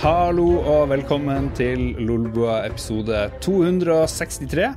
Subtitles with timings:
[0.00, 4.70] Hallo og velkommen til Lolbua episode 263.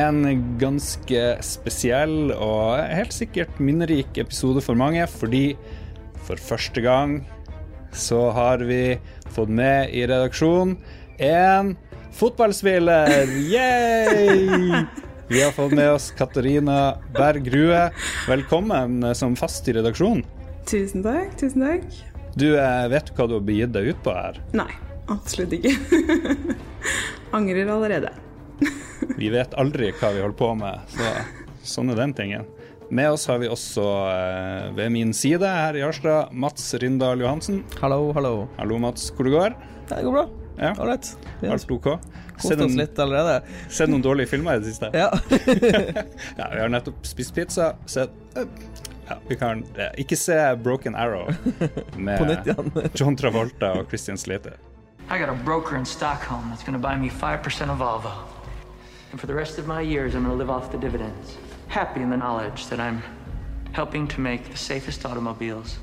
[0.00, 0.22] En
[0.56, 5.58] ganske spesiell og helt sikkert minnerik episode for mange, fordi
[6.24, 7.18] for første gang
[7.92, 8.96] så har vi
[9.36, 10.78] fått med i redaksjonen
[11.20, 11.76] en
[12.16, 13.28] fotballspiller!
[13.52, 14.72] Yay!
[15.28, 17.86] Vi har fått med oss Katarina Berg Rue.
[18.24, 20.24] Velkommen som fast i redaksjonen.
[20.64, 21.36] Tusen takk.
[21.44, 22.15] Tusen takk.
[22.36, 24.36] Du, eh, vet du hva du har begitt deg ut på her?
[24.52, 24.68] Nei,
[25.08, 25.70] absolutt ikke.
[27.36, 28.10] Angrer allerede.
[29.20, 31.14] Vi vet aldri hva vi holder på med, så
[31.64, 32.44] sånn er den tingen.
[32.92, 37.62] Med oss har vi også eh, ved min side her i Harstad, Mats Rindal Johansen.
[37.80, 38.34] Hallo, hallo.
[38.60, 39.08] Hallo, Mats.
[39.16, 39.56] Hvor det går?
[39.88, 40.26] Det går bra.
[40.60, 41.08] Ja, Ålreit.
[41.48, 41.88] Alt OK?
[42.36, 43.40] kost oss litt allerede.
[43.72, 44.92] sett noen dårlige filmer i det siste?
[44.92, 45.08] Ja.
[46.36, 47.72] Ja, vi har nettopp spist pizza.
[47.88, 48.12] Sett
[49.08, 51.30] ja, Vi kan eh, ikke se Broken Arrow
[51.96, 52.54] med.
[53.00, 54.56] John Travolta og Christian Slater.
[55.08, 58.12] I got a broker in Stockholm that's going to buy me 5% of Volvo.
[59.12, 62.00] And for the rest of my years, I'm going to live off the dividends, happy
[62.02, 63.02] in the knowledge that I'm
[63.72, 65.78] helping to make the safest automobiles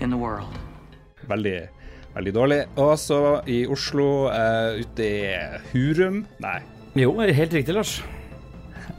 [0.00, 0.58] in the world.
[1.28, 1.68] Veldig,
[2.14, 2.64] veldig dårlig.
[2.76, 5.36] Og så i Oslo, uh, ute i
[5.72, 6.60] Hurum Nei.
[6.96, 8.02] Jo, helt riktig, Lars.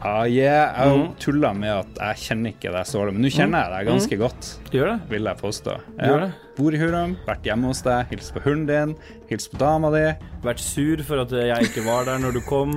[0.04, 0.74] Ah, yeah.
[0.76, 1.12] Jeg mm.
[1.24, 4.18] tulla med at jeg kjenner ikke deg så dårlig, men nå kjenner jeg deg ganske
[4.20, 4.96] godt, Gjør det?
[5.14, 5.76] vil jeg påstå.
[5.96, 6.32] Gjør det.
[6.58, 8.92] Bor i Hurum, vært hjemme hos deg, hilst på hunden din,
[9.32, 10.04] hilst på dama di.
[10.44, 12.76] Vært sur for at jeg ikke var der når du kom.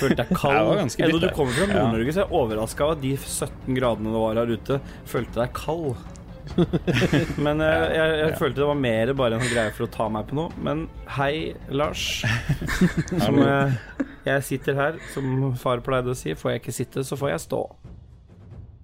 [0.00, 0.56] Følte deg kald.
[0.56, 1.68] Jeg var ganske Enda du kommer fra.
[1.68, 4.80] Nord-Norge, så er jeg overraska over at de 17 gradene det var her ute,
[5.12, 5.92] følte deg kald.
[7.44, 10.28] Men eh, jeg, jeg følte det var mer bare en greie for å ta meg
[10.30, 10.50] på noe.
[10.62, 12.22] Men hei, Lars.
[13.24, 13.78] Som eh,
[14.26, 16.36] jeg sitter her, som far pleide å si.
[16.38, 17.62] Får jeg ikke sitte, så får jeg stå.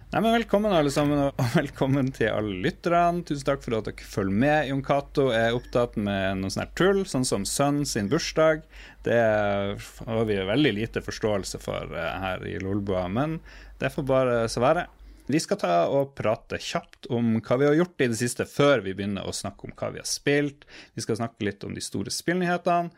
[0.08, 3.20] Nei, men Velkommen alle sammen, og velkommen til alle lytterne.
[3.28, 4.70] Tusen takk for at dere følger med.
[4.70, 8.64] Jon Cato er opptatt med noe sånt tull, sånn som sønnen sin bursdag.
[9.04, 13.36] Det har vi veldig lite forståelse for eh, her i Lolbua, men
[13.78, 14.88] det får bare så være.
[15.28, 18.80] Vi skal ta og prate kjapt om hva vi har gjort i det siste, før
[18.80, 20.64] vi begynner å snakke om hva vi har spilt.
[20.96, 22.88] Vi skal snakke litt om de store spillnyhetene.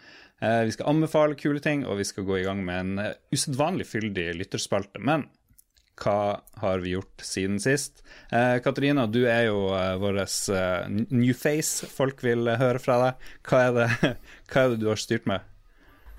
[0.40, 3.16] Eh, Vi skal anbefale kule ting, og vi skal gå i gang med en eh,
[3.34, 5.02] usedvanlig fyldig lytterspalte.
[5.02, 5.26] Men
[6.00, 8.04] hva har vi gjort siden sist?
[8.30, 9.66] Eh, Katarina, du er jo
[10.00, 10.20] vår
[11.10, 11.88] new face.
[11.90, 13.26] Folk vil høre fra deg.
[13.50, 14.12] Hva er, det,
[14.52, 15.42] hva er det du har styrt med?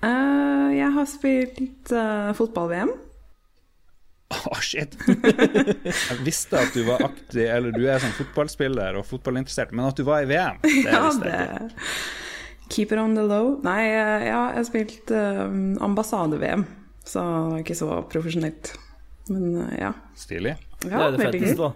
[0.02, 1.92] Jeg har spilt
[2.36, 2.92] fotball-VM.
[4.32, 4.96] Å, shit!
[6.10, 9.98] Jeg visste at du var aktiv, eller du er sånn fotballspiller og fotballinteressert, men at
[9.98, 11.70] du var i VM, det Ja, visste jeg ikke.
[11.70, 13.58] det Keep it on the low.
[13.66, 16.64] Nei, eh, ja, jeg spilte spilt eh, ambassade-VM,
[17.04, 18.72] så det var ikke så profesjonelt.
[19.28, 19.92] Men uh, ja.
[20.18, 20.56] Stilig.
[20.82, 21.72] ja det er det fetteste, da.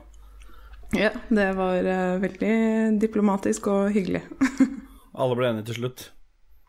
[0.96, 2.56] Ja, det var uh, veldig
[3.02, 4.24] diplomatisk og hyggelig.
[5.20, 6.08] Alle ble enige til slutt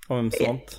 [0.07, 0.77] om hvem som vant.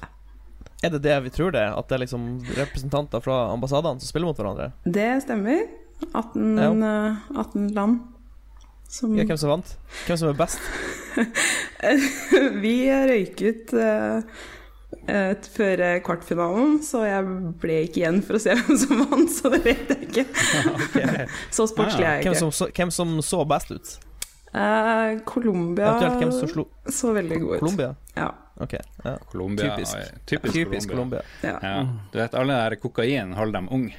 [0.85, 1.65] Er det det vi tror det?
[1.75, 4.71] At det er liksom representanter fra ambassadene som spiller mot hverandre?
[4.87, 5.65] Det stemmer.
[6.15, 6.69] 18, Ja.
[6.71, 7.99] eh, 18 land
[8.89, 9.77] som Ja, hvem som vant?
[10.07, 10.61] Hvem som er best?
[12.63, 12.77] Vi
[13.11, 14.23] røyk ut uh,
[15.11, 17.27] uh, før kvartfinalen, så jeg
[17.61, 20.25] ble ikke igjen for å se hvem som vant, så det vet jeg ikke.
[21.57, 22.45] Så sportslig er jeg Hvem ikke.
[22.47, 23.97] som, så, hvem som så best ut?
[24.55, 27.61] Uh, Colombia hvem så veldig god ut.
[27.61, 27.91] Colombia?
[28.17, 28.31] Ja.
[28.61, 28.75] Ok.
[29.05, 29.17] Ja.
[29.33, 29.77] Colombia.
[29.77, 29.97] Typisk.
[30.27, 31.23] Typisk, Typisk Colombia.
[31.23, 31.23] Colombia.
[31.43, 31.59] Ja.
[31.63, 31.99] Ja.
[32.13, 33.95] Du vet, alle der kokain holder dem unge.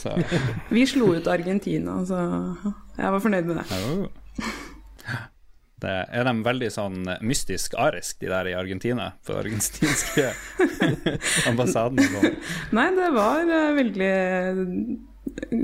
[0.74, 2.16] Vi slo ut Argentina, så
[2.96, 3.64] jeg var fornøyd med det.
[5.80, 9.10] Det er de veldig sånn mystisk arisk, de der i Argentina?
[9.24, 10.26] På den argentinske
[11.48, 12.34] ambassaden sånn.
[12.76, 14.10] Nei, det var eh, veldig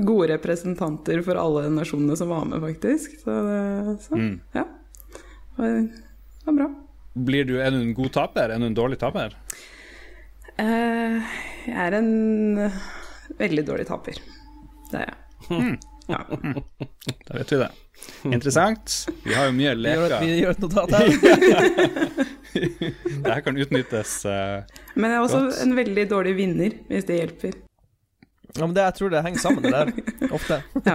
[0.08, 3.18] gode representanter for alle nasjonene som var med, faktisk.
[3.20, 3.60] Så, det,
[4.06, 4.40] så Mm.
[4.56, 4.64] ja.
[5.56, 6.68] Det var, det var bra.
[7.16, 8.52] Blir du, er du en god taper?
[8.52, 9.32] Er du en dårlig taper?
[10.60, 11.20] Uh,
[11.66, 12.10] jeg er en
[12.66, 12.76] eh,
[13.40, 14.20] veldig dårlig taper.
[14.92, 15.76] Det er jeg.
[16.06, 16.20] Ja.
[17.26, 17.66] Da vet vi det.
[18.30, 18.92] Interessant.
[19.24, 20.12] Vi har jo mye leker.
[20.22, 21.08] vi gjør et notat her.
[22.54, 24.62] Det her kan utnyttes uh,
[24.94, 25.58] Men jeg er også Godt.
[25.64, 27.58] en veldig dårlig vinner, hvis det hjelper.
[28.54, 30.30] Ja, men det, jeg tror det henger sammen, det der.
[30.38, 30.60] Ofte.
[30.86, 30.94] Ja.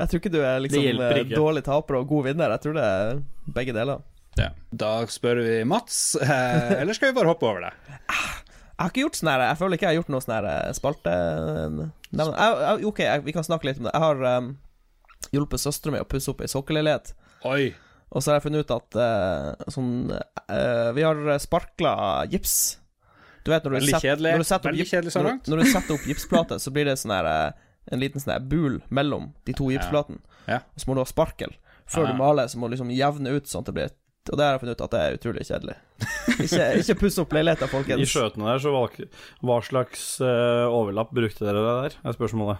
[0.00, 1.28] Jeg tror ikke du er liksom ikke.
[1.36, 2.56] dårlig taper og god vinner.
[2.56, 3.20] Jeg tror det er
[3.60, 4.00] begge deler.
[4.36, 4.50] Ja.
[4.70, 7.72] Da spør vi Mats, eh, eller skal vi bare hoppe over det?
[7.86, 10.46] Jeg har ikke gjort sånn her Jeg føler ikke jeg har gjort noe sånn her
[10.50, 11.12] eh, spalte...
[12.16, 13.92] Nei, jeg, jeg, ok, jeg, vi kan snakke litt om det.
[13.96, 14.50] Jeg har um,
[15.32, 17.14] hjulpet søstera mi å pusse opp ei sokkelleilighet.
[17.48, 17.64] Oi.
[18.12, 21.94] Og så har jeg funnet ut at uh, sånn uh, Vi har sparkla
[22.30, 22.54] gips.
[23.44, 24.32] Du vet når du kjedelig.
[24.36, 25.48] Når du setter opp, gips- når, langt.
[25.50, 28.46] når du setter opp gipsplate, så blir det sånn her eh, en liten sånn her
[28.50, 30.18] bul mellom de to gipsplatene.
[30.50, 30.60] Ja.
[30.74, 31.52] Og så må du ha sparkel.
[31.86, 32.10] Før Ah.
[32.10, 33.92] du maler, så må du liksom jevne ut sånn at det blir
[34.30, 35.76] Og det har jeg funnet ut at det er utrolig kjedelig.
[36.36, 37.34] Ikke, ikke puss opp
[37.70, 38.96] folkens I skjøtene der, så valg,
[39.46, 41.98] hva slags uh, overlapp brukte dere der?
[42.04, 42.58] Er spørsmålet.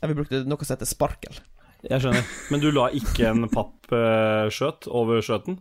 [0.00, 1.38] Ja, vi brukte noe som heter sparkel.
[1.86, 2.26] Jeg skjønner.
[2.50, 5.60] Men du la ikke en pappskjøt over skjøten?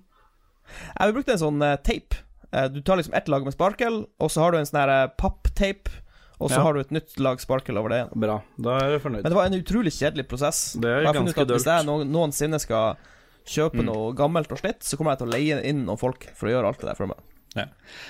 [0.98, 2.26] Ja, vi brukte en sånn uh, tape.
[2.56, 5.08] Eh, du tar liksom ett lag med sparkel, og så har du en sånn her
[5.20, 5.90] pappteip.
[6.36, 6.64] og så Ja.
[6.64, 8.20] har du et nytt lag sparkel over det igjen.
[8.20, 8.42] Bra.
[8.60, 9.24] Da er jeg fornøyd.
[9.24, 10.74] Men det var en utrolig kjedelig prosess.
[10.74, 11.64] Det er ganske dølt.
[11.64, 12.98] Hvis jeg noensinne skal
[13.46, 13.86] kjøpe Mm.
[13.92, 16.52] noe gammelt og slitt, så kommer jeg til å leie inn noen folk for å
[16.56, 17.18] gjøre alt det der for meg.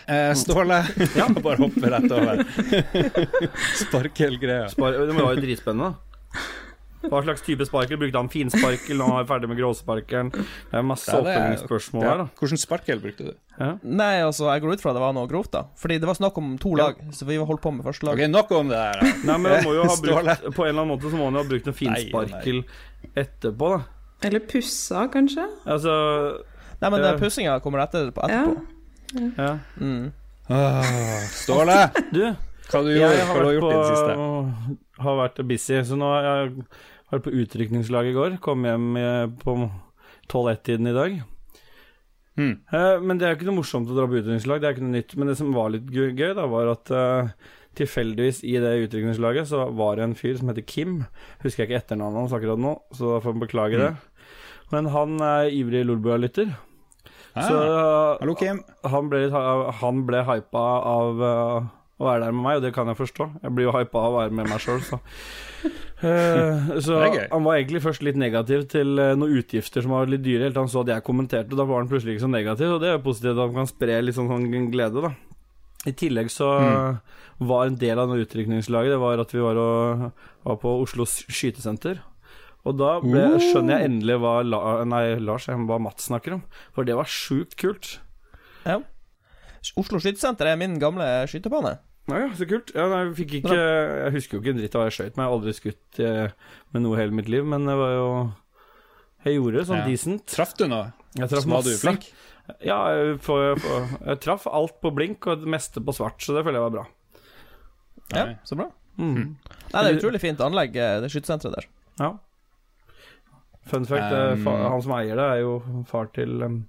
[0.08, 0.80] Eh, Ståle,
[1.20, 1.28] ja.
[1.46, 2.42] bare hoppe rett over.
[3.86, 4.70] Sparkelgreia.
[4.74, 5.96] Spar det var jo dritspennende.
[7.06, 8.00] Hva slags type sparkel?
[8.02, 10.32] Brukte han finsparkel når han var ferdig med gråsparkelen?
[10.34, 12.26] Det er masse Ja, er- oppfølgingsspørsmål her, da.
[12.40, 13.34] Hvordan sparkel brukte du?
[13.60, 13.68] Ja.
[13.84, 15.62] Nei, altså, jeg går ut fra det var noe grovt, da.
[15.78, 18.18] Fordi det var snakk om to lag, så vi holdt på med første lag.
[18.18, 19.06] Ok, Nok om det der.
[19.22, 21.38] Nei, men han må jo ha brukt På en eller annen måte så må han
[21.38, 22.64] jo ha brukt noe finsparkel
[23.14, 23.84] etterpå, da.
[24.24, 25.44] Eller pussa, kanskje?
[25.66, 26.44] Altså
[26.82, 27.14] Nei, men Ja.
[27.14, 28.44] uh, pussinga kommer etter, på Ja.
[28.46, 29.38] etterpå.
[29.38, 29.58] Ja.
[29.80, 30.12] Mm.
[30.50, 32.22] Ah, Ståle, Du,
[32.70, 34.16] hva du gjorde, har hva du har gjort i det siste?
[34.16, 36.66] Jeg har vært busy, så nå har jeg
[37.12, 38.38] vært på utrykningslag i går.
[38.42, 39.56] Kom hjem eh, på
[40.30, 41.18] 12-1-tiden i dag.
[42.38, 42.60] Mm.
[42.74, 44.86] Eh, Men det er jo ikke noe morsomt å dra på utrykningslag, det er ikke
[44.86, 45.16] noe nytt.
[45.18, 47.30] Men det som var litt gøy, da, var at eh,
[47.78, 50.98] tilfeldigvis i det utrykningslaget så var det en fyr som heter Kim.
[51.44, 53.94] Husker jeg ikke etternavnet hans akkurat nå, så da får jeg beklage det.
[54.74, 56.54] Men han er ivrig Lolbua-lytter.
[57.36, 57.56] Ah, Så
[58.22, 58.62] hallo, Kim.
[58.88, 61.66] han ble, han ble hypa av eh,
[62.00, 63.28] å være der med meg, og det kan jeg forstå.
[63.44, 65.02] Jeg blir jo hypa av å være med meg sjøl, så
[66.04, 70.22] Uh, Så han var egentlig først litt negativ til uh, noen utgifter som var litt
[70.26, 70.44] dyre.
[70.44, 72.74] Helt til han så at jeg kommenterte, og da var han plutselig ikke så negativ.
[72.76, 75.14] Og det er jo positivt at han kan spre litt sånn, sånn glede, da.
[75.88, 77.00] I tillegg så Mm.
[77.40, 80.12] Var en del av det utrykningslaget Det var at vi var, og,
[80.46, 82.00] var på Oslo skytesenter.
[82.66, 84.60] Og da ble, skjønner jeg endelig hva La,
[84.90, 86.44] Nei, Lars, hva Mats snakker om.
[86.74, 88.00] For det var sjukt kult.
[88.66, 88.80] Ja.
[89.78, 91.76] Oslo skytesenter er min gamle skytebane.
[92.10, 92.70] Ja, ja, så kult.
[92.78, 95.24] Ja, nei, ikke, jeg husker jo ikke en dritt av hva jeg skøyt med.
[95.24, 96.34] Jeg har aldri skutt eh,
[96.74, 98.10] med noe hele mitt liv, men det var jo
[99.26, 99.88] Jeg gjorde det sånn Ja.
[99.90, 100.26] decent.
[100.30, 100.92] Traff du noe?
[101.18, 101.80] Jeg traff du masse.
[101.82, 102.12] flink?
[102.62, 106.36] Ja, jeg, får- får- jeg traff alt på blink og det meste på svart, så
[106.38, 106.86] det føler jeg var bra.
[108.14, 108.70] Ja, så bra.
[109.00, 109.36] Mm.
[109.74, 111.68] Nei, det er utrolig fint anlegg, eh, det skytesenteret der.
[112.00, 112.12] Ja.
[113.66, 116.60] Fun fact, Um, han som eier det, er jo far til um,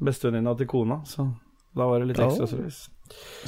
[0.00, 1.28] bestevenninna til kona, så
[1.76, 2.88] da var det litt ekstra service.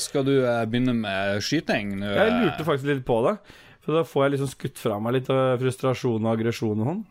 [0.03, 2.11] Skal du eh, begynne med skyting nå?
[2.13, 3.37] Jeg lurte faktisk litt på det,
[3.81, 7.03] for da får jeg liksom skutt fra meg litt av frustrasjon og aggresjon og sånn.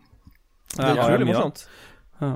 [0.75, 1.65] Det er utrolig morsomt.
[2.21, 2.31] Ja.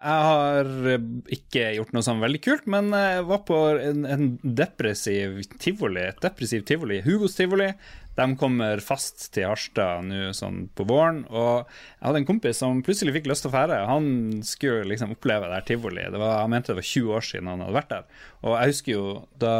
[0.00, 1.02] Jeg har eh,
[1.36, 6.06] ikke gjort noe sånn veldig kult, men jeg var på en, en depressiv tivoli.
[6.08, 7.02] Et depressiv tivoli.
[7.04, 7.68] Hugos tivoli.
[8.16, 11.22] De kommer fast til Harstad nå sånn på våren.
[11.28, 13.78] Og jeg hadde en kompis som plutselig fikk lyst til å fære.
[13.88, 14.08] Han
[14.46, 16.08] skulle liksom oppleve det her tivoli.
[16.10, 18.26] Det var, han mente det var 20 år siden han hadde vært der.
[18.40, 19.04] Og jeg husker jo
[19.40, 19.54] da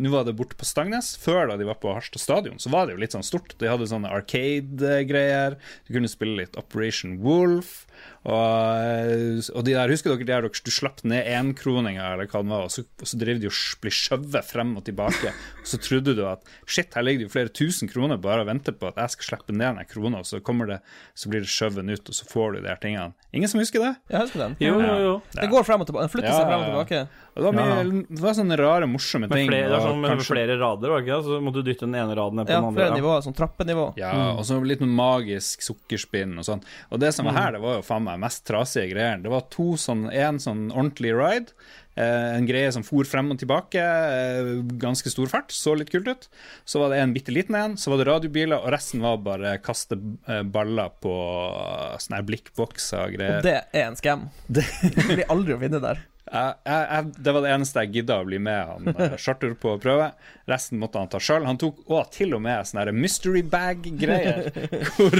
[0.00, 1.12] Nå var det borte på Stangnes.
[1.20, 3.56] Før da de var på Harstad stadion, så var det jo litt sånn stort.
[3.60, 5.56] De hadde sånne arcade-greier.
[5.88, 7.86] Du kunne spille litt Operation Wolf.
[8.20, 12.42] Og, og de der, husker dere de der dere, du slapp ned énkroninger, eller hva
[12.44, 15.32] det var, og så, og så drev de og blir ble skjøvet frem og tilbake.
[15.62, 18.50] Og så trodde du at shit, her ligger det jo flere tusen kroner bare og
[18.50, 20.78] venter på at jeg skal slippe ned den krona, og så kommer det,
[21.16, 23.16] så blir det skjøvet ut, og så får du de her tingene.
[23.32, 23.94] Ingen som husker det?
[24.12, 24.56] Jeg husker den.
[24.60, 25.16] Jo, jo, jo.
[25.32, 26.06] Det går frem og tilbake.
[26.08, 26.84] Den flytter Ja, seg frem og ja, ja.
[26.84, 27.29] tilbake.
[27.36, 29.48] Og det, var mye, det var sånne rare, morsomme Med ting.
[29.48, 31.18] flere, det er sånn med kanskje- flere rader, var det ikke?
[31.24, 32.86] Så måtte du dytte den ene raden ned på Ja, den andre.
[32.88, 33.84] flere nivåer, sånn trappenivå.
[33.96, 36.62] Ja, og så litt magisk sukkerspinn og sånn.
[36.90, 39.22] Og det som var her, det var jo faen meg mest trasige greier.
[39.22, 41.52] Det var to sånn, en sånn ordentlig ride,
[41.96, 44.50] eh, en greie som for frem og tilbake, eh,
[44.82, 46.28] ganske stor fart, så litt kult ut.
[46.66, 49.58] Så var det en bitte liten en, så var det radiobiler, og resten var bare
[49.62, 49.94] kaste
[50.26, 54.30] eh, baller på eh, sånne blikkbokser og Og det er en scam.
[54.50, 54.64] Det
[55.06, 55.98] blir aldri å vinne der.
[56.30, 59.74] Jeg, jeg, det var det eneste jeg gidda å bli med han eh, Charter på
[59.74, 60.10] å prøve.
[60.50, 61.46] Resten måtte han ta sjøl.
[61.48, 64.50] Han tok òg til og med sånne mystery bag-greier,
[64.96, 65.16] hvor,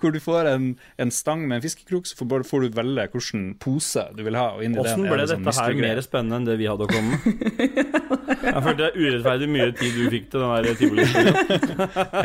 [0.00, 0.66] hvor du får en,
[1.00, 4.50] en stang med en fiskekrok, så får, får du velge hvilken pose du vil ha.
[4.58, 6.92] Og Åssen den er ble dette sånn her mer spennende enn det vi hadde å
[6.92, 8.02] komme med?
[8.42, 11.28] Jeg følte det er urettferdig mye tid du fikk til den tivolien.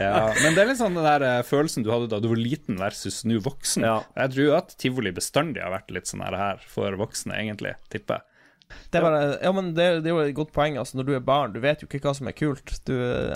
[0.02, 2.42] Ja, men det er litt sånn den der eh, følelsen du hadde da du var
[2.42, 3.86] liten versus nå voksen.
[3.86, 4.00] Ja.
[4.18, 8.17] Jeg tror at tivoli bestandig har vært litt sånn her for voksne, egentlig, tipper.
[8.92, 10.78] Det er bare, ja, men det, det er jo et godt poeng.
[10.80, 12.74] Altså, når du er barn, du vet jo ikke hva som er kult.
[12.88, 12.94] Du,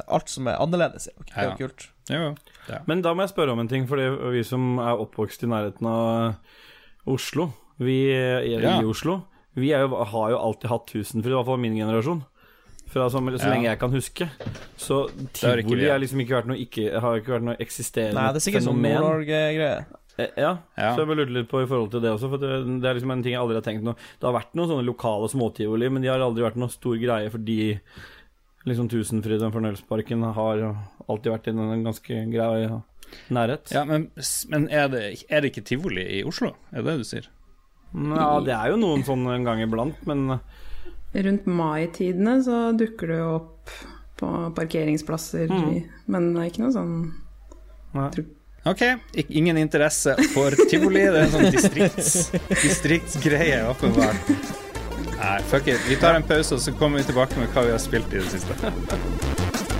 [0.07, 1.55] alt som er annerledes, er jo ikke Ja.
[1.59, 1.87] kult.
[2.11, 2.21] Ja,
[2.67, 2.79] ja.
[2.87, 3.95] Men da må jeg spørre om en ting, for
[4.31, 6.35] vi som er oppvokst i nærheten av
[7.07, 8.79] Oslo, vi er Ja.
[8.81, 9.21] i Oslo,
[9.55, 12.23] vi er jo, har jo alltid hatt tusenfryd, i hvert fall min generasjon.
[12.91, 14.25] Fra så, så lenge jeg kan huske.
[14.75, 18.41] Så tivoli har liksom ikke vært noe, ikke, har ikke vært noe eksisterende Nei, det
[18.41, 18.99] er sikkert sånn fenomen.
[18.99, 19.85] Nord-Norge-greie.
[20.17, 20.93] Eh, Ja, Ja.
[20.95, 22.97] så jeg bare lurte litt på i forhold til det også, for det, det er
[22.97, 25.89] liksom en ting jeg aldri har tenkt noe Det har vært noen sånne lokale småtivoli,
[25.89, 27.59] men de har aldri vært noen stor greie fordi
[28.67, 30.63] liksom Tusenfryd og Fornøyelsesparken har
[31.09, 32.81] alltid vært i en ganske grei
[33.33, 33.71] nærhet.
[33.73, 34.09] Ja, men,
[34.51, 36.53] men er, det, er det ikke tivoli i Oslo?
[36.71, 37.29] Er det det du sier?
[37.91, 40.39] Ja, det er jo noen sånn en gang iblant, men
[41.11, 43.73] Rundt mai-tidene så dukker det jo opp
[44.21, 45.73] på parkeringsplasser, mm.
[46.13, 46.93] men det er ikke noe sånn
[47.97, 48.07] nei.
[48.63, 48.81] Ok,
[49.13, 51.01] ingen interesse for tivoli.
[51.01, 52.29] Det er en sånn distrikts,
[52.61, 54.29] distriktsgreie, åpenbart.
[55.17, 55.81] Nei, fuck it.
[55.89, 58.21] Vi tar en pause, og så kommer vi tilbake med hva vi har spilt i
[58.21, 59.70] det siste.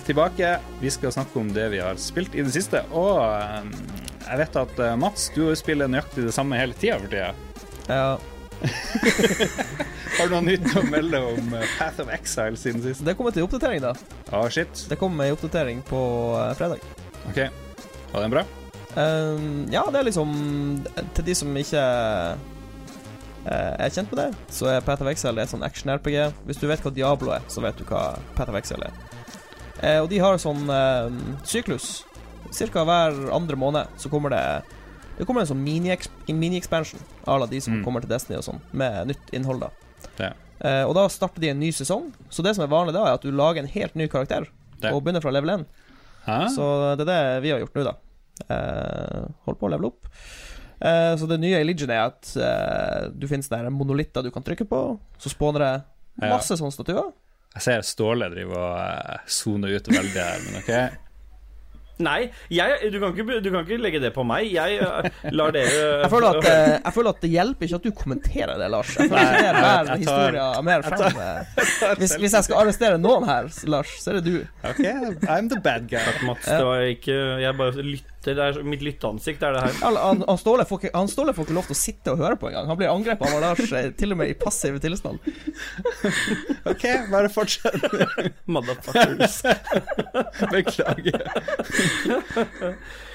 [0.00, 0.50] Er tilbake.
[0.80, 2.82] Vi skal snakke om det vi har spilt i det siste.
[2.96, 3.70] Og eh,
[4.26, 7.32] jeg vet at eh, Mats, du spiller nøyaktig det samme hele tida for tida.
[7.90, 8.18] Ja,
[10.18, 13.04] Har du noe nytt å melde om eh, Path of Exile siden sist?
[13.06, 13.94] det kommer til oppdatering, da.
[14.36, 14.84] Å, shit.
[14.90, 16.00] Det kommer en oppdatering på
[16.36, 16.84] eh, fredag.
[17.30, 17.40] OK.
[18.12, 18.44] Var den bra?
[18.96, 20.30] Um, ja, det er liksom
[21.14, 21.82] Til de som ikke
[22.34, 22.40] uh,
[23.46, 26.18] er kjent med det, så er Path of Exile et sånn action-RPG.
[26.48, 29.19] Hvis du vet hva Diablo er, så vet du hva Path of Exile er.
[29.82, 31.10] Eh, og de har sånn eh,
[31.48, 32.02] syklus.
[32.52, 34.42] Cirka hver andre måned så kommer det
[35.20, 36.60] Det kommer en sånn mini-expansion mini
[37.26, 37.84] à la de som Mm.
[37.84, 39.68] kommer til Destiny og sånn, med nytt innhold, da.
[40.18, 40.30] Ja.
[40.60, 42.12] Eh, og da starter de en ny sesong.
[42.30, 44.46] Så det som er vanlig da, er at du lager en helt ny karakter
[44.82, 44.92] Ja.
[44.94, 45.66] og begynner fra level 1.
[46.26, 46.48] Hæ?
[46.56, 47.94] Så det er det vi har gjort nå, da.
[48.48, 50.06] Eh, holdt på å levele opp.
[50.80, 54.42] Eh, så det nye i Legion er at eh, du finnes der monolitter du kan
[54.42, 54.98] trykke på.
[55.18, 55.84] Så spawner det
[56.22, 56.30] Ja.
[56.36, 57.12] masse sånne statuer.
[57.56, 60.74] Jeg ser Ståle driver og eh, soner ut veldig her, men OK.
[62.00, 64.48] Nei, jeg, du, kan ikke, du kan ikke legge det på meg.
[64.54, 67.88] Jeg eh, lar dere Jeg føler, at, eh, jeg føler at det hjelper ikke at
[67.88, 68.94] du kommenterer det, Lars.
[68.96, 71.20] Jeg føler ikke det er mer frem.
[71.26, 71.96] eh.
[72.00, 74.64] Hvis, hvis jeg skal arrestere noen her, Lars, så er det du.
[74.64, 74.84] OK,
[75.28, 76.06] I'm the bad guy.
[76.24, 78.08] Mats, det var ikke Jeg bare lytter.
[78.20, 79.76] Det er mitt lytteansikt, er det her.
[79.80, 82.20] Han, han, han, Ståle får ikke, han Ståle får ikke lov til å sitte og
[82.20, 82.68] høre på engang.
[82.68, 85.22] Han blir angrepet av Lars til og med i passiv tilstand.
[86.68, 87.80] OK, bare fortsett.
[88.52, 89.40] Motherfuckers.
[90.52, 91.24] Beklager.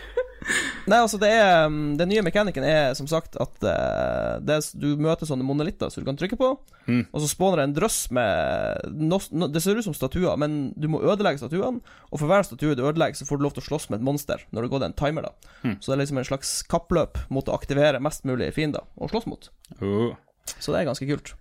[0.85, 4.91] Nei, altså det er um, Den nye mekanikken er som sagt at eh, det du
[5.01, 6.53] møter sånne monolitter som du kan trykke på,
[6.85, 6.99] Mm.
[7.09, 10.67] og så spawner det en drøss med no, no, Det ser ut som statuer, men
[10.77, 13.63] du må ødelegge statuene, og for hver statue du ødelegger, så får du lov til
[13.63, 15.49] å slåss med et monster når det går en timer, da.
[15.63, 15.79] Mm.
[15.81, 19.25] Så det er liksom en slags kappløp mot å aktivere mest mulig fiender å slåss
[19.31, 19.49] mot.
[19.81, 20.13] Oh.
[20.59, 21.33] Så det er ganske kult.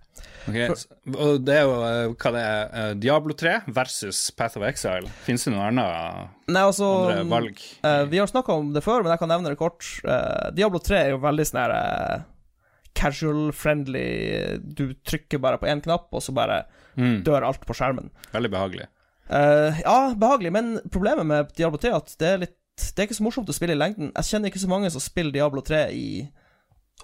[0.47, 0.87] Ok, s-
[1.17, 5.07] Og det er jo eh, hva det er, eh, Diablo 3 versus Path of Exile.
[5.25, 7.59] Fins det noen andre, Nei, altså andre valg?
[7.83, 9.83] Uh, vi har snakka om det før, men jeg kan nevne det kort.
[10.05, 12.23] Uh, Diablo 3 er jo veldig sånn her eh,
[12.95, 17.73] casual, friendly Du trykker bare på én knapp, og så bare Mm, dør alt på
[17.75, 18.05] skjermen.
[18.31, 18.85] veldig behagelig.
[19.29, 23.07] Eh, ja, behagelig, men problemet med Diablo 3 er at det er litt Det er
[23.09, 24.13] ikke så morsomt å spille i lengden.
[24.15, 26.29] Jeg kjenner ikke så mange som spiller Diablo 3 i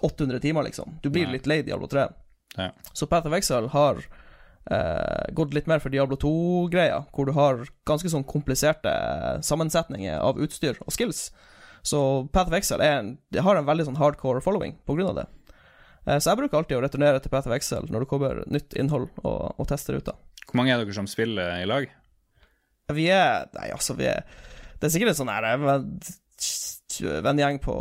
[0.02, 0.98] 800 timer, liksom.
[1.02, 1.32] Du blir Nei.
[1.36, 2.06] litt lei Diablo 3.
[2.58, 2.70] Ja.
[2.92, 4.00] Så Path of Exile har
[4.70, 8.92] eh, gått litt mer for Diablo 2-greia, hvor du har ganske sånn kompliserte
[9.46, 11.30] sammensetninger av utstyr og skills.
[11.82, 11.98] Så
[12.32, 15.26] Path of Exile en, har en veldig sånn hardcore following på grunn av det.
[16.06, 18.76] Eh, så jeg bruker alltid å returnere til Path of Exile når det kommer nytt
[18.78, 20.18] innhold, og, og tester ut, da.
[20.46, 21.88] Hvor mange er dere som spiller i lag?
[22.92, 24.24] Vi er Nei, altså, vi er
[24.82, 27.74] Det er sikkert en sånn eh, venn- vennegjeng på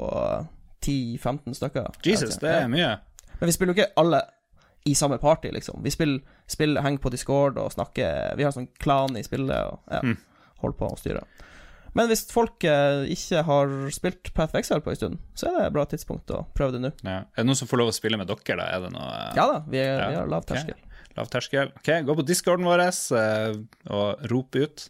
[0.85, 1.89] 10-15 stykker.
[2.05, 2.91] Jesus, det er mye.
[3.39, 4.21] Men vi spiller jo ikke alle
[4.89, 5.81] i samme party, liksom.
[5.85, 9.79] Vi spiller, spiller henger på Discord og snakker Vi har sånn klan i spillet og
[9.91, 10.17] ja, Mm.
[10.63, 11.23] holder på å styre.
[11.93, 15.57] Men hvis folk eh, ikke har spilt Path of Exile på en stund, så er
[15.57, 16.91] det et bra tidspunkt å prøve det nå.
[17.03, 17.17] Ja.
[17.35, 18.67] Er det noen som får lov å spille med dere, da?
[18.71, 20.77] Er det noe eh, Ja da, vi, er, Ja, vi har lav terskel.
[21.17, 21.73] lav terskel?
[21.81, 23.57] OK, gå på discorden vår eh,
[23.91, 24.87] og rop ut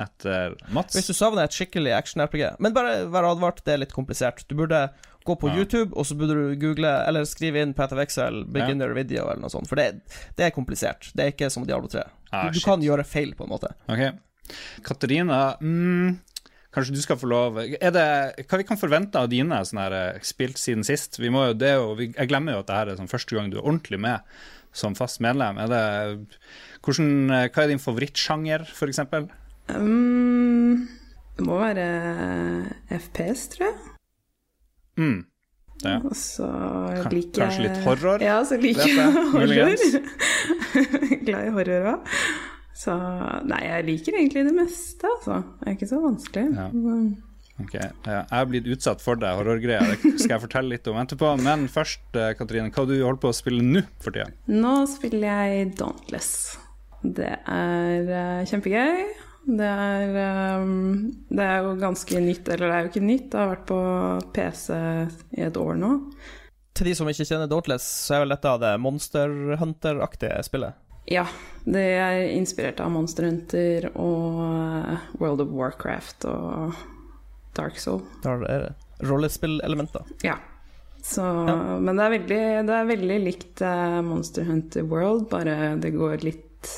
[0.00, 0.96] etter Mats.
[0.96, 4.46] Hvis du savner et skikkelig action-RPG Men bare vær advart, det er litt komplisert.
[4.48, 4.86] Du burde
[5.26, 5.56] gå på Ja.
[5.60, 9.42] YouTube, og så burde du google eller skrive inn Peter Wexel 'beginner beginner video eller
[9.42, 10.00] noe sånt, for det,
[10.36, 11.12] det er komplisert.
[11.14, 12.04] Det er ikke som Diablo 3.
[12.32, 13.74] Ah, du, du kan gjøre feil, på en måte.
[13.88, 14.18] Ok.
[14.82, 16.18] Katarina, mm,
[16.74, 19.92] kanskje du skal få lov Er det, Hva vi kan forvente av dine sånne her,
[20.14, 21.18] eh, spilt siden sist?
[21.18, 23.10] Vi må jo, det er jo, vi, jeg glemmer jo at det her er sånn
[23.10, 24.20] første gang du er ordentlig med
[24.72, 25.58] som fast medlem.
[25.58, 26.38] Er det,
[26.82, 29.28] hvordan, eh, hva er din favorittsjanger, eksempel?
[29.68, 30.88] Um,
[31.36, 31.86] det må være
[32.90, 33.89] FPS, tror jeg.
[35.00, 35.18] Mm.
[35.80, 35.94] Ja.
[36.04, 36.46] Og så
[37.08, 39.70] liker jeg kanskje litt horror, Ja, så liker jeg horror.
[41.26, 42.14] Glad i horror òg.
[42.80, 42.94] Så
[43.48, 45.40] nei, jeg liker egentlig det meste, altså.
[45.60, 46.46] Det er ikke så vanskelig.
[46.56, 46.68] Ja.
[46.72, 47.10] Men-
[47.60, 51.34] Ok, Jeg har blitt utsatt for det horrorgreia, det skal jeg fortelle litt om etterpå.
[51.44, 54.30] Men først, eh, Katrine, hva du holder på å spille nå for tida?
[54.48, 56.56] Nå spiller jeg Dauntless.
[57.04, 59.04] Det er eh, kjempegøy.
[59.46, 60.66] Det er, eh,
[61.30, 63.80] det er jo ganske nytt, eller det er jo ikke nytt, det har vært på
[64.36, 64.68] PC
[65.38, 65.94] i et år nå.
[66.76, 70.78] Til de som ikke kjenner Dauntless, så er vel dette det Monster Hunter-aktige spillet.
[71.10, 71.24] Ja,
[71.64, 76.76] det er inspirert av Monster Hunter og eh, World of Warcraft og
[77.56, 78.04] Dark Soul.
[78.22, 80.06] Da er det rollespillelementer.
[80.22, 80.36] Ja.
[81.02, 81.24] Så,
[81.80, 86.20] Men det er veldig, det er veldig likt eh, Monster Hunter World, bare det går
[86.26, 86.72] litt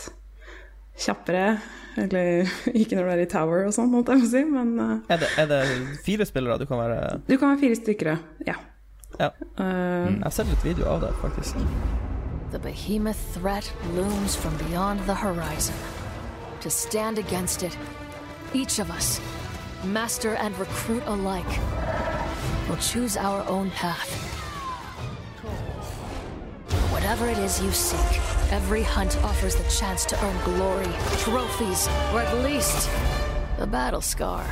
[1.02, 1.57] kjappere.
[1.96, 4.70] Eller ikke når du er i Tower og sånn, holdt jeg på å si, men
[4.80, 5.58] eh, Er det, er det
[6.06, 8.12] fire spillere du kan være du kan være fire stykker,
[8.49, 8.54] ja.
[9.20, 9.28] Ja.
[9.61, 11.58] Eh, Jeg har sett litt video av det, faktisk.
[12.52, 15.75] The behemoth threat looms from beyond the horizon.
[16.62, 17.76] To stand against it,
[18.54, 19.20] each of us,
[19.84, 21.58] master and recruit alike,
[22.68, 24.41] will choose our own path.
[26.91, 30.88] Whatever it is you seek, every hunt offers the chance to earn glory,
[31.19, 32.88] trophies, or at least
[33.59, 34.45] a battle scar.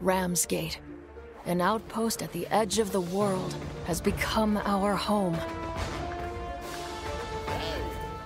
[0.00, 0.80] Ramsgate,
[1.44, 3.54] an outpost at the edge of the world,
[3.86, 5.36] has become our home.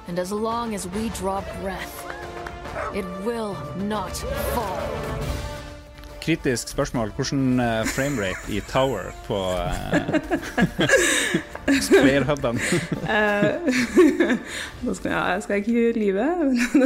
[0.06, 2.06] And as long as we draw breath,
[2.94, 5.51] it will not fall.
[6.22, 7.10] Kritisk spørsmål.
[7.16, 10.12] Hvordan uh, framerate i Tower på uh,
[11.90, 12.60] playerhuben?
[14.82, 16.28] da skal jeg, jeg skal ikke lyve.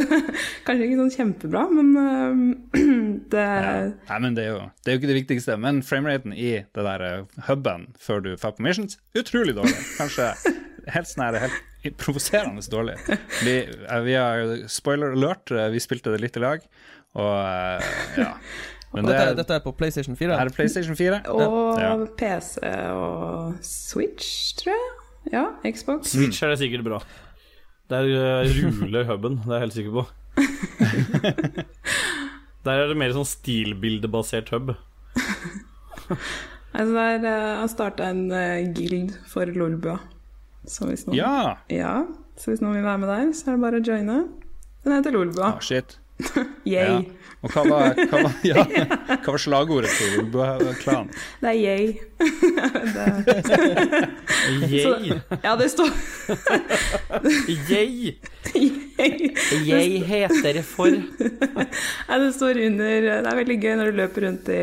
[0.66, 2.34] Kanskje ikke sånn kjempebra, men uh,
[3.34, 3.76] det Ja.
[4.10, 5.60] Nei, men det er, jo, det er jo ikke det viktigste.
[5.60, 9.76] Men frameraten i det der uh, huben før du får på missions, utrolig dårlig.
[10.00, 10.32] Kanskje
[10.92, 12.96] helt sånn helt provoserende dårlig.
[13.44, 13.56] Vi,
[13.88, 16.64] eh, vi har spoiler alert, eh, vi spilte det litt i lag,
[17.16, 18.32] og eh, ja.
[18.94, 20.32] Men det dette, er, dette er på PlayStation 4.
[20.36, 21.20] er det PlayStation 4.
[21.32, 21.90] Og Ja.
[22.18, 22.58] PC
[22.94, 24.86] og Switch, tror jeg.
[25.32, 26.12] Ja, Xbox.
[26.14, 27.00] Switch er det sikkert bra.
[27.90, 28.46] Der uh,
[28.82, 30.06] ruler huben, det er jeg helt sikker på.
[32.66, 34.72] Der er det mer sånn stilbildebasert hub.
[36.76, 40.00] Altså der, har jeg har starta en uh, guild for Lolbua.
[40.66, 41.54] Så hvis noen, Ja!
[41.70, 41.92] Ja,
[42.36, 44.16] så hvis noen vil være med der, så er det bare å joine.
[44.82, 45.52] Den heter Lolbua.
[45.54, 45.94] Ah, shit.
[46.66, 46.74] Yay.
[46.74, 46.98] Ja.
[47.44, 51.12] Og hva var, hva var, ja, hva var slagordet til Ulbua-klanen?
[51.42, 51.84] Det er yay.
[54.72, 55.18] Yay!
[55.44, 55.92] Ja, det står
[57.70, 58.16] Yay!
[58.56, 59.30] yay.
[59.68, 64.50] Jeg heter for Nei, det står under Det er veldig gøy når du løper rundt
[64.54, 64.62] i,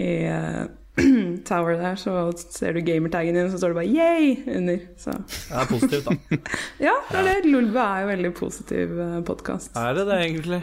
[0.00, 0.62] i eh,
[1.48, 2.14] Tower der, så
[2.50, 4.78] ser du gamertaggen din, så står det bare 'yay' under.
[5.00, 6.40] Så Det er positivt, da.
[6.88, 7.50] ja, det er det.
[7.50, 9.76] Lolbua er jo veldig positiv podkast.
[9.76, 10.62] Er det det, egentlig?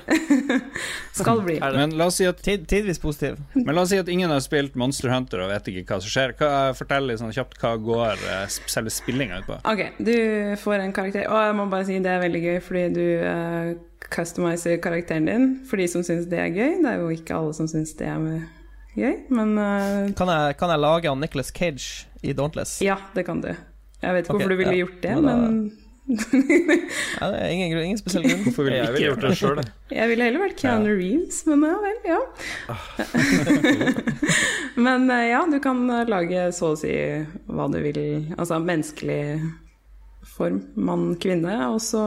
[1.19, 1.59] Skal bli.
[1.67, 1.75] Det?
[1.75, 3.39] Men la oss si at Tid, tidvis positiv.
[3.53, 6.13] Men la oss si at ingen har spilt Monster Hunter og vet ikke hva som
[6.13, 6.33] skjer.
[6.39, 9.59] Hva, fortell litt sånn kjapt hva går eh, selve spillinga ut på.
[9.67, 10.15] Ok, du
[10.61, 11.27] får en karakter.
[11.27, 13.73] Og jeg må bare si det er veldig gøy, fordi du uh,
[14.13, 16.77] customiser karakteren din for de som syns det er gøy.
[16.83, 18.21] Det er jo ikke alle som syns det er
[18.97, 22.79] gøy, men uh, Kan jeg, kan jeg lage han Nicholas Cage i Dauntless?
[22.81, 23.51] ja, det kan du.
[24.01, 24.85] Jeg vet ikke okay, hvorfor du ville ja.
[24.85, 25.59] gjort det, Men da- men
[27.19, 28.43] Ja, det er ingen, grunn- ingen spesiell grunn.
[28.45, 29.57] Hvorfor ville Jeg ikke ville gjort det sjøl,
[29.97, 32.19] jeg ville heller vært Keanu Reeves, men ja vel, ja.
[34.87, 36.93] men eh, ja, du kan eh, lage så å si
[37.49, 37.99] hva du vil.
[38.37, 39.19] Altså menneskelig
[40.37, 41.57] form, mann, kvinne.
[41.73, 42.03] Og så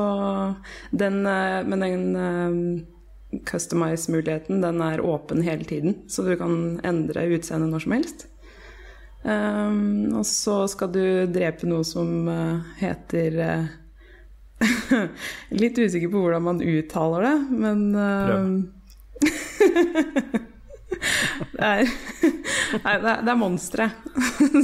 [0.92, 2.06] den Men den
[3.46, 8.26] customize-muligheten, den er åpen hele tiden, så du kan endre utseendet når som helst.
[9.20, 13.66] Um, og så skal du drepe noe som uh, heter uh,
[15.60, 18.40] Litt usikker på hvordan man uttaler det, men eh,
[21.52, 21.92] det er,
[22.84, 23.88] nei, det er, det er monstre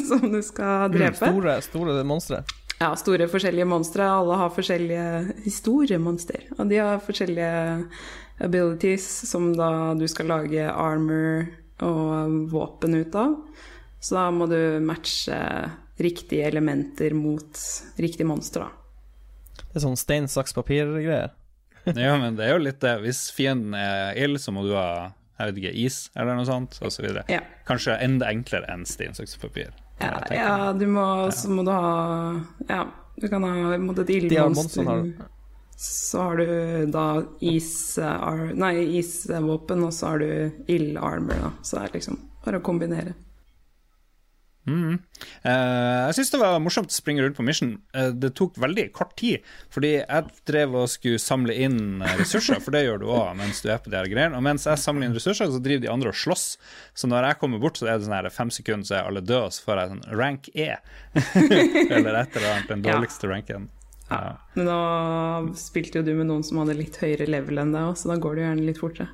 [0.09, 1.17] som du skal drepe.
[1.21, 2.43] Store, store monstre.
[2.77, 4.05] Ja, store forskjellige monstre.
[4.05, 6.45] Alle har forskjellige store monster.
[6.59, 7.53] Og de har forskjellige
[8.43, 11.47] abilities som da du skal lage armor
[11.85, 13.37] og våpen ut av.
[14.01, 15.37] Så da må du matche
[15.97, 17.59] riktige elementer mot
[17.97, 18.73] riktig monster, da.
[19.73, 21.35] Det er sånn stein, saks, papir-greier.
[21.87, 22.97] Ja, men det er jo litt det.
[23.05, 26.79] Hvis fienden er ild, så må du ha jeg vet ikke, is eller noe sånt,
[26.85, 27.07] osv.
[27.29, 27.43] Ja.
[27.69, 29.75] Kanskje enda enklere enn stein, saks, papir.
[30.01, 31.93] Ja, ja du må, så må du ha
[32.69, 32.83] Ja,
[33.17, 35.13] du kan ha mot et ildmonster.
[35.77, 37.07] Så har du da
[37.45, 37.99] is,
[38.57, 41.53] nei, isvåpen, og så har du ild-armor, da.
[41.63, 43.13] Så det er liksom bare å kombinere.
[44.67, 44.97] Mm.
[45.47, 47.77] Uh, jeg syns det var morsomt å springe rundt på Mission.
[47.95, 52.59] Uh, det tok veldig kort tid, fordi jeg drev og skulle samle inn eh, ressurser,
[52.65, 54.35] for det gjør du òg mens du er på de her greiene.
[54.39, 56.49] Og mens jeg samler inn ressurser, så driver de andre og slåss.
[56.99, 59.23] Så når jeg kommer bort, så er det sånn her fem sekunder, så er alle
[59.23, 60.71] døde, og så får jeg sånn rank E.
[61.95, 62.97] eller et eller annet, den Ja.
[62.97, 63.71] dårligste ranken.
[64.11, 64.37] Ja.
[64.55, 64.81] Men da
[65.59, 68.19] spilte jo du med noen som hadde litt høyere level enn deg òg, så da
[68.23, 69.09] går det jo gjerne litt fortere.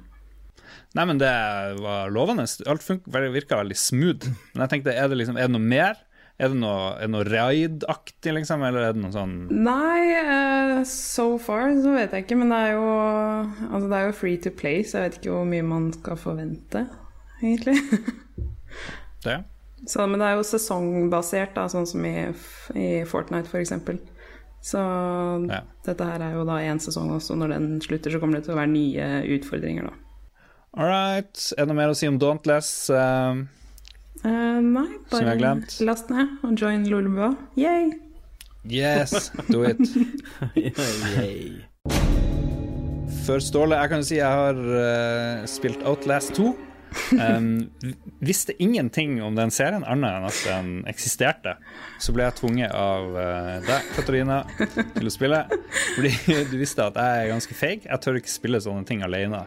[0.93, 1.33] Nei, men det
[1.81, 2.45] var lovende.
[2.69, 2.89] Alt
[3.33, 4.29] virka veldig smooth.
[4.53, 6.01] Men jeg tenkte, er det, liksom, er det noe mer?
[6.41, 8.65] Er det noe, er det noe raid-aktig, liksom?
[8.67, 12.61] Eller er det noe sånn Nei, uh, so far så vet jeg ikke, men det
[12.67, 12.87] er jo
[13.69, 16.21] Altså det er jo free to play, så jeg vet ikke hvor mye man skal
[16.21, 16.87] forvente,
[17.41, 17.79] egentlig.
[19.25, 19.41] det?
[19.83, 22.29] Så, men det er jo sesongbasert, da, sånn som i,
[22.79, 23.73] i Fortnite f.eks.
[24.63, 24.79] Så
[25.51, 25.61] Ja.
[25.85, 27.35] dette her er jo da én sesong også.
[27.37, 29.93] Når den slutter, så kommer det til å være nye utfordringer, da.
[30.75, 31.53] All right.
[31.59, 32.89] Er det noe mer å si om Dauntless?
[32.89, 33.45] Uh,
[34.25, 35.35] uh, nei, bare
[35.85, 37.37] last ned og join Lolebua.
[37.57, 37.93] Yay!
[38.65, 39.79] yes, do it.
[43.27, 46.55] Før Ståle, jeg kan jo si jeg har uh, spilt Outlast 2.
[47.13, 47.71] Um,
[48.25, 51.57] visste ingenting om den serien, annet enn at den eksisterte.
[52.03, 54.43] Så ble jeg tvunget av uh, deg, Katarina,
[54.95, 55.43] til å spille.
[55.97, 56.13] Fordi
[56.51, 57.87] du visste at jeg er ganske feig.
[57.89, 59.45] Jeg tør ikke spille sånne ting alene.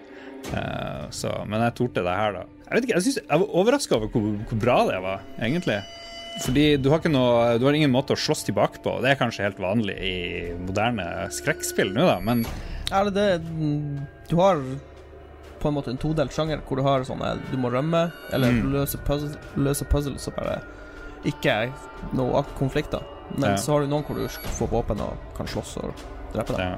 [0.51, 2.47] Uh, så, men jeg torde det her, da.
[2.65, 5.79] Jeg vet ikke, jeg, synes, jeg var overraska over hvor, hvor bra det var, egentlig.
[6.43, 8.97] Fordi du har, noe, du har ingen måte å slåss tilbake på.
[9.03, 10.17] Det er kanskje helt vanlig i
[10.59, 12.43] moderne skrekkspill nå, da, men
[12.91, 13.29] Eller det
[14.29, 14.59] Du har
[15.65, 18.51] på en måte en todelt sjanger hvor du har sånn eh, Du må rømme, eller
[18.53, 18.71] Mm.
[18.77, 20.61] løse, puzzle, løse puzzles og bare
[21.25, 21.71] ikke er
[22.13, 23.01] noe konflikter.
[23.35, 23.57] Men Ja.
[23.57, 25.93] så har du noen hvor du får våpen og kan slåss og
[26.33, 26.59] drepe deg.
[26.59, 26.77] Ja.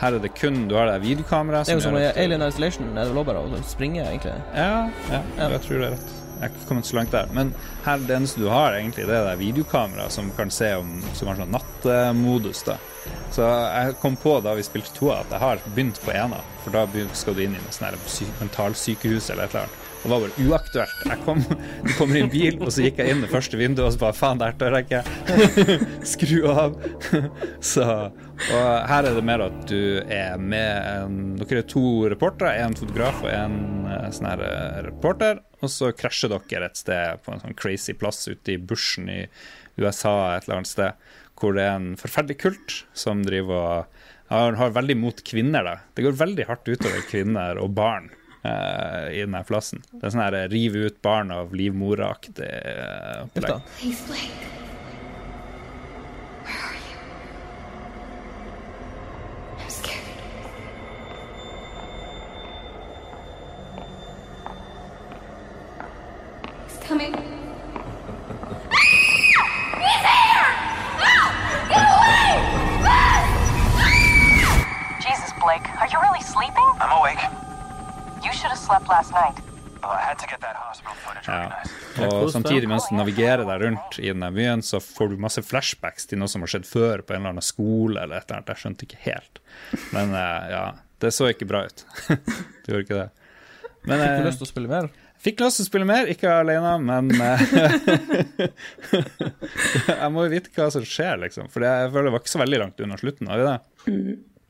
[0.00, 2.88] Her er det kun Du har det videokamera Det er jo som i Alien Isolation,
[2.98, 4.34] er det vel også bare å springe, egentlig.
[4.54, 5.48] Ja, ja, Ja.
[5.50, 6.12] jeg tror det er rett.
[6.34, 7.26] Jeg har ikke kommet så langt der.
[7.32, 11.00] Men her det eneste du har, egentlig, det er det videokameraet som kan se om
[11.12, 12.76] Som har sånn nattmodus, da.
[13.34, 16.38] Så jeg kom på da vi spilte toa, at jeg har begynt på ena.
[16.64, 16.84] For da
[17.18, 19.80] skal du inn i noe sy- mentalsykehus eller et eller annet.
[20.04, 20.96] Og det var bare uaktuelt.
[21.08, 21.38] Jeg kom,
[21.86, 24.00] du kommer i en bil, og så gikk jeg inn det første vinduet, og så
[24.02, 25.78] bare faen, der tør jeg ikke.
[26.12, 26.74] Skru av.
[27.72, 27.86] så
[28.50, 32.76] Og her er det mer at du er med en, Dere er to reportere, en
[32.76, 33.56] fotograf og en
[33.88, 35.40] eh, sånn her eh, reporter.
[35.64, 39.22] Og så krasjer dere et sted på en sånn crazy plass ute i bushen i
[39.80, 41.06] USA et eller annet sted,
[41.40, 45.66] hvor det er en forferdelig kult som driver og har, har veldig mot kvinner.
[45.66, 45.76] da.
[45.94, 48.10] Det går veldig hardt utover kvinner og barn
[48.46, 49.84] uh, i denne plassen.
[49.92, 53.60] Det er sånn her rive ut barn av livmoraktig eh, Uff da.
[53.60, 54.42] opplegg.
[66.88, 67.33] Please,
[76.34, 76.68] sleeping?
[76.82, 77.22] I'm awake.
[78.24, 79.36] You should have slept last night.
[79.82, 82.08] Well, I had to get that hospital footage Ja.
[82.08, 86.08] Og samtidig mens du navigerer deg rundt i denne byen, så får du masse flashbacks
[86.10, 88.50] til noe som har skjedd før på en eller annen skole eller et eller annet.
[88.54, 89.40] Jeg skjønte ikke helt.
[89.94, 90.64] Men eh, ja,
[91.04, 91.84] det så ikke bra ut.
[92.08, 93.08] det gjorde ikke det.
[93.84, 94.92] Men Fikk du lyst til å spille mer?
[95.24, 97.44] fikk lyst til å spille mer, ikke alene, men eh,
[100.02, 101.48] Jeg må jo vite hva som skjer, liksom.
[101.52, 103.30] For jeg føler det var ikke så veldig langt unna slutten.
[103.32, 103.58] Har vi det?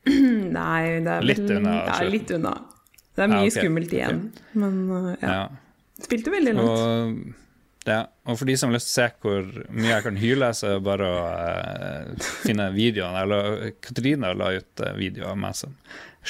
[0.59, 2.09] Nei, det er Litt unna, Ja, altså.
[2.13, 2.53] litt unna.
[3.15, 3.55] Det er mye Ja, okay.
[3.63, 4.21] skummelt igjen,
[4.59, 5.31] men uh, ja.
[5.31, 5.43] Ja.
[6.03, 6.69] Spilte veldig langt.
[6.69, 7.43] Og,
[7.87, 9.45] ja, og for de som har lyst til å se hvor
[9.77, 13.21] mye jeg kan hyle, så er det bare å uh, finne videoene.
[13.23, 15.77] Eller Katrine la ut videoer video av meg som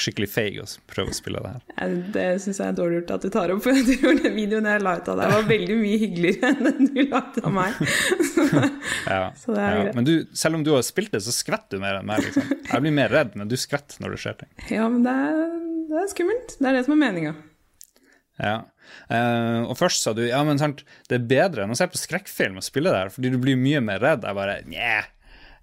[0.00, 1.94] skikkelig feig og prøve å spille det her.
[2.14, 3.62] Det syns jeg er dårlig gjort at du tar opp.
[3.64, 6.68] For jeg tror den videoen jeg la ut av deg, var veldig mye hyggeligere enn
[6.68, 7.80] den du la ut av meg.
[9.06, 9.30] Ja.
[9.30, 9.92] Ja.
[9.94, 12.24] Men du, selv om du har spilt det, så skvetter du mer enn meg.
[12.24, 12.46] Liksom.
[12.70, 14.50] Jeg blir mer redd, men du skvetter når det skjer ting.
[14.70, 15.36] Ja, men det er,
[15.90, 16.56] det er skummelt.
[16.58, 17.34] Det er det som er meninga.
[18.42, 18.56] Ja.
[19.10, 22.00] Uh, og først sa du ja, men sant, det er bedre enn å se på
[22.00, 24.26] skrekkfilm og spille det her, fordi du blir mye mer redd.
[24.26, 25.04] Jeg bare nja,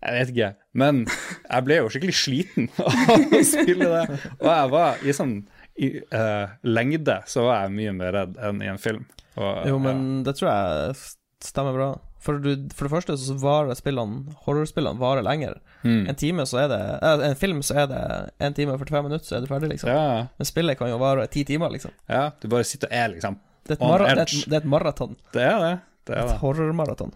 [0.03, 0.51] jeg vet ikke.
[0.83, 4.21] Men jeg ble jo skikkelig sliten av å spille det.
[4.41, 5.35] Og jeg var i sånn
[5.73, 9.05] i, uh, lengde så var jeg mye mer redd enn i en film.
[9.39, 10.97] Og, Jo, men det tror jeg
[11.43, 11.93] stemmer bra.
[12.23, 15.57] For, du, for det første så varer spillene Horrorspillene varer lenger.
[15.83, 16.05] Mm.
[16.07, 18.03] En time så er det eh, En film så er det
[18.47, 19.91] en time og 45 minutter, så er du ferdig, liksom.
[19.91, 21.91] ja, Men spillet kan jo vare ti timer, liksom.
[22.07, 23.35] ja, du bare sitter og er liksom
[23.67, 25.17] Det er et, On mara det et, det er et maraton.
[25.35, 25.73] Det er det.
[26.07, 27.11] det, er Et horrormaraton.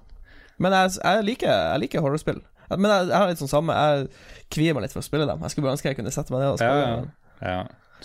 [0.59, 2.43] Men jeg, jeg, liker, jeg liker horrorspill.
[2.69, 4.07] Ja, Men jeg, jeg har litt sånn samme Jeg
[4.53, 5.41] kvier meg litt for å spille dem.
[5.45, 6.83] Jeg skulle bare ønske jeg kunne sette meg ned og spille.
[6.83, 6.95] ja.
[6.95, 7.11] dem.
[7.41, 7.59] ja.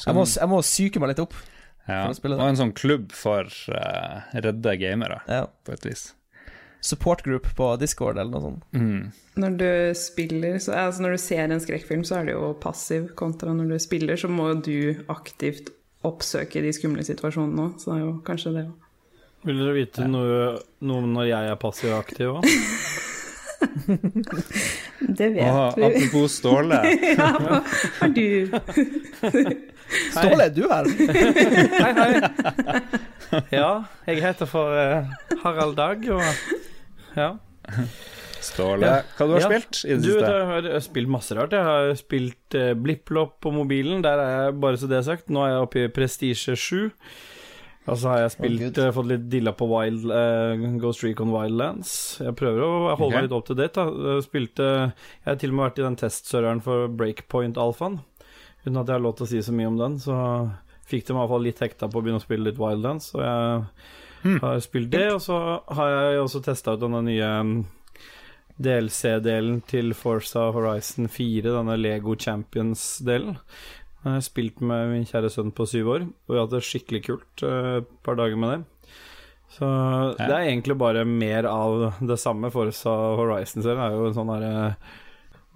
[0.06, 1.34] Jeg, må, jeg må syke meg litt opp.
[1.88, 2.04] ja.
[2.06, 2.42] for å spille dem.
[2.46, 5.44] Og en sånn klubb for uh, redde gamere, Ja.
[5.66, 6.06] på et vis.
[6.82, 8.64] Support group på Discord eller noe sånt.
[8.74, 9.12] Mm.
[9.38, 13.12] Når du spiller, så, altså når du ser en skrekkfilm, så er det jo passiv,
[13.18, 15.70] kontra når du spiller, så må du aktivt
[16.02, 18.88] oppsøke de skumle situasjonene òg, så det er jo kanskje det òg.
[19.46, 20.42] Vil dere vite noe,
[20.86, 22.50] noe når jeg er passiv og aktiv òg?
[25.18, 25.84] Det vet Og vi.
[25.88, 26.78] apropos Ståle.
[27.18, 27.28] ja,
[28.00, 28.26] har du
[30.12, 30.88] Ståle, er du her?
[31.82, 32.12] Hei, hei.
[33.52, 33.72] Ja,
[34.08, 35.10] jeg heter for eh,
[35.42, 36.22] Harald Dag, og
[37.16, 37.30] ja.
[38.42, 38.96] Ståle, Ja.
[39.16, 39.48] hva du har Ja.
[39.50, 40.30] spilt i det Du, siste?
[40.32, 41.52] jeg har spilt masse rart.
[41.54, 44.02] Jeg har spilt uh, BlippLopp på mobilen.
[44.04, 45.30] Der er jeg, bare så det er sagt.
[45.30, 46.90] Nå er jeg oppe i Prestige 7.
[47.82, 52.20] Og så har jeg spilt, eh, fått litt dilla på Wild, uh, Ghost Recon Wildlands.
[52.22, 53.16] Jeg prøver å holde okay.
[53.16, 53.74] meg litt up to date.
[53.74, 54.14] Da.
[54.14, 57.98] Jeg Spilte, jeg har til og med vært i den testserveren for Breakpoint Alfaen.
[58.62, 60.16] Uten at jeg har lov til å si så mye om den, så
[60.86, 63.10] fikk de i hvert fall litt hekta på å begynne å spille litt Wildlands.
[63.16, 65.38] Og jeg har spilt det, og så
[65.74, 67.54] har jeg også testa ut denne nye mm,
[68.62, 73.40] DLC-delen til Forza Horizon 4, denne Lego Champions-delen.
[74.02, 76.64] Jeg har spilt med min kjære sønn på syv år, og vi har hatt det
[76.66, 78.88] skikkelig kult eh, et par dager med det.
[79.52, 79.68] Så
[80.16, 82.48] det er egentlig bare mer av det samme.
[82.50, 84.72] Forza Horizon Det er jo en sånn derre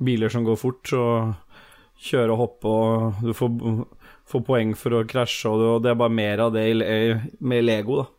[0.04, 1.32] biler som går fort, og
[2.06, 3.54] kjøre og hoppe, og du får,
[4.28, 6.66] får poeng for å krasje, og det, er bare mer av det
[7.40, 8.12] med Lego, da.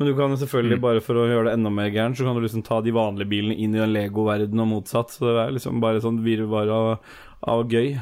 [0.00, 2.38] Men du kan selvfølgelig, selvfølgelig, bare for å gjøre det enda mer gærent, så kan
[2.38, 5.12] du liksom ta de vanlige bilene inn i den Lego-verdenen og motsatt.
[5.12, 7.12] Så det er liksom bare sånn virvar av,
[7.52, 7.92] av gøy.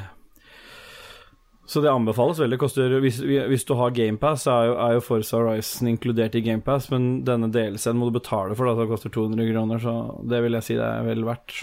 [1.71, 2.57] Så det anbefales veldig.
[2.59, 6.89] Koster, hvis, hvis du har GamePass, er jo, er jo Forza Horizon inkludert i GamePass,
[6.91, 9.93] men denne DLC-en må du betale for, da, så det koster 200 kroner, så
[10.33, 11.61] det vil jeg si det er vel verdt.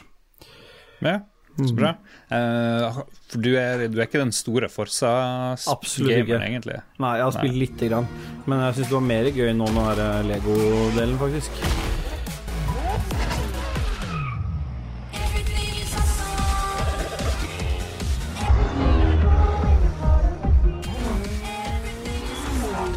[1.04, 1.18] Ja,
[1.58, 1.92] så bra.
[2.30, 4.72] For du er, du er ikke den store.
[4.72, 6.80] Forsa-gameren, egentlig?
[7.02, 8.08] Nei, jeg har spilt lite grann,
[8.48, 11.97] men jeg syns det var mer gøy nå med Lego-delen, faktisk.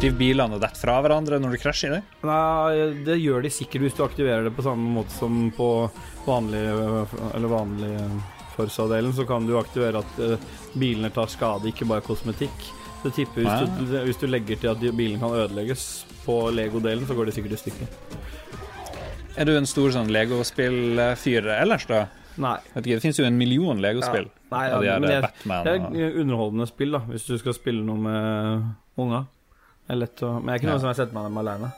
[0.02, 2.00] Driver bilene detter fra hverandre når du krasjer i det?
[2.26, 5.68] Nei, det gjør de sikkert hvis du aktiverer det på samme måte som på
[6.26, 6.62] vanlig
[7.30, 7.90] Eller vanlig
[8.56, 12.66] Forsa-delen, så kan du aktivere at eh, bilene tar skade, ikke bare kosmetikk.
[13.04, 15.84] Så tipper hvis, du, hvis du legger til at bilen kan ødelegges
[16.26, 17.94] på Lego-delen, så går det sikkert i stykker.
[19.38, 22.02] Er du en stor sånn Lego-spillfyr ellers, da?
[22.42, 22.58] Nei.
[22.74, 24.28] Vet ikke, Det finnes jo en million Lego-spill.
[24.52, 27.38] Nei, Ja, de ja, er men det, Batman det er underholdende spill, da, hvis du
[27.40, 29.30] skal spille noe med unger.
[29.86, 30.72] Det er lett å Men det er ikke Ja.
[30.76, 31.72] noe som jeg setter meg ned med alene.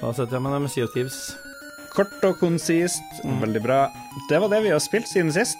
[0.00, 1.36] Da setter jeg meg ned med Sea of Thieves.
[1.94, 3.40] Kort og konsist, Mm.
[3.40, 3.90] veldig bra.
[4.28, 5.58] Det var det vi har spilt siden sist.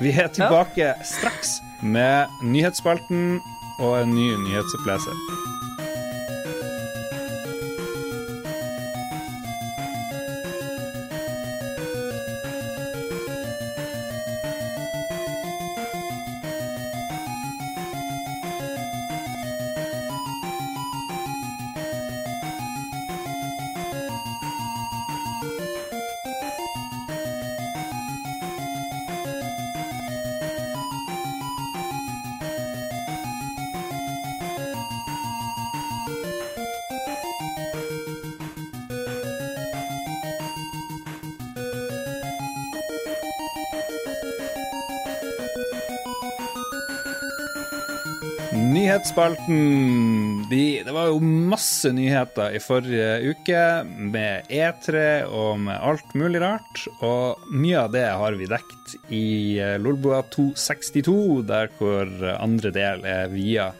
[0.00, 3.40] Vi er tilbake straks med nyhetsspalten
[3.80, 5.14] og en ny nyhetsoppleser.
[49.10, 50.46] Nyhetsspalten.
[50.50, 53.62] De, det var jo masse nyheter i forrige uke,
[54.12, 56.84] med E3 og med alt mulig rart.
[57.02, 63.02] Og mye av det har vi dekt i eh, Lolbua 262, der hvor andre del
[63.02, 63.72] er via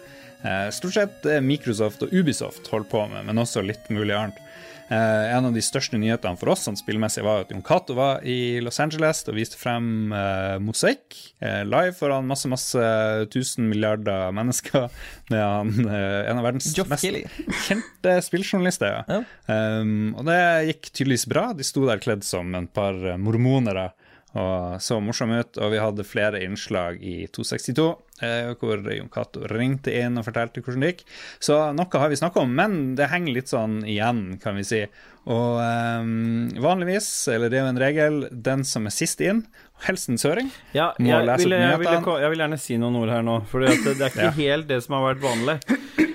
[0.42, 4.42] eh, stort sett det Microsoft og Ubisoft holder på med, men også litt mulig annet.
[4.90, 8.24] Eh, en av de største nyhetene for oss sånn spillmessig var at Jon Cato var
[8.26, 12.83] i Los Angeles og viste frem eh, Mosaikk eh, live foran masse masse
[13.31, 14.88] tusen milliarder mennesker
[15.31, 17.22] med han, eh, en av verdens Geoff mest Kelly.
[17.68, 19.05] kjente spilljournalister.
[19.07, 19.20] Ja.
[19.46, 20.40] Um, og det
[20.72, 21.50] gikk tydeligvis bra.
[21.55, 23.92] De sto der kledd som en par eh, mormonere
[24.38, 25.58] og så morsom ut.
[25.58, 27.86] Og vi hadde flere innslag i 262
[28.22, 31.06] eh, hvor Jon Cato ringte inn og fortalte hvordan det gikk.
[31.42, 34.84] Så noe har vi snakka om, men det henger litt sånn igjen, kan vi si.
[35.30, 39.42] Og um, vanligvis, eller det er jo en regel, den som er sist inn,
[39.84, 42.78] helst en søring, Ja, må jeg lese vil, opp jeg, vil, jeg vil gjerne si
[42.80, 44.32] noen ord her nå, for det er ikke Ja.
[44.38, 45.58] helt det som har vært vanlig.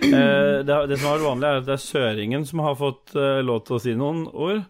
[0.06, 3.16] Eh, det, det som har vært vanlig, er at det er søringen som har fått
[3.18, 4.66] eh, lov til å si noen ord.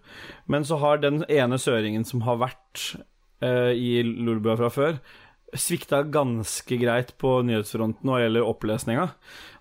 [0.51, 2.86] Men så har den ene søringen som har vært
[3.43, 5.00] eh, i Lulebua fra før,
[5.56, 9.10] svikta ganske greit på nyhetsfronten hva gjelder opplesninga.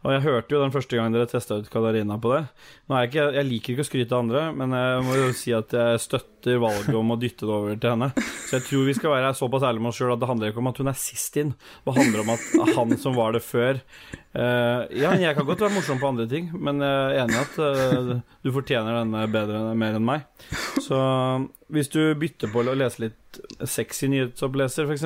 [0.05, 2.43] Og jeg hørte jo den første gang dere testa ut Katarina på det.
[2.91, 5.31] Nå er jeg, ikke, jeg liker ikke å skryte av andre, men jeg må jo
[5.39, 8.11] si at jeg støtter valget om å dytte det over til henne.
[8.45, 10.61] Så jeg tror vi skal være såpass ærlige med oss sjøl at det handler ikke
[10.61, 11.55] om at hun er sist inn.
[11.87, 15.77] Det handler om at han som var det før uh, Ja, jeg kan godt være
[15.79, 19.67] morsom på andre ting, men jeg er enig i at uh, du fortjener denne bedre
[19.73, 20.29] mer enn meg.
[20.85, 21.01] Så
[21.73, 23.21] hvis du bytter på å lese litt
[23.69, 25.05] sexy nyhetsoppleser, f.eks.,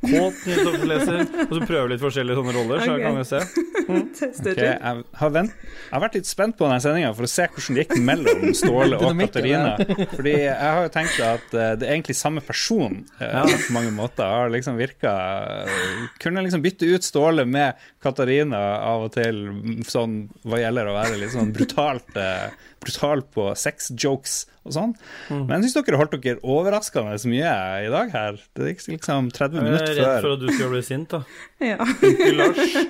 [0.00, 3.04] kåt nyhetsoppleser, og så prøver litt forskjellige sånne roller, så okay.
[3.06, 3.44] kan vi se.
[3.90, 4.04] Mm.
[4.14, 7.46] Okay, jeg, har vent, jeg har vært litt spent på denne sendinga for å se
[7.50, 9.72] hvordan det gikk mellom Ståle og Katarina.
[10.12, 13.42] Fordi jeg har jo tenkt at eh, det er egentlig samme person ja.
[13.42, 14.22] på mange måter.
[14.30, 15.14] Har liksom virka
[16.22, 18.60] Kunne liksom bytte ut Ståle med Katarina
[18.92, 19.42] av og til,
[19.90, 24.94] sånn hva gjelder å være litt sånn brutalt eh, Brutal på sex-jokes og sånn.
[25.28, 27.49] Men jeg syns dere holdt dere overraskende mye
[27.84, 28.38] i dag her.
[28.56, 30.32] Det gikk liksom 30 Jeg er minutter redd for før.
[30.36, 31.20] at du skal bli sint, da.
[31.70, 31.76] Ja.
[31.80, 32.76] Onkel Lars.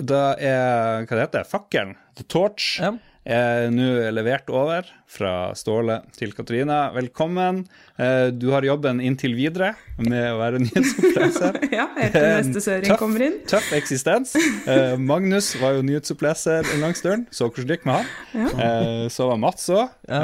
[0.00, 2.94] Da er hva det heter fakkelen, The Torch, Ja.
[3.26, 3.84] Er nå
[4.16, 6.90] levert over fra Ståle til Katarina.
[6.94, 7.64] Velkommen.
[8.00, 11.58] Eh, Du har jobben inntil videre med å være nyhetsoppleser.
[11.78, 13.34] ja, etter neste søring Tøff- kommer inn.
[13.50, 14.32] Tøff eksistens.
[14.70, 18.46] Eh, Magnus var jo nyhetsoppleser en lang stund, så hvordan det gikk med han.
[18.56, 19.08] Ja.
[19.12, 19.90] Så var Mats òg.
[20.08, 20.22] Ja.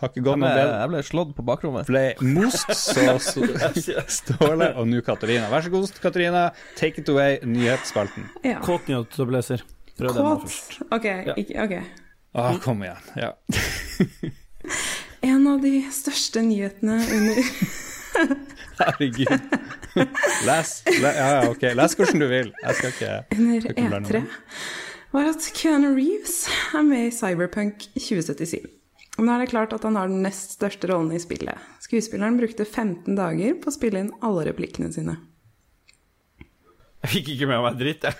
[0.00, 0.80] Har ikke Jeg gått noe bedre.
[0.80, 1.86] jeg ble slått på bakrommet.
[1.92, 5.46] Ble most, så så- Ståle og nå Katarina.
[5.52, 6.48] Vær så god, Katarina.
[6.80, 8.26] Take it away, nyhetsspalten.
[8.42, 8.58] Ja.
[8.64, 9.62] Kåt nyhetsoppleser.
[9.98, 10.78] Prøv den først.
[10.94, 11.74] Ok, ikke, ok.
[12.34, 13.10] Ah, kom igjen.
[13.20, 13.32] Ja.
[15.24, 17.38] En av de største nyhetene under
[18.80, 19.54] Herregud.
[20.44, 21.68] Les, le, ja, ja, ok.
[21.78, 22.50] Les hvordan du vil.
[22.64, 24.24] Jeg skal ikke under skal ikke blande E3
[25.14, 26.40] var at Keanu Reeves
[26.74, 28.64] er med i Cyberpunk 2077.
[29.22, 31.54] Nå er det klart at han har den nest største rollen i spillet.
[31.84, 35.14] Skuespilleren brukte 15 dager på å spille inn alle replikkene sine.
[37.04, 38.14] Jeg fikk ikke med meg dritt, jeg.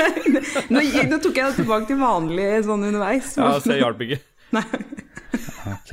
[0.72, 3.34] Nå, nå tok jeg det tilbake til vanlig sånn underveis.
[3.36, 4.20] Ja, så jeg hjalp ikke.
[5.66, 5.92] Ok,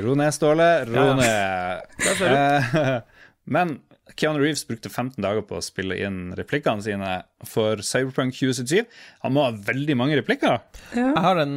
[0.00, 0.66] ro ned, Ståle.
[0.88, 1.14] Ro Ja.
[1.18, 1.98] ned.
[2.00, 2.78] Der ser du.
[2.80, 3.00] Eh,
[3.44, 3.74] Men
[4.16, 7.10] Keanu Reeves brukte 15 dager på å spille inn replikkene sine
[7.44, 8.86] for Cyberpunk 2077.
[9.26, 10.56] Han må ha veldig mange replikker.
[10.96, 11.10] Ja.
[11.10, 11.54] Jeg har en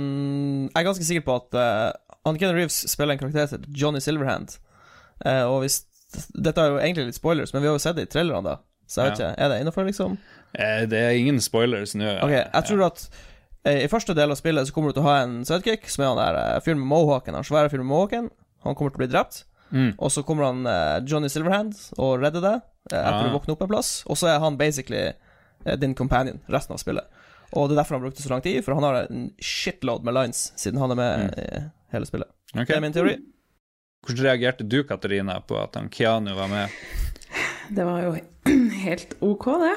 [0.68, 4.58] Jeg er ganske sikker på at uh, Keanu Reeves spiller en karakter som Johnny Silverhand.
[5.24, 5.86] Uh, og hvis
[6.36, 8.60] Dette er jo egentlig litt spoilers, men vi har jo sett det i trailerne, da.
[8.88, 9.32] Så jeg vet Ja.
[9.32, 9.39] ikke.
[9.43, 10.17] Er det innafor, liksom?
[10.56, 12.08] Eh, Det er ingen spoilers nå.
[12.23, 13.10] Ok, jeg tror at
[13.65, 16.04] eh, i første del av spillet så kommer du til å ha en sidekick, som
[16.04, 17.34] er han der eh, fyren med mohawken.
[17.36, 18.30] Han svære fyren med mohawken.
[18.63, 19.43] Han kommer til å bli drept.
[19.71, 19.93] Mm.
[20.00, 22.62] Og så kommer han eh, Johnny Silverhand og redder deg
[22.93, 24.04] eh, etter å våkne opp en plass.
[24.08, 27.04] Og så er han basically eh, din companion resten av spillet.
[27.52, 30.13] Og det er derfor han brukte så lang tid, for han har en shitload med
[30.15, 31.62] lines siden han er med i
[31.93, 32.28] hele spillet.
[32.54, 32.65] Okay.
[32.71, 33.17] Det er min teori.
[34.08, 36.69] Hvordan reagerte du, Katarina, på at han Keanu var med?
[37.70, 38.16] Det var jo
[38.86, 39.76] helt ok, det.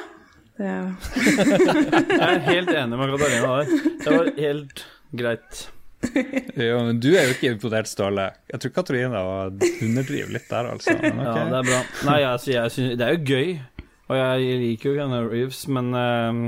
[0.61, 0.71] det
[2.21, 3.77] Jeg er helt enig med Katarina der.
[4.05, 4.87] Det var helt
[5.23, 5.67] greit.
[6.57, 8.31] Jo, men du er jo ikke imponert, Ståle.
[8.49, 10.97] Jeg tror Katarina var underdriver litt der, altså.
[11.03, 11.81] Men Ja, det er bra.
[12.09, 15.95] Nei, altså, jeg synes, det er jo gøy, og jeg liker jo Keanu Reeves, men
[15.95, 16.43] um...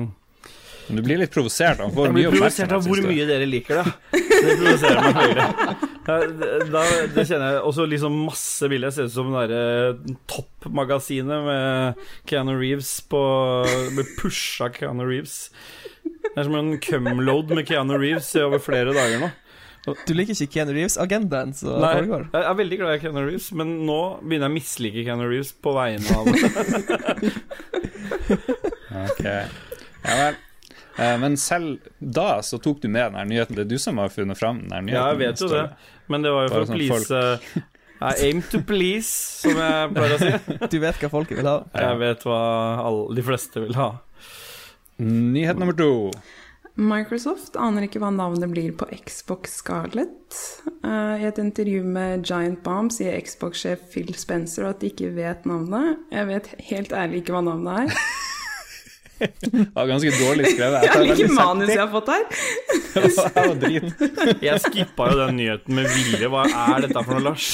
[0.88, 1.78] Men du blir litt provosert.
[1.94, 3.92] Får Jeg mye blir provosert av hvor mye dere liker det.
[4.18, 5.84] Det provoserer meg.
[6.02, 6.16] Da,
[7.14, 8.90] det kjenner jeg også liksom masse bilder.
[8.90, 13.20] Jeg ser ut som det derre toppmagasinet med Keanu Reeves på
[13.94, 15.36] Med pusha Keanu Reeves.
[16.02, 19.30] Det er som en cumload med Keanu Reeves i over flere dager nå.
[20.06, 21.50] Du liker ikke Keanu Reeves-agendaen
[21.82, 25.26] Nei, jeg er veldig glad i Keanu Reeves, men nå begynner jeg å mislike Keanu
[25.26, 26.30] Reeves på vegne av
[29.02, 30.38] Ok, ja vel.
[30.98, 33.56] Eh, Men selv da så tok du med den nyheten.
[33.56, 34.98] Det er du som har funnet fram den nyheten.
[34.98, 35.64] Ja, jeg vet jo det,
[36.12, 37.62] men det var jo for å sånn please
[38.02, 39.08] I aim to please,
[39.44, 40.30] som jeg pleier å si.
[40.74, 41.58] Du vet hva folket vil ha.
[41.78, 42.38] Jeg vet hva
[42.82, 43.92] alle, de fleste vil ha.
[44.98, 45.92] Nyhet nummer to.
[46.74, 50.38] Microsoft aner ikke hva navnet blir på Xbox Scarlett.
[50.80, 55.44] Uh, I et intervju med Giant Bomb sier Xbox-sjef Phil Spencer at de ikke vet
[55.48, 56.00] navnet.
[56.14, 58.06] Jeg vet helt ærlig ikke hva navnet er.
[59.52, 60.82] Det var ganske dårlig skrevet.
[60.86, 62.24] Jeg tar liker veldig manus jeg har fått her.
[62.94, 64.02] Det var drit.
[64.48, 66.28] Jeg skippa jo den nyheten med vilje.
[66.32, 67.46] Hva er dette for noe, Lars?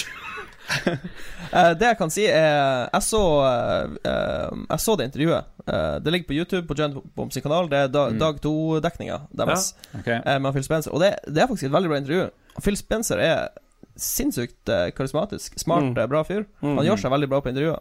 [1.48, 5.46] Eh, det jeg kan si, er Jeg så, eh, eh, jeg så det intervjuet.
[5.66, 7.70] Eh, det ligger på YouTube på Giant Bombs kanal.
[7.70, 8.18] Det er Mm.
[8.20, 10.00] dag to-dekninga deres ja.
[10.00, 10.38] okay.
[10.40, 10.92] med Phil Spencer.
[10.92, 12.28] Og det, det er faktisk et veldig bra intervju.
[12.62, 13.48] Phil Spencer er
[13.96, 15.58] sinnssykt karismatisk.
[15.58, 16.08] Smart, Mm.
[16.08, 16.44] bra fyr.
[16.62, 16.76] Mm.
[16.76, 17.80] Han gjør seg veldig bra på intervjuer.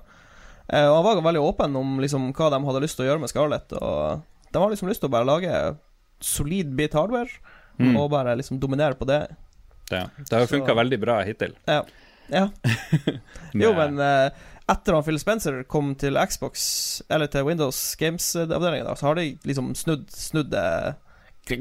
[0.70, 3.20] Eh, og han var veldig åpen om liksom, hva de hadde lyst til å gjøre
[3.24, 3.72] med Scarlett.
[3.80, 5.78] Og De har liksom lyst til å bare lage
[6.20, 7.30] solid bit hardware,
[7.80, 7.96] Mm.
[7.96, 9.28] og bare liksom dominere på det.
[9.90, 11.52] Det, det har jo funka veldig bra hittil.
[11.68, 11.84] Ja.
[12.28, 12.48] ja.
[13.54, 14.32] Jo, men eh,
[14.68, 19.76] etter han Phil Spencer kom til Xbox, eller til Windows Games-avdelingen, så har de liksom
[19.78, 20.96] snudd, snudd det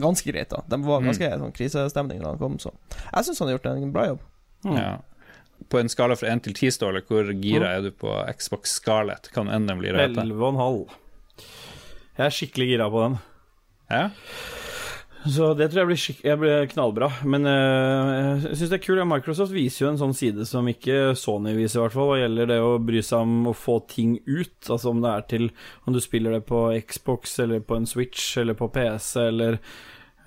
[0.00, 0.48] ganske greit.
[0.50, 1.10] da De var Mm.
[1.12, 2.72] ganske sånn krisestemning da han kom, så
[3.12, 4.20] jeg syns han har gjort en bra jobb.
[4.64, 4.96] Ja.
[5.72, 9.30] På en skala fra 1 til 10, Ståle, hvor gira er du på Xbox Scarlett?
[9.34, 10.22] Kan enn den blir å hete?
[10.22, 10.94] 11,5.
[12.16, 13.18] Jeg er skikkelig gira på den.
[13.90, 14.04] Ja?
[15.26, 17.08] Så det tror jeg blir, skik jeg blir knallbra.
[17.26, 19.02] Men uh, jeg syns det er kult.
[19.10, 22.52] Microsoft viser jo en sånn side som ikke Sony viser, i hvert fall, hva gjelder
[22.52, 24.56] det å bry seg om å få ting ut.
[24.70, 25.48] Altså om det er til
[25.84, 29.58] om du spiller det på Xbox eller på en Switch eller på PC eller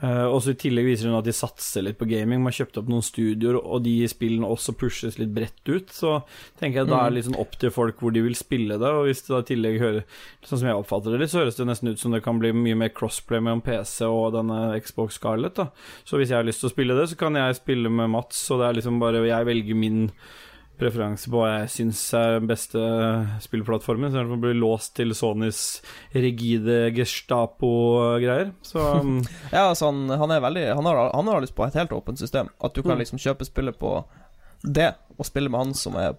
[0.02, 2.42] eh, også I tillegg viser hun at de satser litt på gaming.
[2.42, 5.94] Man har kjøpt opp noen studioer, og de spillene også pushes litt bredt ut.
[5.94, 6.16] Så
[6.60, 8.92] tenker jeg da er det litt sånn opp til folk hvor de vil spille det.
[8.96, 10.04] Og hvis det da i tillegg hører
[10.50, 12.50] Sånn som jeg oppfatter det litt, så høres det nesten ut som det kan bli
[12.56, 15.60] mye mer crossplay mellom PC og denne Xbox Scarlett.
[15.60, 15.68] da
[16.08, 18.40] Så hvis jeg har lyst til å spille det, så kan jeg spille med Mats,
[18.50, 20.08] og det er liksom bare Jeg velger min
[20.80, 22.80] preferanse på hva jeg syns er den beste
[23.44, 25.60] spillplattformen, så jeg blir låst til Sonys
[26.16, 28.54] rigide Gestapo-greier.
[28.62, 29.20] Så um,
[29.52, 32.20] Ja, altså han, han er veldig han har, han har lyst på et helt åpent
[32.22, 32.50] system.
[32.64, 33.04] At du kan Mm.
[33.04, 33.92] liksom kjøpe spillet på
[34.64, 36.16] det, og spille med han som er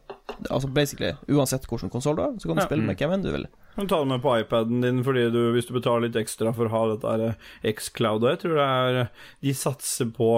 [0.49, 2.67] Altså basically uansett hvilken konsoll du har, så kan du Ja.
[2.71, 3.47] spille med hvem enn du vil.
[3.75, 6.55] kan du ta det med på iPaden din fordi du, hvis du betaler litt ekstra
[6.57, 7.35] for å ha dette eh,
[7.75, 8.23] X-Cloud.
[8.25, 9.11] Jeg tror det er
[9.43, 10.31] De satser på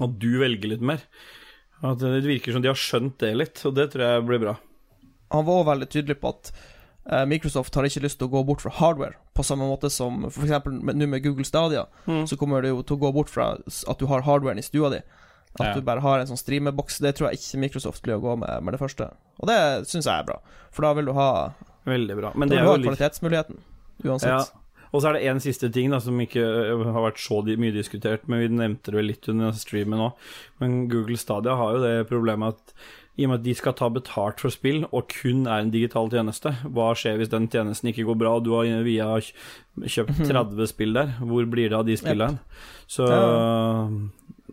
[0.00, 1.02] at du velger litt mer.
[1.82, 4.56] At Det virker som de har skjønt det litt, og det tror jeg blir bra.
[5.32, 6.50] Han var også veldig tydelig på at
[7.10, 10.26] eh, Microsoft har ikke lyst til å gå bort fra hardware, på samme måte som
[10.28, 10.66] f.eks.
[10.66, 12.26] nå med Google Stadia, Mm.
[12.28, 14.90] så kommer det jo til å gå bort fra at du har hardwaren i stua
[14.90, 15.00] di.
[15.58, 15.74] At Ja.
[15.74, 16.98] du bare har en sånn streameboks.
[17.00, 19.10] Det tror jeg ikke Microsoft blir å gå med med det første.
[19.40, 20.38] Og det syns jeg er bra,
[20.70, 21.54] for da vil du ha,
[21.86, 22.32] Veldig bra.
[22.36, 23.56] Men det er jo kvalitetsmuligheten
[24.04, 24.28] uansett.
[24.28, 24.44] Ja.
[24.90, 27.74] Og så er det en siste ting da som ikke øh, har vært så mye
[27.74, 30.32] diskutert, men vi nevnte det vel litt under streamen òg.
[30.62, 32.74] Men Google Stadia har jo det problemet at
[33.20, 36.08] i og med at de skal ta betalt for spill, og kun er en digital
[36.12, 40.70] tjeneste, hva skjer hvis den tjenesten ikke går bra, og du har via kjøpt 30
[40.70, 41.12] spill der?
[41.20, 42.40] Hvor blir det av de spillene?
[42.90, 43.10] Så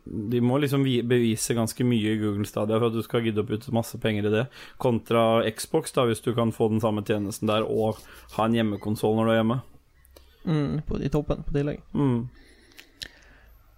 [0.08, 3.48] de må liksom bevise ganske mye i Google Stadia for at du skal gidde å
[3.48, 4.46] putte masse penger i det,
[4.82, 8.02] kontra Xbox, da, hvis du kan få den samme tjenesten der og
[8.36, 9.62] ha en hjemmekonsoll når du er hjemme.
[10.48, 11.82] Mm, på, I toppen, på tillegg.
[11.94, 12.30] Mm.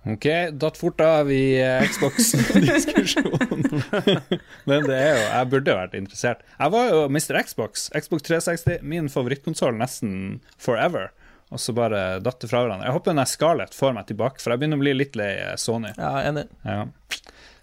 [0.10, 3.82] Ok, datt fort av i eh, Xbox-diskusjonen.
[4.70, 6.46] Men det er jo Jeg burde vært interessert.
[6.56, 7.36] Jeg var jo Mr.
[7.44, 7.90] Xbox.
[7.92, 11.12] Xbox 360, min favorittkonsoll nesten forever.
[11.52, 12.88] Og så bare datt det fra hverandre.
[12.88, 15.56] Jeg håper den Scarlett får meg tilbake, for jeg begynner å bli litt lei eh,
[15.60, 15.92] Sony.
[15.98, 16.46] Ja, enig.
[16.64, 16.86] Ja.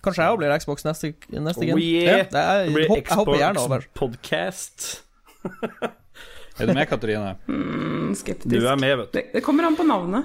[0.05, 2.27] Kanskje jeg òg blir Xbox neste, neste Oh yeah!
[2.31, 3.87] Det er, Det blir jeg håper gjerne over.
[3.87, 4.91] Xbox-podcast.
[6.59, 7.35] Er du med, Katrine?
[7.49, 8.15] Mm,
[8.49, 9.19] Du er med, vet du.
[9.19, 10.25] Det, det kommer an på navnet,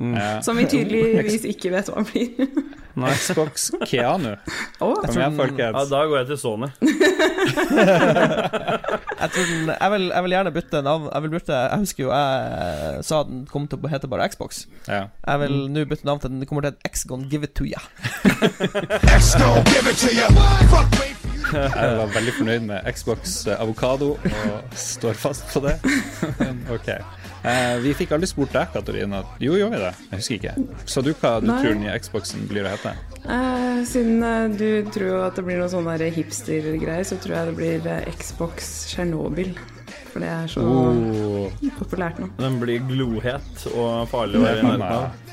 [0.00, 0.14] Mm.
[0.46, 2.28] som vi tydeligvis ikke vet hva blir.
[3.12, 4.30] Xbox Keanu.
[4.80, 6.66] Oh, Kom igjen, Ja, da går jeg til Sony.
[6.80, 6.96] Jeg,
[9.34, 11.04] tror den, jeg, vil, jeg vil gjerne bytte navn.
[11.12, 14.64] Jeg vil bytte Jeg husker jo jeg sa den kom til å hete bare Xbox.
[14.88, 15.02] Ja.
[15.28, 17.80] Jeg vil nå bytte navn til den kommer til et X-Gon Give It To Ya.
[21.52, 25.76] Jeg var veldig fornøyd med Xbox eh, Avokado og står fast på det.
[26.40, 26.90] Men ok.
[27.48, 29.22] Eh, vi fikk aldri spurt deg, Katarina.
[29.40, 29.92] Jo, gjorde vi det?
[30.10, 30.54] Jeg husker ikke.
[30.90, 31.58] Sa du hva du Nei.
[31.62, 32.92] tror den nye Xboxen blir å hete?
[33.24, 35.88] Eh, siden eh, du tror at det blir noe sånn
[36.18, 39.54] hipster-greier, så tror jeg det blir eh, Xbox Tsjernobyl.
[40.08, 42.28] For det er så Oh, populært nå.
[42.40, 45.24] Den blir glohet og farlig å være i nærheten av.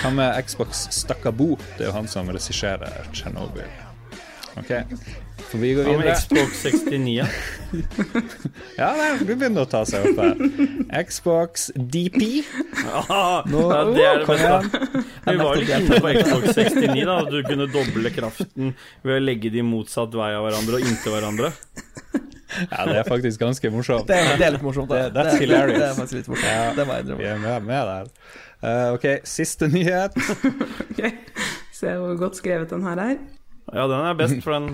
[0.00, 1.52] Hva med Xbox Stakkabo?
[1.76, 3.68] Det er jo han som regisserer Tsjernobyl.
[4.60, 4.72] Ok,
[5.50, 6.08] får vi går videre.
[6.08, 6.14] Ja.
[6.20, 7.16] Xbox 69?
[7.16, 7.26] ja?
[8.76, 11.04] Ja, nei, du begynner å ta seg opp her.
[11.08, 12.42] Xbox DP.
[12.84, 14.90] Ah, ja, det er det beste.
[15.28, 17.16] Vi var litt inne på Xbox 69, da.
[17.32, 18.74] Du kunne doble kraften
[19.06, 21.52] ved å legge de motsatt vei av hverandre og inntil hverandre.
[22.68, 24.04] Ja, det er faktisk ganske morsomt.
[24.10, 24.90] Det, er- det er litt morsomt.
[24.92, 25.06] Da.
[25.08, 25.78] Det- det, hilarious.
[25.78, 26.50] Det er faktisk litt morsomt.
[26.52, 26.72] Ja.
[26.76, 28.10] Det må jeg Vi er med, med der.
[28.62, 30.12] Uh, ok, siste nyhet.
[30.92, 31.14] okay.
[31.72, 33.16] Se hvor godt skrevet den her er.
[33.72, 34.66] Ja, den er best, for den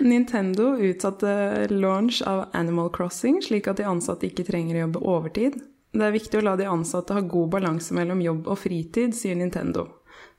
[0.10, 5.60] Nintendo utsatte launch av Animal Crossing, slik at de ansatte ikke trenger å jobbe overtid.
[5.94, 9.38] Det er viktig å la de ansatte ha god balanse mellom jobb og fritid, sier
[9.38, 9.86] Nintendo.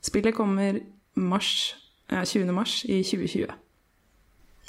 [0.04, 0.82] Spillet kommer
[1.16, 1.72] mars,
[2.12, 2.52] ja, 20.
[2.52, 3.48] mars i 2020.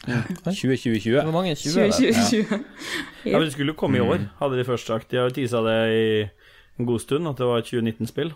[0.08, 1.22] 2020.
[1.26, 1.56] Hvor mange?
[1.56, 1.74] 20?
[1.76, 1.92] det?
[1.92, 2.64] 2020.
[3.26, 5.12] Ja, men Det skulle jo komme i år, hadde de først sagt.
[5.12, 6.08] De har jo tisa det i
[6.80, 8.32] en god stund, at det var et 2019-spill.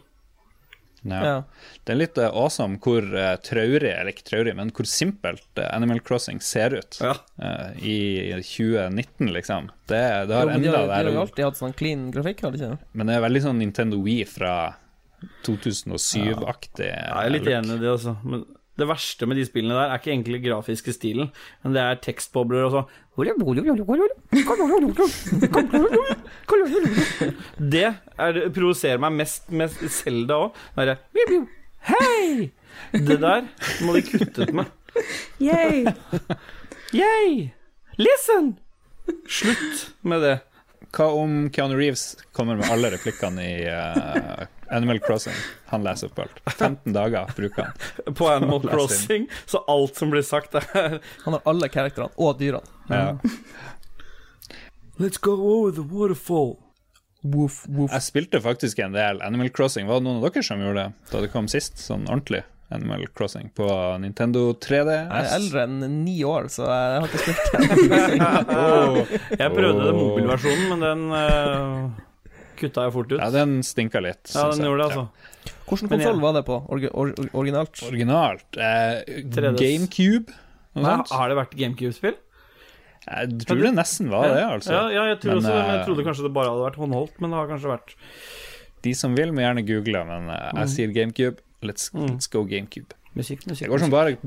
[1.02, 1.22] Ja.
[1.26, 1.36] Ja.
[1.84, 5.66] Det er litt eh, awesome hvor uh, traurig, eller ikke traurig, men hvor simpelt uh,
[5.74, 7.16] Animal Crossing ser ut Ja.
[7.42, 9.72] uh, i 2019, liksom.
[9.90, 9.98] Det,
[10.30, 12.54] det Jo, har de, enda har, de har jo alltid hatt sånn clean grafikk, har
[12.54, 12.78] de ikke?
[12.94, 14.56] men det er veldig sånn Nintendo Wii fra
[15.46, 16.88] 2007-aktig.
[16.90, 18.16] Jeg er litt enig i det, altså.
[18.26, 18.46] Men
[18.82, 21.30] det verste med de spillene der er ikke egentlig grafiske stilen,
[21.64, 22.90] men det er tekstbobler og sånn.
[27.58, 30.62] Det er, det provoserer meg mest med Selda òg.
[31.92, 32.52] Hei!
[32.94, 33.48] Det der
[33.86, 34.70] må de kutte ut med.
[35.44, 35.86] Yay!
[36.96, 37.52] Yay!
[38.02, 38.56] Listen!
[39.28, 40.38] Slutt med det.
[40.96, 45.36] Hva om Keanu Reeves kommer med alle replikkene i eh, Animal Crossing?
[45.72, 46.42] Han leser opp alt.
[46.56, 48.16] 15 dager bruker han.
[48.16, 52.64] På Animal Crossing, så alt som blir sagt, er Han har alle karakterene, og dyrene.
[52.88, 53.18] Ja.
[55.02, 56.58] Let's go over the waterfall.
[57.22, 57.92] Woof, woof.
[57.94, 59.88] Jeg spilte faktisk en del Animal Crossing.
[59.88, 61.78] Var det noen av dere som gjorde det da det kom sist?
[61.82, 62.42] Sånn ordentlig
[62.72, 63.68] Animal Crossing på
[64.02, 65.02] Nintendo 3DS?
[65.04, 69.20] Jeg er eldre enn ni år, så jeg har ikke spilt det.
[69.42, 72.08] Jeg prøvde den mobilversjonen, men den uh,
[72.62, 73.20] kutta jeg fort ut.
[73.20, 74.32] Ja, den stinka litt.
[74.36, 75.04] Ja, den gjorde det, Ja.
[75.04, 75.56] altså.
[75.72, 76.58] Hvilken konsoll var det på?
[76.70, 77.82] Orgi or originalt?
[77.88, 78.58] Originalt.
[78.58, 79.22] Eh,
[79.58, 80.34] GameCube?
[80.76, 82.16] Nei, har det vært GameCube-spill?
[83.02, 84.72] Jeg tror det nesten var det, altså.
[84.76, 86.78] Ja, ja, jeg tror Men, også men jeg eh, trodde kanskje det bare hadde vært
[86.84, 87.96] håndholdt, men det har kanskje vært
[88.86, 90.68] De som vil, må gjerne google, men jeg Mm.
[90.76, 91.38] sier GameCube.
[91.62, 92.94] Let's, let's go GameCube.
[93.16, 93.44] musikk.
[93.46, 94.18] musikk, Det går som bare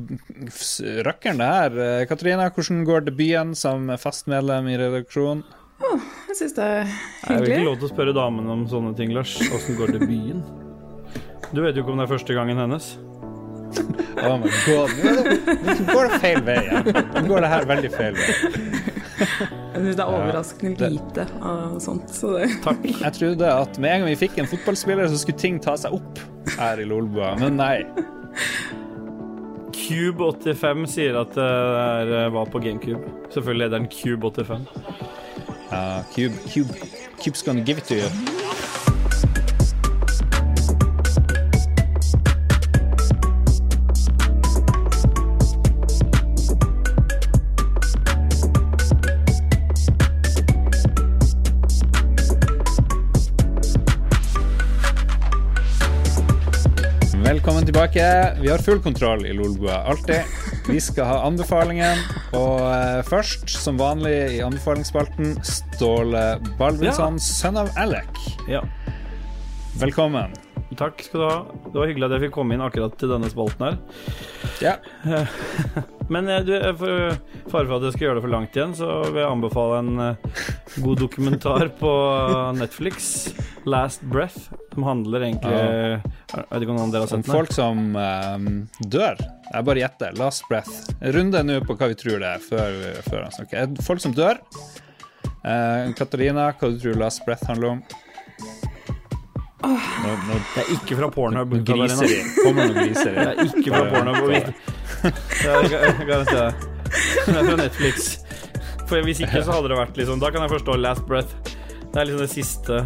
[1.06, 2.06] rakkeren, det her.
[2.06, 5.42] Katrine, Katarina, hvordan går debuten som fast medlem i redaksjonen?
[5.82, 7.24] Jeg syns det er hyggelig.
[7.28, 9.34] Jeg vil ikke lov til å spørre damen om sånne ting, Lars.
[9.54, 10.40] Åssen går det i byen?
[11.54, 12.94] Du vet jo ikke om det er første gangen hennes.
[14.24, 16.80] Oh my god, nå går det feil vei Ja.
[17.18, 18.28] Nå går det her veldig feil vei.
[19.74, 22.06] Det er overraskende det- lite av sånt.
[22.14, 22.84] Så det, Takk.
[22.86, 25.92] Jeg trodde at med en gang vi fikk en fotballspiller, så skulle ting ta seg
[25.98, 26.22] opp
[26.58, 27.82] her i Lolbua, men nei.
[29.74, 33.10] Cube85 sier at det eh, var på GameCube.
[33.34, 34.68] Selvfølgelig er det en Cube85.
[35.74, 36.72] Ja, Cube, Cube,
[37.18, 38.08] Cube's gonna give it to you.
[57.24, 58.36] Velkommen tilbake.
[58.40, 60.22] Vi har full kontroll i Lolbua, alltid.
[60.68, 61.98] Vi skal ha anbefalingen,
[62.32, 65.34] og eh, først, som vanlig i anbefalingsspalten,
[65.74, 68.06] Ståle Baldvinsson, sønn av Alec.
[68.46, 68.60] Ja.
[69.80, 70.34] Velkommen.
[70.78, 71.38] Takk skal du ha.
[71.66, 73.76] Det var hyggelig at jeg fikk komme inn akkurat til denne spalten her.
[74.62, 74.76] Ja.
[76.12, 77.16] Men eh, du, eh, for
[77.50, 80.04] fare for at jeg skal gjøre det for langt igjen, så vil jeg anbefale en
[80.04, 80.38] eh,
[80.84, 81.92] god dokumentar på
[82.58, 83.10] Netflix,
[83.64, 87.34] 'Last Breath', som handler egentlig Jeg vet ikke om dere har sett den?
[87.34, 88.48] folk som um,
[88.90, 89.18] dør.
[89.50, 90.16] Jeg bare gjetter.
[90.18, 90.90] Last breath.
[91.14, 93.62] Runde nå på hva vi tror det er, før, før han snakker.
[93.62, 94.42] Er Folk som dør.
[95.44, 97.82] Eh, Katarina, hva du tror Last breath handler om?
[99.64, 101.54] Nå, nå, Det er ikke fra Pornhub.
[101.64, 102.18] Griseri.
[102.42, 104.30] Kommer noen griser Det er ikke fra Pornhub.
[106.34, 106.54] jeg.
[107.26, 108.10] Det er fra Netflix.
[108.88, 111.54] For Hvis ikke, så hadde det vært liksom Da kan jeg forstå Last Breath.
[111.94, 112.80] Det er liksom det siste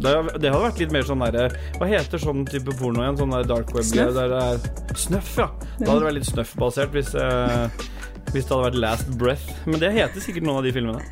[0.00, 1.48] Det, det hadde vært litt mer sånn derre
[1.80, 3.18] Hva heter sånn type porno igjen?
[3.18, 4.12] Sånn der dark web Snuff?
[4.16, 5.48] Der det er Snøff, ja.
[5.80, 7.88] Da hadde det vært litt snøff-basert hvis, eh,
[8.30, 9.52] hvis det hadde vært Last Breath.
[9.66, 11.02] Men det heter sikkert noen av de filmene.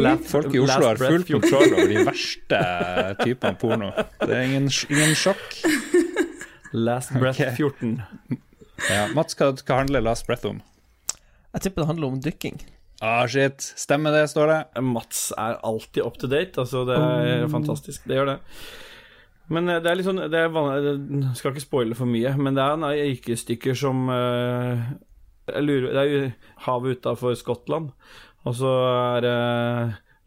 [0.00, 1.40] Last- Folk i Oslo har fullt full 14.
[1.40, 2.60] kontroll over de verste
[3.22, 3.90] typene porno.
[4.22, 5.58] Det er ingen, ingen sjokk.
[6.72, 7.54] Last Breath okay.
[7.56, 7.98] 14.
[8.88, 9.06] Ja.
[9.14, 10.62] Mats, hva, hva handler Last breath om?
[11.52, 12.62] Jeg tipper det handler om dykking.
[13.02, 13.60] Ah, shit.
[13.76, 14.60] Stemmer det, står det.
[14.86, 16.56] Mats er alltid up to date.
[16.58, 18.06] Altså, det er fantastisk.
[18.08, 18.38] Det gjør det.
[19.52, 20.92] Men eh, det er litt sånn det er vanlig,
[21.36, 25.11] skal ikke spoile for mye, men det er en yrkesdykker som eh, jeg
[25.48, 26.32] lurer, Det er
[26.66, 27.92] havet utafor Skottland,
[28.46, 28.72] og så
[29.16, 29.38] er det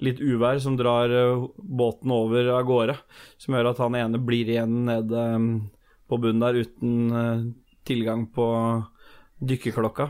[0.03, 2.97] litt uvær som drar eh, båten over av gårde,
[3.39, 5.47] som gjør at han ene blir igjen nede eh,
[6.09, 7.47] på bunnen der uten eh,
[7.87, 8.47] tilgang på
[9.45, 10.09] dykkerklokka.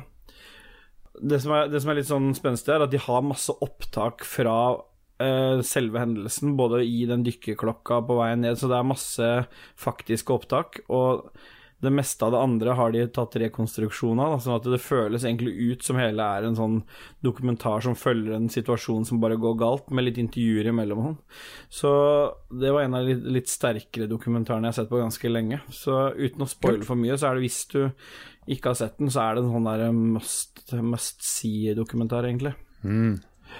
[1.16, 4.26] Det som, er, det som er litt sånn spenstig, er at de har masse opptak
[4.28, 4.58] fra
[5.22, 9.30] eh, selve hendelsen, både i den dykkerklokka på veien ned, så det er masse
[9.80, 10.82] faktiske opptak.
[10.89, 11.30] Og
[11.86, 15.25] det meste av det andre har de tatt rekonstruksjon av, da, sånn at det føles
[15.25, 16.79] egentlig ut som hele er en sånn
[17.25, 21.17] dokumentar som følger en situasjon som bare går galt, med litt intervjuer imellom sånn.
[21.69, 21.91] Så
[22.51, 25.61] det var en av de litt, sterkere dokumentarene jeg har sett på ganske lenge.
[25.69, 27.79] Så uten å spoile for mye, så er det hvis du
[28.51, 32.55] ikke har sett den, så er det en sånn der must, must see-dokumentar, egentlig.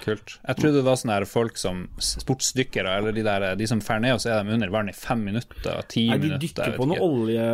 [0.04, 0.36] Kult.
[0.40, 4.02] Jeg trodde det var sånne her folk som sportsdykkere, eller de, der, de som drar
[4.02, 6.88] ned, og så er de under vann i fem minutter, ti Nei, de dykker på
[6.90, 7.46] noe olje...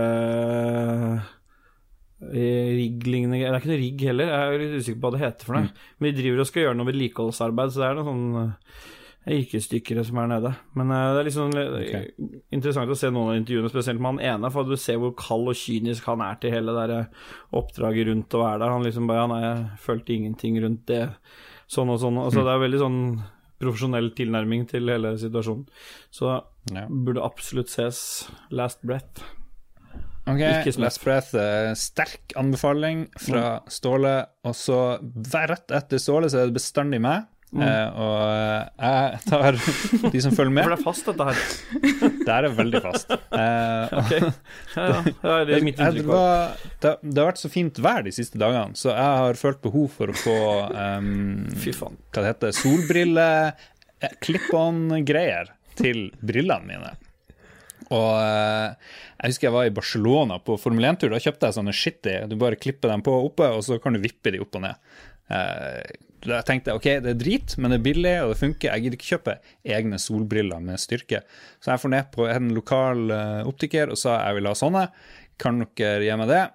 [2.30, 3.42] eh, Rigg-lignende.
[3.42, 5.58] Det er ikke noe rigg heller, jeg er litt usikker på hva det heter for
[5.58, 5.68] noe.
[5.68, 5.86] Mm.
[5.98, 10.02] Men de driver og skal gjøre noe vedlikeholdsarbeid, så det er noen sånn eh, yrkesdykkere
[10.06, 10.52] som er nede.
[10.78, 12.08] Men uh, det er litt sånn eh,
[12.54, 15.52] interessant å se noen av intervjuene, spesielt med han ene, for du ser hvor kald
[15.52, 17.24] og kynisk han er til hele det der
[17.58, 18.74] oppdraget rundt å være der.
[18.74, 21.04] Han liksom bare Ja, nei, jeg følte ingenting rundt det,
[21.72, 22.18] sånn og sånn.
[22.20, 22.98] Altså, det er veldig sånn
[23.62, 25.66] profesjonell tilnærming til hele situasjonen.
[26.12, 26.32] Så
[26.72, 26.86] Ja.
[26.88, 28.28] burde absolutt ses.
[28.50, 29.22] Last Breath.
[30.26, 30.38] Ok,
[30.78, 31.34] Last Breath.
[31.34, 34.26] eh, Sterk anbefaling fra Ståle.
[34.44, 34.98] Og så
[35.50, 37.24] rett etter Ståle så er det bestandig meg.
[37.52, 39.52] Eh, og eh, jeg tar
[40.12, 40.64] de som følger med.
[40.64, 41.36] For det er fast, dette her.
[42.22, 43.12] Det er veldig fast.
[43.32, 43.92] Eh.
[44.76, 44.84] Ja,
[45.22, 45.36] ja.
[45.48, 46.06] det er mitt inntrykk.
[46.06, 46.52] var,
[46.82, 49.86] det, det har vært så fint vær de siste dagene, så jeg har følt behov
[49.94, 50.36] for å få
[50.68, 51.96] um, Fy faen.
[52.12, 56.92] Hva det heter Solbrille eh, Clip-on-greier til brillene mine.
[57.92, 58.92] Og eh,
[59.22, 61.12] jeg husker jeg var i Barcelona på Formel 1-tur.
[61.12, 62.16] Da kjøpte jeg sånne shitty.
[62.30, 64.92] Du bare klipper dem på oppe, og så kan du vippe de opp og ned.
[65.32, 65.80] Eh,
[66.28, 68.70] da tenkte jeg ok, det er drit, men det er billig, og det funker.
[68.70, 69.34] Jeg gidder ikke kjøpe
[69.76, 71.22] egne solbriller med styrke.
[71.62, 74.86] Så jeg får ned på en lokal eh, optiker og sa jeg vil ha sånne.
[75.42, 76.46] Kan dere gi meg det?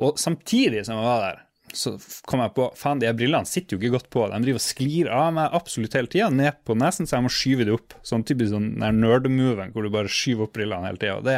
[0.00, 1.40] Og samtidig som jeg var der,
[1.76, 1.92] så
[2.26, 4.24] kom jeg på faen, de brillene sitter jo ikke godt på.
[4.30, 7.32] De driver og sklir av meg absolutt hele tida, ned på nesen, så jeg må
[7.34, 7.94] skyve det opp.
[8.06, 11.20] Sånn typisk sånn nerd-moven hvor du bare skyver opp brillene hele tida.
[11.26, 11.36] Det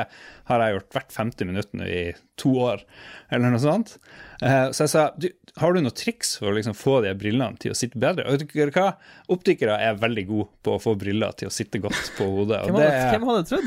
[0.48, 2.02] har jeg gjort hvert 50 minutt i
[2.42, 2.82] to år,
[3.32, 3.96] eller noe sånt.
[4.42, 5.28] Eh, Så jeg sa du,
[5.60, 8.24] har du noe triks for å liksom få de brillene til å sitte bedre?
[8.26, 8.86] Og vet du hva?
[9.34, 12.62] Optikere er veldig gode på å få briller til å sitte godt på hodet.
[12.64, 13.66] Hvem det hadde, er hvem hadde trodd?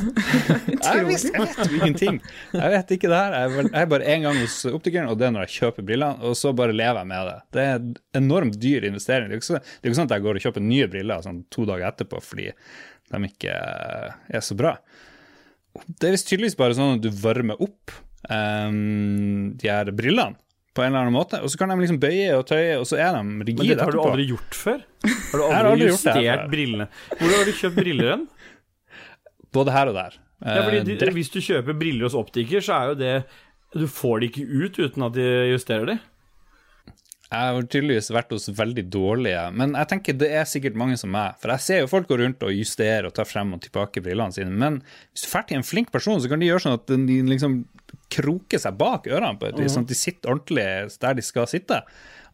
[0.73, 2.17] jeg, visste, jeg vet ingenting.
[2.57, 3.37] Jeg vet ikke det her.
[3.37, 5.55] Jeg er, vel, jeg er bare én gang hos optikeren, og det er når jeg
[5.59, 7.37] kjøper brillene, og så bare lever jeg med det.
[7.55, 9.29] Det er en enormt dyr investering.
[9.29, 11.43] Det er ikke, det er ikke sånn at jeg går og kjøper nye briller sånn
[11.53, 12.49] to dager etterpå fordi
[13.13, 14.73] de ikke er så bra.
[15.85, 17.93] Det er visst tydeligvis bare sånn at du varmer opp
[18.29, 20.35] ehm, de her brillene
[20.75, 22.97] på en eller annen måte, og så kan de liksom bøye og tøye, og så
[22.99, 23.29] er de rigide.
[23.31, 24.81] Men det dette har du aldri gjort før?
[25.05, 26.87] Har du har aldri, aldri det her justert brillene?
[27.13, 28.25] Hvor har du kjøpt briller hen?
[29.55, 30.17] Både her og der.
[30.43, 33.13] Ja, fordi Eh, de, Hvis du kjøper briller hos optiker, så er jo det
[33.75, 35.95] Du får de ikke ut uten at de justerer de.
[37.25, 41.09] Jeg har tydeligvis vært hos veldig dårlige, men jeg tenker det er sikkert mange som
[41.11, 41.39] meg.
[41.41, 44.31] For jeg ser jo folk gå rundt og justere og ta frem og tilbake brillene
[44.31, 44.77] sine, men
[45.11, 47.57] hvis du drar til en flink person, så kan de gjøre sånn at de liksom
[48.15, 50.69] kroker seg bak ørene på et vis, sånn at de sitter ordentlig
[51.01, 51.77] der de skal sitte.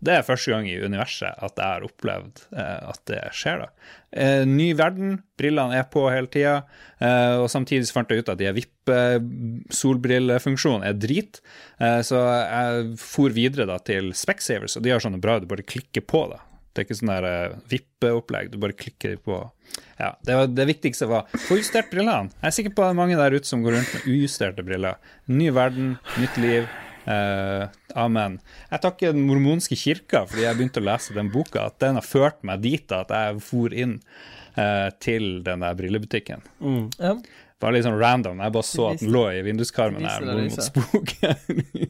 [0.01, 3.57] Det er første gang i universet at jeg har opplevd eh, at det skjer.
[3.61, 3.67] da.
[4.11, 6.63] Eh, ny verden, brillene er på hele tida,
[6.97, 11.33] eh, og samtidig fant jeg ut at de vippe-solbrillefunksjonen er drit.
[11.77, 15.69] Eh, så jeg for videre da til Specsavers, og de har sånne bra du bare
[15.69, 16.21] klikker på.
[16.33, 16.39] da.
[16.71, 19.41] Det er ikke sånn der uh, vippeopplegg, du bare klikker på.
[19.99, 22.31] Ja, det, var, det viktigste var få justert brillene.
[22.39, 24.63] Jeg er sikker på at det er mange der ute som går rundt med ujusterte
[24.67, 24.95] briller.
[25.31, 26.69] Ny verden, nytt liv.
[27.01, 27.65] Uh,
[27.97, 28.37] amen.
[28.69, 32.05] Jeg takker den mormonske kirka fordi jeg begynte å lese den boka, at den har
[32.05, 33.97] ført meg dit at jeg for inn
[34.55, 36.45] uh, til den der brillebutikken.
[37.01, 37.15] Ja.
[37.61, 38.39] Bare litt sånn random.
[38.41, 40.41] Jeg bare så at den lå i vinduskarmen der her.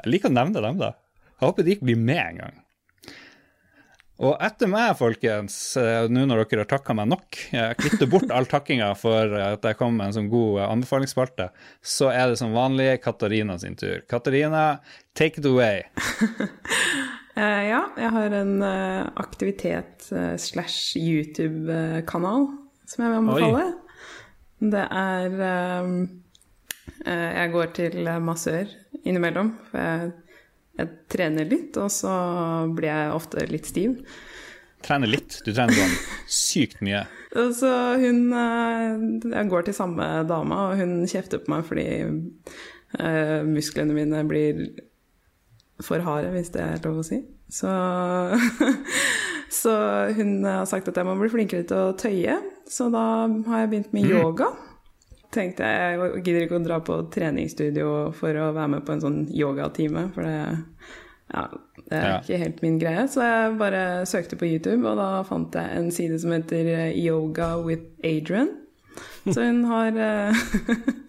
[0.00, 0.90] jeg liker å nevne dem, da.
[1.36, 2.56] Jeg håper de ikke blir med en gang.
[4.20, 8.32] Og etter meg, folkens, eh, nå når dere har takka meg nok, jeg klippte bort
[8.36, 11.46] all takkinga for at jeg kom med en sånn god eh, anbefalingsspalte,
[11.80, 14.02] så er det som vanlig Katarina sin tur.
[14.10, 14.82] Katarina,
[15.16, 15.86] take it away.
[17.38, 22.48] Eh, ja, jeg har en eh, aktivitet eh, slash YouTube-kanal
[22.90, 23.68] som jeg vil anbefale.
[24.74, 25.92] Det er eh,
[27.06, 29.54] eh, Jeg går til massør innimellom.
[29.70, 30.10] For jeg,
[30.78, 32.12] jeg trener litt, og så
[32.76, 33.98] blir jeg ofte litt stiv.
[34.84, 35.40] Trener litt.
[35.44, 35.96] Du trener sånn
[36.30, 37.02] sykt mye.
[37.30, 43.40] Så hun eh, Jeg går til samme dama, og hun kjefter på meg fordi uh,
[43.46, 44.64] musklene mine blir
[45.84, 47.20] for harde, hvis det er lov å si.
[47.50, 47.70] Så,
[49.60, 49.76] så
[50.16, 53.72] hun har sagt at jeg må bli flinkere til å tøye, så da har jeg
[53.72, 54.50] begynt med yoga.
[55.30, 59.02] Tenkte jeg jeg gidder ikke å dra på treningsstudio for å være med på en
[59.04, 60.64] sånn yogatime, for det,
[61.30, 61.44] ja,
[61.86, 62.16] det er Ja.
[62.18, 63.04] ikke helt min greie.
[63.08, 66.98] Så jeg bare søkte på YouTube, og da fant jeg en side som heter eh,
[66.98, 68.50] Yoga with Adrian.
[69.30, 70.34] Så hun har eh,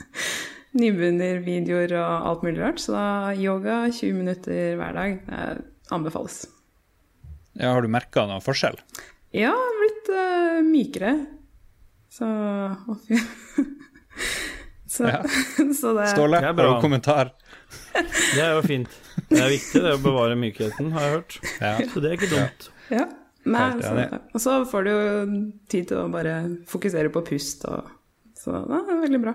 [0.82, 2.80] nybegynnervideoer og alt mulig rart.
[2.84, 5.18] Så da yoga 20 minutter hver dag.
[5.26, 6.44] Det anbefales.
[7.60, 8.78] Ja, har du merka noen forskjell?
[9.34, 11.12] Ja, jeg har blitt uh, mykere.
[12.12, 12.28] Så
[12.92, 13.18] å, fy.
[14.92, 15.22] Så, Ja.
[15.80, 16.76] så det Ståle, Det er har bra.
[16.76, 17.32] du kommentar?
[18.36, 18.92] Det er jo fint.
[19.30, 21.38] Det er viktig det å bevare mykheten, har jeg hørt.
[21.62, 21.74] Ja.
[21.94, 22.70] Så det er ikke dumt.
[22.92, 23.08] Ja.
[23.42, 25.06] Nei, Helt så, og så får du jo
[25.72, 26.36] tid til å bare
[26.70, 27.88] fokusere på pust og
[28.38, 29.34] Så det er veldig bra.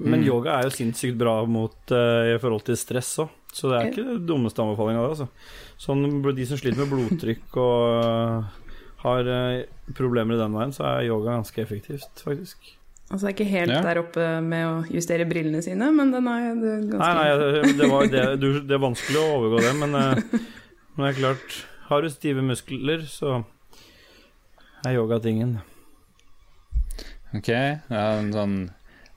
[0.00, 3.78] Men yoga er jo sinnssykt bra mot, uh, i forhold til stress òg, så det
[3.78, 5.02] er ikke den dummeste anbefalinga.
[5.10, 5.26] Altså.
[5.80, 8.70] Sånn, de som sliter med blodtrykk og uh,
[9.04, 12.72] har uh, problemer i den veien, så er yoga ganske effektivt, faktisk.
[13.10, 13.80] Altså jeg er ikke helt Ja.
[13.82, 17.72] der oppe med å justere brillene sine, men den er det er ganske Nei, nei,
[17.80, 20.20] det, var, det, du, det er vanskelig å overgå det, men, eh,
[20.94, 21.56] men det er klart
[21.88, 23.40] Har du stive muskler, så
[24.86, 25.56] er yoga tingen.
[27.34, 28.54] Ok, ja, en sånn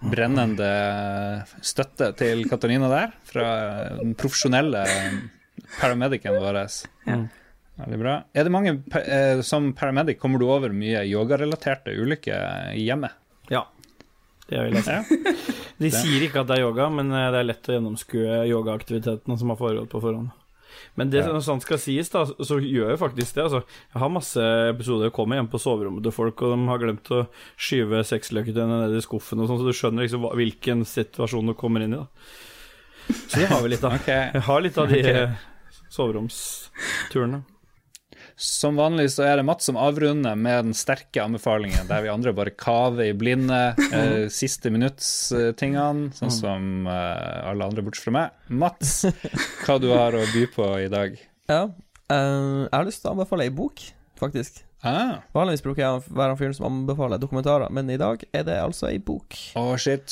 [0.03, 0.71] brennende
[1.63, 3.45] støtte til Katarina der, fra
[4.01, 4.81] den profesjonelle
[5.79, 6.59] paramedicen vår.
[7.07, 7.19] Ja.
[7.83, 8.15] Veldig bra.
[8.33, 8.75] Er det mange,
[9.05, 13.13] eh, Som paramedic, kommer du over mye yogarelaterte ulykker i hjemmet?
[13.49, 13.63] Ja.
[14.53, 15.55] Det vil jeg si.
[15.81, 19.37] De sier ikke at det er yoga, men eh, det er lett å gjennomskue yogaaktivitetene
[19.41, 20.29] som har foregått på forhånd.
[20.97, 23.43] Men det som sant skal sies, da, så gjør jeg faktisk det.
[23.47, 23.59] Altså.
[23.93, 27.11] Jeg har masse episoder jeg kommer hjem på soverommet til folk, og de har glemt
[27.13, 27.21] å
[27.61, 31.85] skyve sexløketøyene ned i skuffen, og sånn, så du skjønner liksom hvilken situasjon du kommer
[31.85, 32.01] inn i.
[32.01, 33.97] da Så det har vi litt av.
[34.09, 35.09] Jeg har litt av de Ok.
[35.13, 37.43] eh, soveromsturene.
[38.35, 42.33] Som vanlig så er det Mats som avrunder med den sterke anbefalingen, der vi andre
[42.35, 43.59] bare kaver i blinde
[43.93, 48.37] eh, siste minutts-tingene, sånn som eh, alle andre bortsett fra meg.
[48.49, 49.03] Mats,
[49.65, 51.19] hva du har å by på i dag?
[51.51, 51.65] Ja.
[52.07, 53.81] eh, jeg har lyst til å anbefale ei bok,
[54.19, 54.61] faktisk.
[54.83, 55.19] Ah.
[55.35, 58.55] Vanligvis bruker jeg å være han fyren som anbefaler dokumentarer, men i dag er det
[58.63, 59.35] altså ei bok.
[59.59, 60.07] Oh, shit.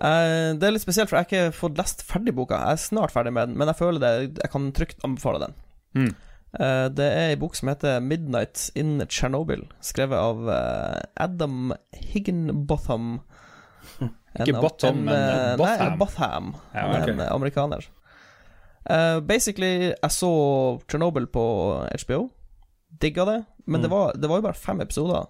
[0.00, 2.58] Eh, det er litt spesielt, for jeg har ikke fått lest ferdig boka.
[2.64, 5.56] Jeg er snart ferdig med den, men jeg føler det jeg kan trygt anbefale den.
[5.96, 6.12] Mm.
[6.60, 13.20] Eh, det er ei bok som heter 'Midnight in Chernobyl', skrevet av eh, Adam Higginbotham.
[14.40, 15.88] Ikke Botham, en, men, eh, Botham.
[15.88, 16.54] Nei, Botham.
[16.74, 17.08] Ja, er.
[17.08, 17.88] En amerikaner.
[18.90, 21.42] Uh, basically, jeg så Chernobyl på
[22.06, 22.30] HBO.
[23.00, 23.44] Digga det.
[23.66, 23.96] Men det, Mm.
[23.96, 25.26] var, det var jo bare fem episoder.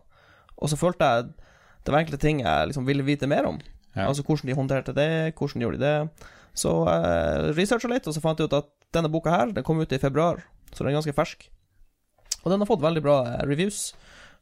[0.57, 1.25] Og så følte jeg
[1.85, 3.59] det var enkelte ting jeg liksom ville vite mer om.
[3.97, 4.07] Ja.
[4.09, 6.11] Altså hvordan de håndterte det, hvordan gjorde de det.
[6.55, 8.65] Så jeg researcha litt, og så fant jeg ut at
[8.95, 10.43] denne boka her Den kom ut i februar,
[10.73, 11.49] så den er ganske fersk.
[12.43, 13.93] Og den har fått veldig bra eh, reviews.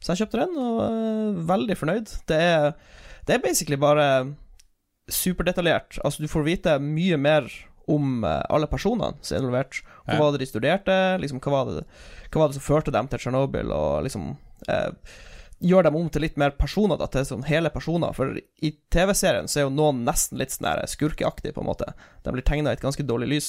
[0.01, 2.13] Så jeg kjøpte den, og er veldig fornøyd.
[2.31, 2.71] Det er,
[3.29, 4.07] det er basically bare
[5.11, 5.99] superdetaljert.
[6.05, 7.49] Altså, du får vite mye mer
[7.91, 9.81] om eh, alle personene som er involvert.
[10.07, 10.21] Hva Ja.
[10.23, 11.85] var det de studerte, liksom, hva, var det,
[12.31, 14.37] hva var det som førte dem til Tsjernobyl, og liksom
[14.69, 14.91] eh,
[15.61, 18.15] Gjør dem om til litt mer personer, da, til sånn hele personer.
[18.17, 18.33] For
[18.65, 21.91] i TV-serien så er jo noen nesten litt sånn skurkeaktige, på en måte.
[22.25, 23.49] De blir tegna i et ganske dårlig lys.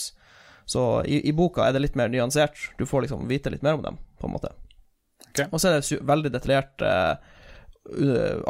[0.65, 2.57] Så i, i boka er det litt mer nyansert.
[2.77, 4.53] Du får liksom vite litt mer om dem, på en måte.
[5.31, 5.47] Okay.
[5.51, 7.15] Og så er det veldig detaljert uh,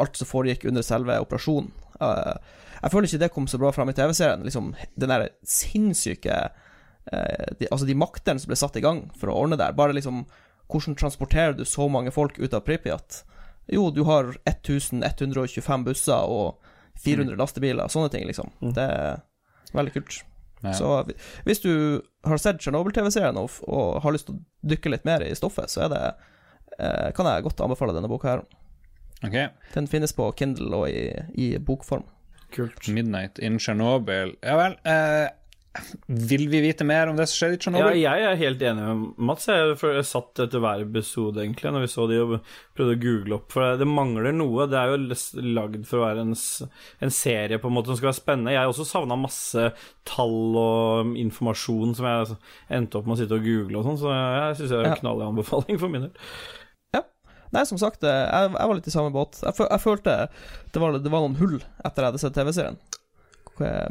[0.00, 1.70] alt som foregikk under selve operasjonen.
[2.02, 2.34] Uh,
[2.82, 4.44] jeg føler ikke det kom så bra fram i TV-serien.
[4.46, 9.30] Liksom, den der sinnssyke uh, de, Altså, de maktene som ble satt i gang for
[9.30, 9.76] å ordne der.
[9.78, 10.24] Bare liksom
[10.72, 13.18] Hvordan transporterer du så mange folk ut av Pripyat?
[13.68, 16.62] Jo, du har 1125 busser og
[17.04, 17.90] 400 lastebiler.
[17.92, 18.48] Sånne ting, liksom.
[18.72, 19.20] Det er
[19.76, 20.22] veldig kult.
[20.62, 20.72] Ja.
[20.78, 20.90] Så
[21.46, 25.34] hvis du har sett Chernobyl-TV-serien og, og har lyst til å dykke litt mer i
[25.34, 26.02] stoffet, så er det
[26.78, 28.44] eh, kan jeg godt anbefale denne boka her.
[29.22, 29.48] Okay.
[29.74, 32.06] Den finnes på Kindle og i, i bokform.
[32.52, 32.88] Kult.
[32.88, 34.36] Midnight in Chernobyl.
[34.44, 34.76] Ja vel.
[34.86, 35.28] Eh,
[36.06, 39.14] vil vi vite mer om det som skjedde i Ja, jeg er helt enig med
[39.30, 39.46] Mats.
[39.48, 42.34] Jeg, for jeg satt etter hver episode, egentlig, når vi så de og
[42.76, 43.46] prøvde å google opp.
[43.54, 44.66] For det mangler noe.
[44.68, 46.34] Det er jo lagd for å være en,
[47.06, 48.52] en serie på en måte som skal være spennende.
[48.52, 49.68] Jeg har også savna masse
[50.08, 52.36] tall og informasjon som jeg
[52.80, 54.92] endte opp med å sitte og google og sånn, så jeg syns det er Ja.
[54.92, 56.18] en knallig anbefaling for min del.
[57.52, 59.36] Nei, som sagt, eh, jeg, jeg var litt i samme båt.
[59.44, 60.12] Jeg, jeg følte
[60.72, 62.78] det var, det var noen hull etter jeg hadde sett TV-serien.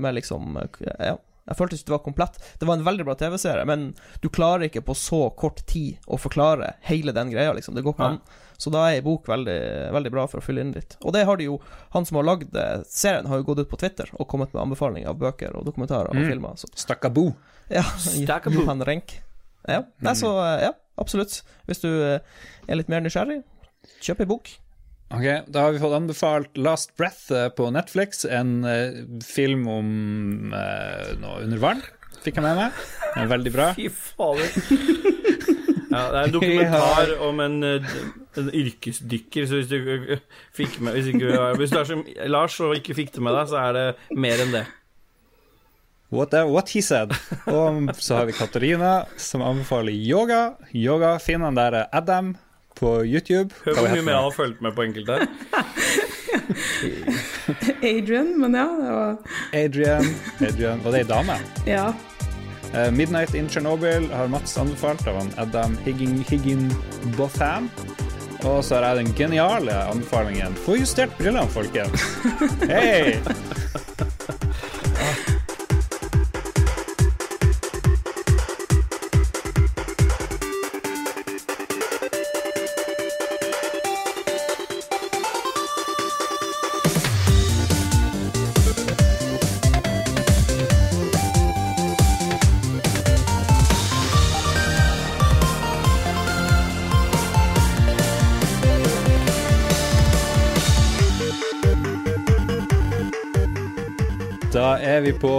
[0.01, 1.19] Med liksom Ja.
[1.51, 2.37] Jeg følte ikke det var komplett.
[2.61, 3.89] Det var en veldig bra TV-serie, men
[4.23, 7.75] du klarer ikke på så kort tid å forklare hele den greia, liksom.
[7.77, 8.21] Det går ikke an.
[8.61, 9.55] Så da er ei bok veldig,
[9.95, 10.93] veldig bra for å fylle inn litt.
[11.01, 11.55] Og det har de jo
[11.95, 14.61] Han som har lagd eh, serien, har jo gått ut på Twitter og kommet med
[14.61, 16.27] anbefaling av bøker og dokumentarer og Mm.
[16.29, 16.55] filmer.
[16.61, 16.69] Så.
[16.77, 17.33] Stakkabo.
[17.73, 18.61] Ja, Stakkabo.
[18.61, 19.15] Johan Renk.
[19.67, 19.81] Ja.
[20.05, 21.41] Nei, så eh, ja, absolutt.
[21.67, 22.19] Hvis du eh,
[22.69, 23.41] er litt mer nysgjerrig,
[24.01, 24.53] kjøp ei bok.
[25.11, 30.53] Ok, Da har vi fått anbefalt Last Breath eh, på Netflix, en eh, film om
[30.55, 31.81] eh, noe under vann,
[32.23, 32.83] fikk jeg med meg.
[33.15, 33.69] Den er veldig bra.
[33.79, 34.47] Fy fader.
[35.91, 37.95] Ja, det er en dokumentar om en, eh,
[38.39, 40.21] en yrkesdykker, så hvis du eh,
[40.55, 43.49] fikk med Hvis, ikke, hvis du er som Lars og ikke fikk det med deg,
[43.51, 44.63] så er det mer enn det.
[46.11, 47.11] What, the, what he said.
[47.47, 50.57] Og så har vi Katarina, som anbefaler yoga.
[50.75, 52.33] Yoga finner han der Adam
[52.81, 53.53] på YouTube.
[53.65, 54.23] Hør hvor mye mer han?
[54.25, 55.19] har fulgt med på enkelte.
[57.91, 59.17] Adrian, men ja, det var
[59.53, 60.15] Adrian.
[60.39, 60.81] Adrian.
[60.83, 61.37] Var det ei dame?
[61.75, 61.91] Ja.
[62.71, 66.71] Uh, 'Midnight in Chernobyl' har Mats anbefalt av han Adam Higgin, Higgin
[67.17, 67.69] Botham.
[68.43, 72.01] Og så har jeg den geniale anbefalingen Få justert brillene, folkens!
[72.71, 73.19] Hei!
[105.01, 105.35] Er vi på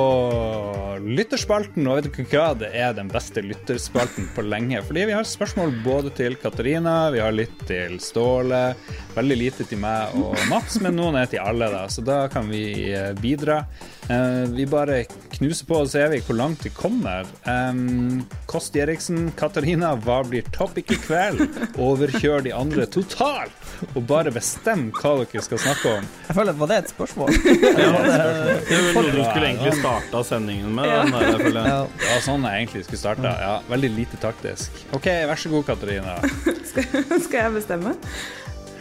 [1.02, 2.46] lytterspalten, og vet dere hva?
[2.58, 4.80] Det er den beste lytterspalten på lenge.
[4.82, 8.74] Fordi vi har spørsmål både til Katarina, vi har litt til Ståle,
[9.14, 11.84] veldig lite til meg og Mats, men noen er til alle, da.
[11.86, 13.60] Så da kan vi eh, bidra.
[14.08, 15.04] Eh, vi bare
[15.36, 17.28] knuser på, og ser vi hvor langt vi kommer.
[17.46, 21.44] Um, Kost Eriksen, Katarina, hva blir topic i kveld?
[21.86, 23.54] Overkjør de andre totalt,
[23.94, 26.10] og bare bestem hva dere skal snakke om.
[26.26, 27.32] Jeg føler, Var det et spørsmål?
[27.42, 30.88] Det er vel noe du skulle egentlig starta sendingen med.
[30.90, 31.70] Den der, jeg føler.
[31.72, 31.80] Ja.
[32.08, 33.32] Ja, sånn jeg egentlig skulle starta.
[33.42, 34.84] Ja, veldig lite taktisk.
[34.96, 36.18] OK, vær så god, Katarina.
[37.26, 37.96] Skal jeg bestemme?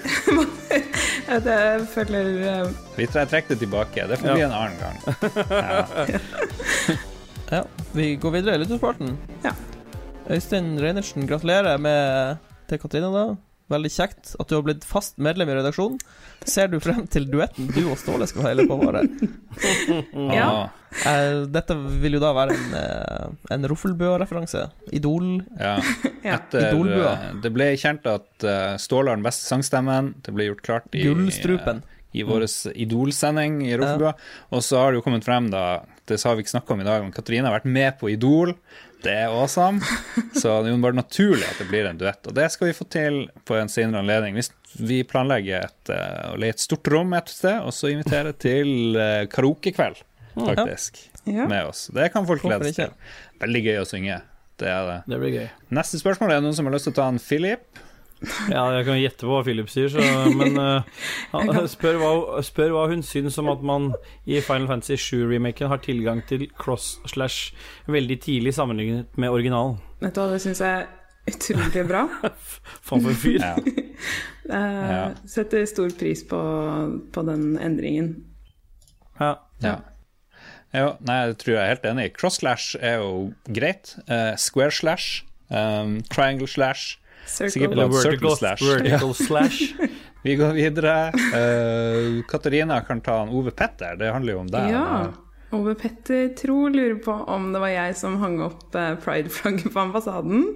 [0.02, 4.08] Jeg vet, jeg føler eh, Vi trekker det tilbake.
[4.10, 4.96] Det får bli en annen gang.
[5.52, 6.98] Ja.
[7.52, 9.18] Ja, vi går videre i lytterspalten.
[9.44, 9.52] Ja.
[10.32, 12.38] Øystein Reinertsen, gratulerer med
[12.72, 13.24] til Katrine, da.
[13.72, 15.98] Veldig kjekt at du har blitt fast medlem i redaksjonen.
[16.48, 19.04] Ser du frem til duetten du og Ståle skal heile på våre?
[20.40, 20.70] Ja.
[20.92, 24.66] Eh, dette vil jo da være en, eh, en Roffelbø-referanse.
[24.92, 25.40] Idol.
[25.60, 25.78] ja.
[26.22, 28.46] Etter, eh, det ble kjent at
[28.82, 30.14] Ståle har den beste sangstemmen.
[30.26, 31.82] Det ble gjort klart i, Gullstrupen.
[32.12, 34.14] i vår Idol-sending i Roffelbua.
[34.52, 36.88] Og så har det jo kommet frem, da, det har vi ikke snakka om i
[36.88, 38.56] dag, men Katrine har vært med på Idol.
[39.02, 39.80] Det er awesome.
[40.42, 42.22] Så det er jo bare naturlig at det blir en duett.
[42.28, 44.36] Og det skal vi få til på en senere anledning.
[44.38, 45.96] Hvis vi planlegger et,
[46.30, 49.00] å leie et stort rom et sted, og så invitere til
[49.32, 50.04] karaokekveld,
[50.36, 51.48] faktisk, Ja.
[51.48, 51.88] med oss.
[51.94, 52.94] Det kan folk glede seg til.
[53.42, 54.22] Veldig gøy å synge.
[54.62, 54.98] Det er det.
[55.10, 55.48] Det blir gøy.
[55.74, 57.82] Neste spørsmål er noen som har lyst til å ta en Philip.
[58.52, 60.02] Ja, jeg kan gjette på hva Philip sier, så,
[60.38, 63.88] men uh, spør, hva, spør hva hun syns om at man
[64.30, 67.56] i Final Fantasy 7-remaken har tilgang til cross-slash
[67.90, 69.80] veldig tidlig sammenlignet med originalen.
[70.04, 72.04] Vet du hva, det syns jeg er utrolig bra.
[72.86, 73.42] Faen for en fyr.
[73.42, 73.56] Ja.
[74.54, 76.42] uh, setter stor pris på,
[77.14, 78.14] på den endringen.
[79.18, 79.40] Ja.
[79.66, 79.80] Ja.
[80.72, 82.08] Ja, nei, det tror jeg er helt enig.
[82.08, 82.14] i.
[82.16, 83.12] Cross-slash er jo
[83.52, 83.96] greit.
[84.08, 88.64] Uh, square slash, um, triangle slash Sikkert Circle, circle slash.
[88.64, 89.74] Vertical slash.
[90.24, 91.12] Vi går videre.
[91.34, 93.96] Uh, Katarina kan ta en Ove Petter.
[93.96, 94.74] Det handler jo om deg.
[94.74, 95.12] Ja.
[95.52, 99.80] Ove Petter Tro lurer på om det var jeg som hang opp prideflagget pride-flagget på
[99.80, 100.46] ambassaden.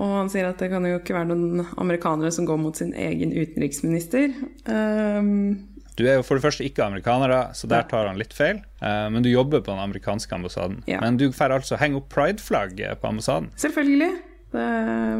[0.00, 2.92] Og han sier at det kan jo ikke være noen amerikanere som går mot sin
[2.98, 4.34] egen utenriksminister.
[4.66, 5.69] Um,
[6.00, 8.62] Du er jo for det første ikke amerikanere, så der tar han litt feil.
[8.80, 10.80] Eh, men du jobber på den amerikanske ambassaden.
[10.88, 11.02] Ja.
[11.04, 13.50] Men du får altså henge opp pride-flagg på ambassaden.
[13.60, 14.10] selvfølgelig.
[14.50, 14.62] Det,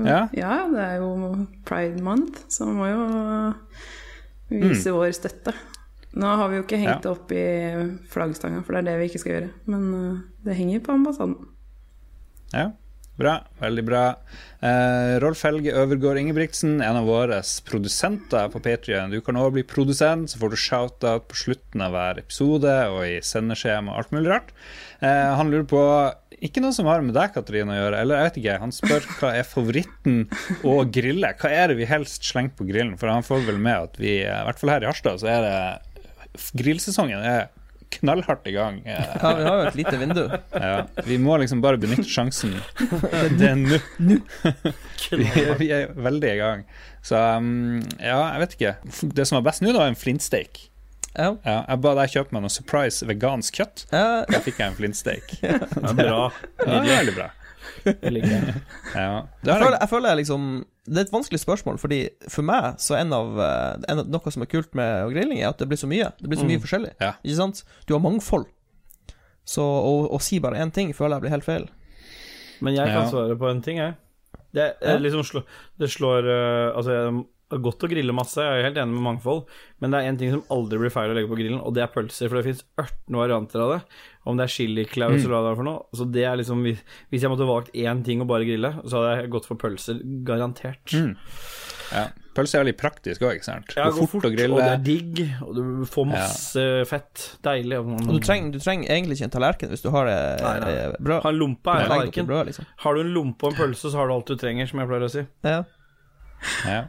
[0.09, 0.23] Ja.
[0.35, 0.55] ja.
[0.73, 5.55] det er jo pride month, så man må jo vise vår støtte.
[6.19, 7.45] Nå har vi jo ikke hengt det opp i
[8.11, 9.51] flaggstanga, for det er det vi ikke skal gjøre.
[9.71, 10.17] Men eh,
[10.49, 11.37] det henger på ambassaden.
[12.51, 12.71] Ja,
[13.21, 13.35] bra.
[13.61, 14.05] Veldig bra.
[14.61, 19.13] Eh, Rolf Helge Øvergård Ingebrigtsen, en av våre produsenter på Patrion.
[19.13, 23.05] Du kan òg bli produsent, så får du shout-out på slutten av hver episode og
[23.07, 24.51] i sendeskjema og alt mulig rart.
[25.01, 25.85] Eh, han lurer på
[26.41, 28.01] ikke noe som har med deg, Katrine, å gjøre.
[28.01, 30.21] Eller jeg vet ikke, han spør hva er favoritten
[30.65, 31.35] å grille.
[31.41, 32.97] Hva er det vi helst slenger på grillen?
[33.01, 35.45] For han får vel med at vi, i hvert fall her i Harstad, så er
[35.45, 35.57] det
[36.57, 37.49] grillsesongen er
[37.97, 38.81] knallhardt i gang.
[38.87, 40.23] Ja, vi har jo et lite vindu.
[40.67, 40.75] ja,
[41.07, 42.55] vi må liksom bare benytte sjansen.
[43.39, 43.81] Det er nå.
[45.11, 45.25] Vi,
[45.59, 46.61] vi er veldig i gang.
[47.03, 48.73] Så um, ja, jeg vet ikke.
[49.17, 50.61] Det som var best nå, da, var en flintsteak.
[51.17, 51.33] Ja.
[51.43, 53.85] Ja, jeg ba deg kjøpe meg noe surprise vegansk kjøtt.
[53.91, 55.35] Ja, Da fikk jeg en flintsteak.
[55.41, 56.29] Det er bra.
[56.63, 57.31] Ja, veldig bra.
[58.03, 58.55] Jeg liker det.
[58.95, 59.23] Ja.
[59.43, 60.47] Det jeg, føler, jeg, føler liksom
[60.87, 64.33] Det er et vanskelig spørsmål, fordi for meg så en av, eh, en av Noe
[64.35, 66.11] som er kult med grilling, er at det blir så mye.
[66.21, 66.93] Det blir så mye forskjellig.
[67.01, 67.13] Ja.
[67.23, 67.63] Ikke sant?
[67.87, 68.47] Du har mangfold.
[69.45, 71.69] Så å, å si bare én ting føler jeg blir helt feil.
[72.61, 73.11] Men jeg kan Ja.
[73.11, 73.95] svare på en ting, jeg.
[74.53, 74.99] Det, er Ja.
[74.99, 75.45] liksom
[75.79, 78.95] det slår eh, Altså, jeg- det er godt å grille masse, jeg er helt enig
[78.95, 79.41] med mangfold,
[79.83, 81.83] men det er én ting som aldri blir feil å legge på grillen, og det
[81.83, 82.31] er pølser.
[82.31, 83.81] For det fins 18 varianter av det.
[84.31, 85.83] Om det er chiliklaus eller hva det er for noe.
[85.97, 89.15] Så det er liksom Hvis jeg måtte valgt én ting å bare grille, så hadde
[89.23, 89.99] jeg gått for pølser.
[90.29, 90.95] Garantert.
[91.91, 92.05] Ja.
[92.37, 93.73] Pølse er veldig praktisk òg, ikke sant?
[93.75, 94.55] Ja, Går fort å grille.
[94.55, 97.25] og det er digg, og du får masse fett.
[97.43, 97.81] Deilig.
[97.83, 100.71] Og du trenger, du trenger egentlig ikke en tallerken hvis du har det Nei, nei.
[100.71, 101.27] eh, brød.
[101.27, 102.71] Har, en er Du brød, liksom.
[102.85, 104.93] Har du en lompe og en pølse, så har du alt du trenger, som jeg
[104.93, 105.27] pleier å si.
[105.43, 105.59] Ja.
[106.71, 106.85] Ja.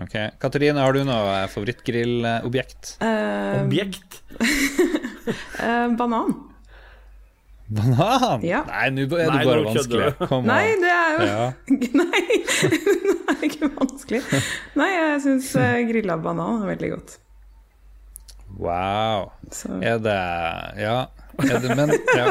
[0.00, 0.14] Ok.
[0.40, 2.94] Katrine, har du noe eh, favorittgrillobjekt?
[3.02, 4.20] Uh, Objekt.
[4.40, 6.34] uh, banan.
[7.70, 8.44] Banan?
[8.46, 8.64] Ja.
[8.66, 10.10] Nei, nå er du Nei, bare vanskelig.
[10.26, 11.46] Kom Nei, det er jo Ja.
[12.02, 12.22] Nei,
[13.06, 14.22] det er ikke vanskelig.
[14.80, 15.52] Nei, jeg syns
[15.90, 17.16] grilla banan er veldig godt.
[18.60, 19.30] Wow.
[19.54, 19.78] Så.
[19.80, 20.20] Er det
[20.82, 20.98] Ja.
[21.40, 21.64] Er
[22.16, 22.26] ja,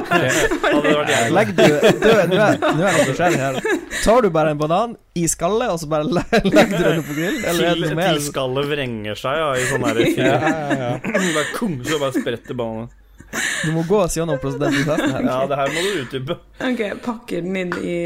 [1.05, 1.17] det.
[1.33, 1.63] Legger du
[1.99, 3.59] Du, nå er nå er jeg litt nysgjerrig her.
[4.03, 7.43] Tar du bare en banan i skallet, og så bare legger du den på grillen?
[7.51, 8.21] Eller er det noe mer?
[8.23, 10.91] skallet vrenger seg ja, i sånn herre ja, ja, ja.
[11.03, 12.89] Bare kung, så bare spretter bananen.
[13.29, 15.25] Du må gå oss gjennom prosessen her.
[15.27, 16.39] Ja, det her må du utdype.
[16.65, 17.97] Ok, pakker den inn i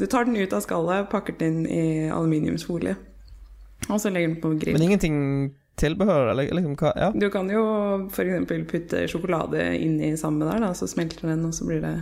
[0.00, 2.96] Du tar den ut av skallet, pakker den inn i aluminiumsfolie.
[3.88, 4.76] Og så legger den på grill.
[4.76, 5.18] Men ingenting
[5.80, 7.08] tilbehør, eller liksom hva Ja.
[7.14, 7.64] Du kan jo
[8.12, 8.52] f.eks.
[8.70, 11.94] putte sjokolade inni sammen med der, da, så smelter den, og så blir det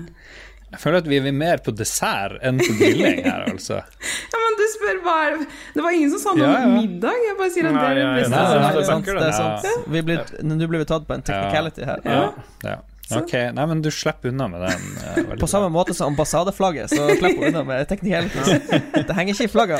[0.68, 3.78] Jeg føler at vi er mer på dessert enn på grilling her, altså.
[4.34, 5.38] Ja, men du spør hva er
[5.74, 6.66] Det var ingen som sa noe Ja, ja.
[6.68, 7.16] om middag.
[7.24, 8.34] Jeg bare sier at det er det beste.
[8.34, 9.88] Nei, nei, det er sant, det er sant.
[9.96, 12.04] Vi blir, nå blir tatt på en technicality her.
[12.04, 12.22] Ja.
[12.68, 12.76] Ja.
[13.16, 14.82] Ok, nei, men du slipper unna med den.
[15.00, 15.46] eh, På bra.
[15.48, 18.58] samme måte som ambassadeflagget, så slipper hun unna med technicality.
[18.98, 19.78] Det henger ikke i flagga.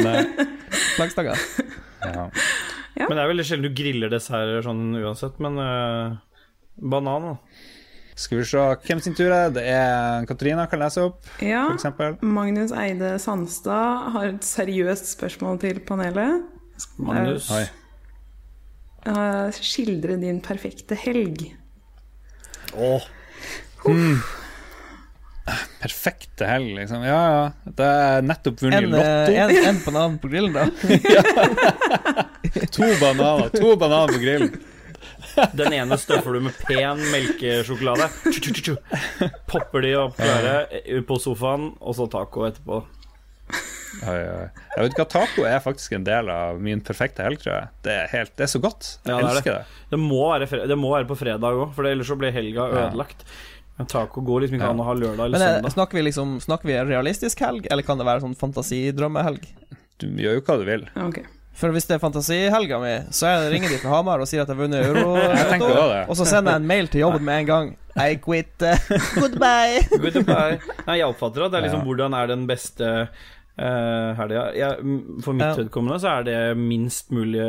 [0.96, 1.34] Flaggstanga.
[2.06, 2.30] Ja.
[2.98, 6.16] Men det er veldig sjelden du griller desserter sånn uansett, men øh,
[6.90, 7.36] banan, da.
[8.20, 9.48] Skal vi se hvem sin tur er.
[9.54, 11.62] Det er Katarina kan lese opp, Ja.
[11.70, 12.18] for eksempel.
[12.20, 16.42] Magnus Eide Sandstad har et seriøst spørsmål til panelet.
[17.00, 17.48] Magnus.
[19.06, 21.46] Eh, skildre din perfekte helg.
[22.76, 23.06] Åh,
[25.80, 27.02] Perfekte helg, liksom.
[27.02, 27.70] Ja, ja.
[27.74, 29.32] Det er nettopp vunnet En, Lotto.
[29.32, 30.66] eh, en, en banan på grillen, da.
[32.76, 33.48] To bananer.
[33.54, 34.52] To bananer på grillen.
[35.56, 38.08] Den ene støffer du med pen melkesjokolade.
[39.50, 42.80] Popper de opp klare eh, på sofaen, og så taco etterpå.
[44.06, 44.44] Oi, oi.
[44.76, 47.70] Jeg vet ikke hva Taco er faktisk en del av min perfekte helg, tror jeg.
[47.86, 48.86] Det er, helt, det er så godt.
[49.02, 49.80] Jeg Ja, det er elsker det.
[49.90, 52.68] Det må være, fre det må være på fredag òg, for ellers så blir helga
[52.70, 53.24] ødelagt.
[53.80, 54.76] Men taco går liksom ikke Ja.
[54.76, 55.74] an å ha lørdag eller Men eh, søndag.
[55.74, 59.46] snakker vi liksom Snakker vi realistisk helg, eller kan det være sånn fantasidrømmehelg?
[60.00, 60.86] Du gjør jo hva du vil.
[61.08, 61.22] Ok.
[61.60, 64.48] For hvis det er fantasihelga mi, så er ringer de fra Hamar og sier at
[64.48, 66.06] jeg har vunnet euro.
[66.08, 67.70] Og så sender jeg en mail til jobben med en gang.
[68.00, 68.56] I quit.
[69.20, 69.82] Goodbye.
[69.92, 70.56] Goodbye.
[70.86, 72.88] Nei, jeg oppfatter at det er liksom hvordan er den beste
[73.60, 74.46] uh, helga.
[75.20, 75.54] For mitt Ja.
[75.60, 77.44] vedkommende så er det minst mulig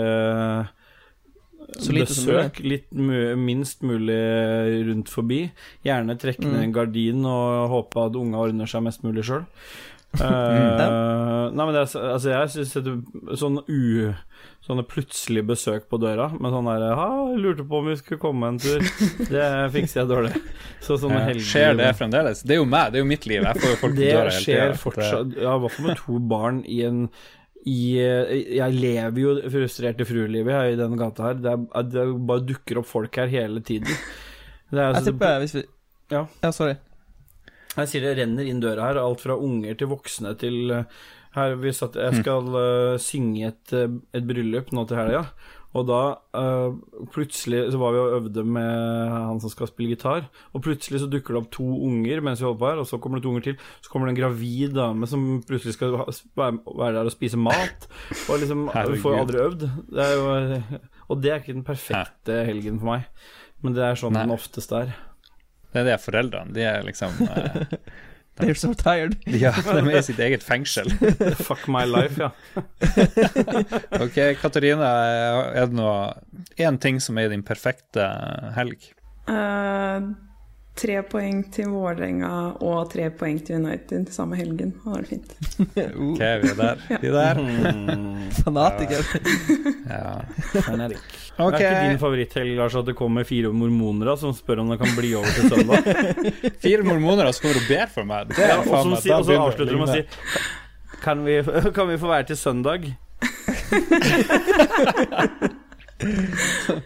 [1.80, 2.60] Så lite som besøk.
[2.68, 4.18] Litt mu minst mulig
[4.90, 5.44] rundt forbi.
[5.88, 6.64] Gjerne trekke ned Mm.
[6.66, 9.46] en gardin og håpe at unga ordner seg mest mulig sjøl.
[10.20, 12.96] Nei, men det altså jeg syns det
[13.40, 14.12] sånn u...
[14.62, 16.94] Sånne plutselige besøk på døra med sånn derre
[17.42, 18.84] lurte på om vi skulle komme en tur'.
[19.34, 20.34] Det fikser jeg dårlig.
[20.86, 21.24] Så sånne Ja.
[21.32, 22.44] helger Skjer det fremdeles?
[22.46, 23.42] Det er jo meg, det er jo mitt liv.
[23.42, 25.34] Jeg får jo folk på det døra hele skjer fortsatt.
[25.42, 27.02] Ja, i hvert fall med to barn i en
[27.66, 27.80] i,
[28.58, 31.42] Jeg lever jo frustrert i fruelivet i denne gata her.
[31.42, 33.90] Det, er, det bare dukker opp folk her hele tiden.
[34.70, 35.66] Det er, Jeg altså, tipper hvis vi
[36.14, 36.26] Ja.
[36.44, 36.78] Ja, sorry.
[37.78, 41.02] Jeg sier det renner inn døra her, alt fra unger til voksne til eh,
[41.38, 45.26] her vi satt, Jeg skal uh, synge et, eh, et bryllup nå til helga.
[45.72, 46.00] Og da
[46.36, 46.74] uh,
[47.14, 51.08] plutselig så var vi og øvde med han som skal spille gitar, og plutselig så
[51.08, 53.32] dukker det opp to unger mens vi holder på her, og så kommer det to
[53.32, 53.62] unger til.
[53.80, 55.96] Så kommer det en gravid dame som plutselig skal
[56.36, 57.88] være der og spise mat,
[58.28, 59.00] og liksom Herregud.
[59.06, 59.64] får aldri øvd.
[59.96, 60.28] Det jo,
[61.08, 63.08] og det er ikke den perfekte helgen for meg,
[63.64, 64.26] men det er sånn Nei.
[64.28, 64.92] den oftest er.
[65.72, 66.54] Det er det foreldrene.
[66.56, 67.62] De er liksom eh,
[68.42, 69.18] They're so tired.
[69.44, 70.90] Ja, de er i sitt eget fengsel.
[71.48, 72.32] Fuck my life, ja.
[74.02, 74.90] Ok, Katarina,
[75.54, 76.16] er det noe
[76.58, 78.08] én ting som er din perfekte
[78.56, 78.88] helg?
[79.30, 80.10] Uh,
[80.80, 82.32] tre poeng til Vålerenga
[82.64, 84.74] og tre poeng til United samme helgen.
[84.80, 85.36] Det var fint.
[85.60, 86.86] Uh, Ok, vi er der.
[87.04, 87.44] Vi er der.
[87.46, 89.06] Mm, fanatiker.
[89.92, 90.18] Ja.
[91.50, 91.60] Henrik.
[91.60, 94.78] Det Er ikke din favoritthelg Lars, at det kommer fire mormoner som spør om det
[94.82, 95.80] kan bli over til søndag?
[96.66, 98.20] Fire mormoner som kommer og ber for meg.
[98.32, 100.04] Det Ja, er og, faen som si, og så avslutter de med å si
[101.02, 101.40] kan vi,
[101.78, 102.86] kan vi få være til søndag?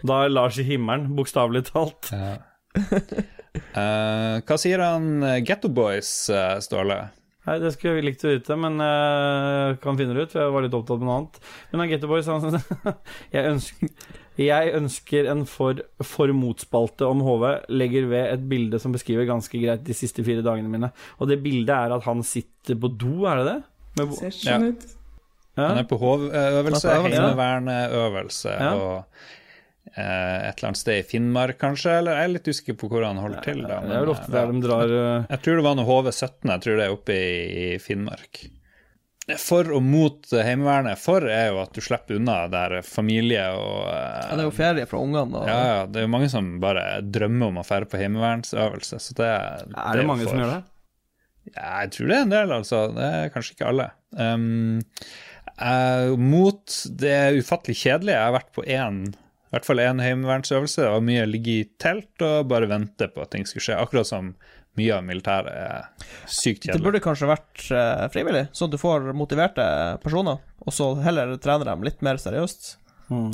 [0.06, 2.10] Da er Lars i himmelen, bokstavelig talt.
[2.12, 2.36] Ja.
[3.72, 6.98] Uh, hva sier han eh, Getto Boys, eh, Ståle?
[7.46, 10.34] Nei, Det skulle jeg likt å vite, men uh, kan finne det ut.
[10.34, 11.40] for Jeg var litt opptatt med noe annet.
[11.70, 12.58] Men han Getto Boys han
[13.32, 13.88] jeg, ønsker,
[14.44, 17.44] jeg ønsker en for, for motspalte om HV.
[17.72, 20.90] Legger ved et bilde som beskriver ganske greit de siste fire dagene mine.
[21.20, 23.56] Og det bildet er at han sitter på do, er det det?
[23.96, 24.86] Med, bo- Ser sånn ut.
[25.56, 25.70] Ja.
[25.70, 28.52] Han er på HV-øvelse, heimevernøvelse.
[28.60, 28.72] Ja.
[28.76, 28.98] og
[29.96, 31.94] eh, et eller annet sted i Finnmark, kanskje?
[32.02, 33.62] Eller jeg er litt usikker på hvor han holder til.
[33.64, 35.88] Da, Det er vel ofte eh, der de drar eh, Jeg tror det var noe
[35.88, 37.32] HV-17, jeg tror det er oppe i,
[37.62, 38.42] i Finnmark.
[39.42, 41.00] For og mot Heimevernet.
[41.02, 44.54] For er jo at du slipper unna der familie og eh, Ja, det er jo
[44.54, 45.40] ferie fra ungene.
[45.40, 45.48] Og...
[45.50, 49.16] ja, ja, det er jo mange som bare drømmer om å dra på heimevernsøvelse, så
[49.18, 50.62] det, Er det det mange for- som gjør det?
[51.54, 52.78] Ja, jeg tror det er en del, altså.
[52.94, 53.84] Det er kanskje ikke alle.
[54.18, 54.80] Um,
[55.62, 58.16] uh, mot det ufattelig kjedelige.
[58.16, 60.82] Jeg har vært på én, i hvert fall én heimevernsøvelse.
[60.82, 63.78] Det var mye å ligge i telt og bare vente på at ting skulle skje.
[63.78, 64.32] Akkurat som
[64.76, 65.86] mye av militæret er
[66.28, 66.76] sykt kjedelig.
[66.78, 69.66] Det burde kanskje vært eh, frivillig, sånn at du får motiverte
[70.02, 72.74] personer, og så heller trene dem litt mer seriøst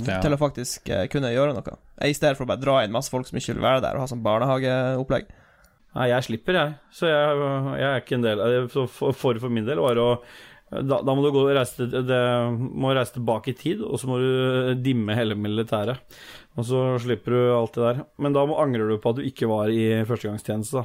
[0.07, 0.18] Ja.
[0.20, 1.76] til å faktisk eh, kunne gjøre noe.
[2.05, 4.05] I stedet for å bare dra inn masse folk som ikke vil være der, og
[4.05, 5.30] ha sånn barnehageopplegg.
[5.95, 6.74] Nei, jeg slipper, jeg.
[6.97, 7.43] Så jeg,
[7.80, 8.68] jeg er ikke en del av.
[8.72, 10.14] Så for, for for min del var det å
[10.72, 12.18] da, da må du gå og reise, til- det,
[12.80, 16.01] må reise tilbake i tid, og så må du dimme hele militæret.
[16.57, 18.01] Og så slipper du alt det der.
[18.24, 20.84] Men da må, angrer du på at du ikke var i førstegangstjeneste, da.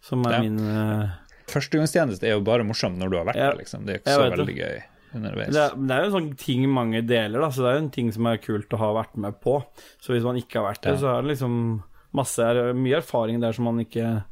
[0.00, 0.40] Som er Ja.
[0.40, 1.10] min uh...
[1.50, 3.84] Førstegangstjeneste er jo bare morsomt når du har vært Ja, der, liksom.
[3.86, 4.56] Det er ikke så veldig det.
[4.56, 4.82] gøy
[5.18, 5.48] underveis.
[5.52, 7.48] det er, det er jo en sånn ting mange deler, da.
[7.50, 9.56] Så det er jo en ting som er kult å ha vært med på.
[10.00, 10.98] Så hvis man ikke har vært der, Ja.
[11.02, 11.82] så er det liksom
[12.14, 14.24] masse er, mye erfaring der som man ikke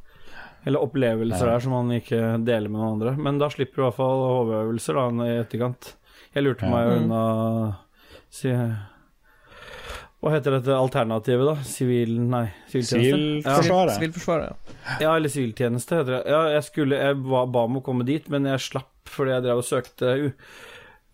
[0.65, 1.51] Eller opplevelser Ja.
[1.55, 3.15] der som man ikke deler med noen andre.
[3.17, 5.93] Men da slipper du i hvert fall HV-øvelser da i etterkant.
[6.35, 6.69] Jeg lurte Ja.
[6.69, 7.03] meg Mm.
[7.11, 7.77] unna
[8.29, 8.49] si,
[10.19, 11.53] Hva heter dette alternativet, da?
[11.63, 12.17] Sivil...
[12.27, 13.45] Nei, siviltjeneste?
[13.47, 13.85] Ja.
[13.95, 14.97] Sivilforsvaret, ja.
[15.05, 16.23] Ja, eller siviltjeneste heter det.
[16.27, 19.45] Ja, jeg skulle Jeg ba, ba om å komme dit, men jeg slapp fordi jeg
[19.47, 20.33] drev og søkte Jeg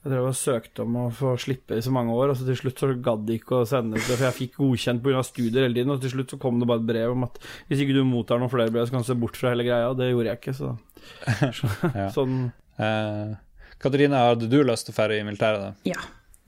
[0.10, 2.82] drev og søkte om å få slippe i så mange år, og så til slutt
[2.82, 5.22] så gadd de ikke å sende det, for jeg fikk godkjent pga.
[5.26, 7.39] studier hele tiden, og til slutt så kom det bare et brev om at
[7.70, 9.88] hvis ikke du mottar noen flere brev, så kan du se bort fra hele greia,
[9.93, 10.74] og det gjorde jeg ikke, så,
[11.62, 12.10] så Ja.
[12.14, 12.38] Sånn
[12.76, 13.36] Eh,
[13.80, 15.70] Katrine, hadde du lyst til å dra i militæret, da?
[15.88, 16.01] Ja,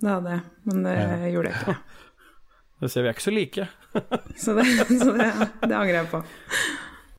[0.03, 1.05] det hadde jeg, men det Ja.
[1.31, 1.75] gjorde jeg ikke.
[2.81, 3.67] Det ser vi er ikke så like.
[4.43, 4.65] Så det,
[5.01, 5.27] så det,
[5.63, 6.19] det angrer jeg på.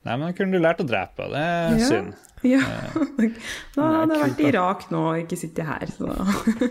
[0.07, 1.87] Nei, men da kunne du lært å drepe, det er Ja.
[1.89, 2.13] synd.
[2.47, 2.61] Ja.
[3.75, 6.13] Da hadde jeg vært i Irak nå og ikke sittet her, så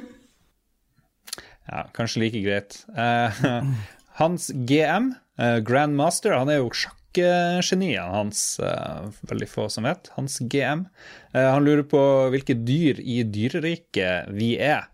[1.69, 2.79] Ja, kanskje like greit.
[2.97, 3.75] Uh,
[4.17, 10.09] hans GM, uh, Grandmaster, han er jo sjakkgeniet hans, uh, veldig få som vet.
[10.17, 10.87] Hans GM.
[11.35, 12.01] Eh, han lurer på
[12.33, 14.89] hvilke dyr i dyreriket vi er.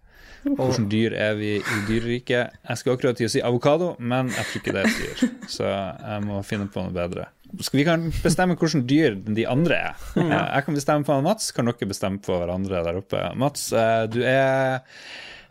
[0.58, 2.56] Hvilke dyr er vi i dyreriket?
[2.68, 5.34] Jeg skulle akkurat til å si avokado, men jeg tror ikke det er et dyr.
[5.50, 7.28] Så jeg må finne på noe bedre.
[7.72, 10.00] Vi kan bestemme hvilket dyr de andre er.
[10.18, 13.20] Eh, Jeg kan bestemme på Mats, kan dere bestemme på hverandre der oppe.
[13.38, 14.82] Mats, eh, du er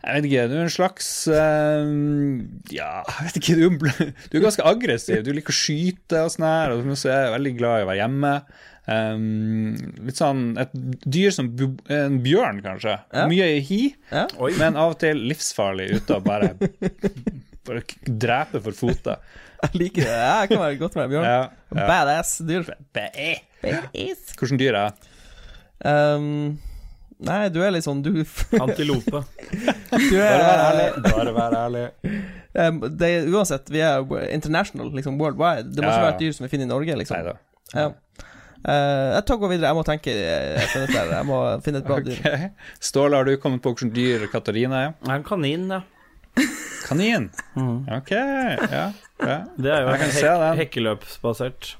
[0.04, 1.86] jeg vet ikke, du er en slags eh,
[2.76, 5.22] Ja, jeg vet ikke, du er ganske aggressiv.
[5.24, 7.88] Du liker å skyte og sånn her, og så er jeg veldig glad i å
[7.88, 8.34] være hjemme.
[8.84, 10.72] Um, litt sånn et
[11.08, 12.98] dyr som bu- en bjørn, kanskje.
[13.14, 13.22] Ja.
[13.30, 13.78] Mye i hi,
[14.12, 14.26] Ja.
[14.58, 16.50] men av og til livsfarlig ute og bare,
[17.66, 19.16] bare drepe for fote.
[19.64, 20.12] Jeg liker det.
[20.20, 21.24] Jeg kan være godt være bjørn.
[21.24, 21.40] Ja,
[21.72, 21.86] ja.
[21.88, 22.68] Badass dyr.
[22.92, 24.34] Badass.
[24.36, 25.10] Hvilke dyr er jeg?
[25.84, 26.58] Um,
[27.24, 28.12] nei, du er litt sånn Du,
[28.64, 29.24] Antilope.
[29.24, 30.86] du Bare vær er ærlig.
[31.08, 31.86] Bare vær ærlig.
[32.52, 35.72] um, det, er- Uansett, vi er international, liksom worldwide.
[35.72, 36.06] Det må ikke ja.
[36.10, 37.16] være et dyr som vi finner i Norge, liksom.
[37.24, 37.38] Neida.
[37.72, 37.88] Ja.
[38.64, 39.70] Eh, jeg tar gå videre.
[39.70, 40.96] Jeg må tenke eh, dette.
[40.96, 41.12] her.
[41.18, 42.20] Jeg må finne et bra dyr.
[42.34, 42.68] Ok.
[42.80, 44.94] Ståle, har du kommet på hvilket dyr Katarina er?
[45.04, 45.82] Er en kanin, ja.
[46.84, 47.30] Kanin.
[47.94, 48.86] Ok, ja.
[49.20, 49.36] ja.
[49.56, 50.58] Det er jo Jeg kan hek se den.
[50.60, 51.74] hekkeløpsbasert.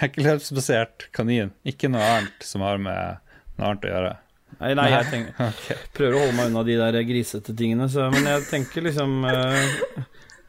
[0.00, 1.52] Hekkeløpsbasert kanin.
[1.68, 3.20] Ikke noe annet som har med
[3.56, 4.14] noe annet å gjøre.
[4.56, 5.78] Nei, nei, jeg tenker, okay.
[5.96, 10.04] prøver å holde meg unna de der grisete tingene, så, men jeg tenker liksom uh,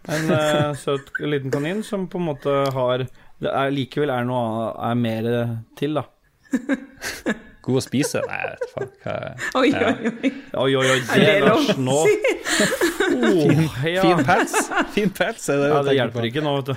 [0.07, 3.03] En uh, søt liten kanin som på en måte har
[3.43, 5.27] Det er likevel er noe er mer
[5.77, 6.05] til, da.
[7.67, 8.21] God å spise?
[8.23, 8.91] Nei, jeg vet faen.
[9.03, 10.31] hva er- Oi, oi, oi.
[10.63, 12.13] Oi, oi, oi, Er det, det lov Lars, å nå si?
[13.17, 14.05] oh, ja.
[14.05, 14.55] Fin pels!
[14.95, 16.27] Fin pels er det ja, det hjelper på.
[16.31, 16.75] ikke nå, vet du.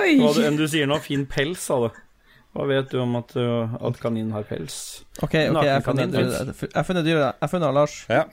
[0.00, 0.10] Oi.
[0.18, 2.00] Hva du enn du sier nå, fin pels, sa du.
[2.58, 4.80] Hva vet du om at, uh, at kaninen har pels?
[5.22, 6.66] Ok, ok, jeg har funnet dyret.
[6.66, 8.00] Jeg har funnet Lars.
[8.10, 8.24] Ja.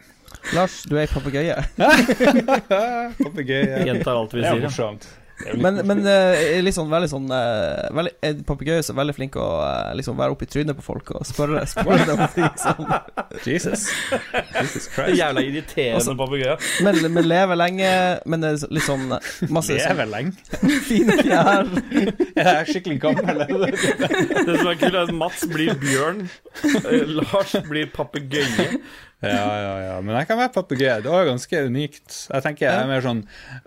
[0.58, 1.56] Lars, du er ei papegøye.
[3.22, 3.84] Papegøye.
[3.86, 4.58] Gjentar alt vi er sier.
[4.58, 5.08] Det er morsomt.
[5.62, 9.46] Men, men eh, litt sånn veldig sånn uh, veldig, En papegøye er veldig flink å
[9.68, 12.90] eh, liksom være oppi trynet på folk og spørre, spørre dem om ting sånn.
[13.46, 13.84] Jesus.
[14.56, 15.14] Jesus Christ.
[15.20, 16.56] Jævla irriterende Altså- papegøye.
[16.88, 17.92] men, men lever lenge,
[18.26, 19.06] men det er litt sånn
[19.54, 20.34] masse Lever lenge.
[20.90, 21.70] fine fjær.
[21.94, 23.44] Jeg er skikkelig gammel.
[23.68, 26.26] Det som er kult, er at Mats blir bjørn,
[26.66, 28.72] eh, Lars blir papegøye.
[29.26, 29.94] Ja, ja, ja.
[30.06, 30.98] Men jeg kan være papegøye.
[31.02, 32.18] Det var ganske unikt.
[32.30, 33.24] Jeg tenker jeg er mer sånn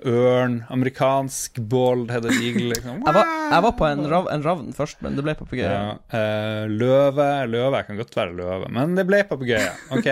[0.07, 2.69] ørn, amerikansk bald-headed eagle.
[2.71, 3.01] Liksom.
[3.03, 5.71] Jeg var, jeg var på en, rav, en ravn først, men det ble papegøye.
[5.71, 9.73] Ja, Uh, løve Løve jeg kan godt være løve, men det ble papegøye.
[9.95, 10.09] Ok,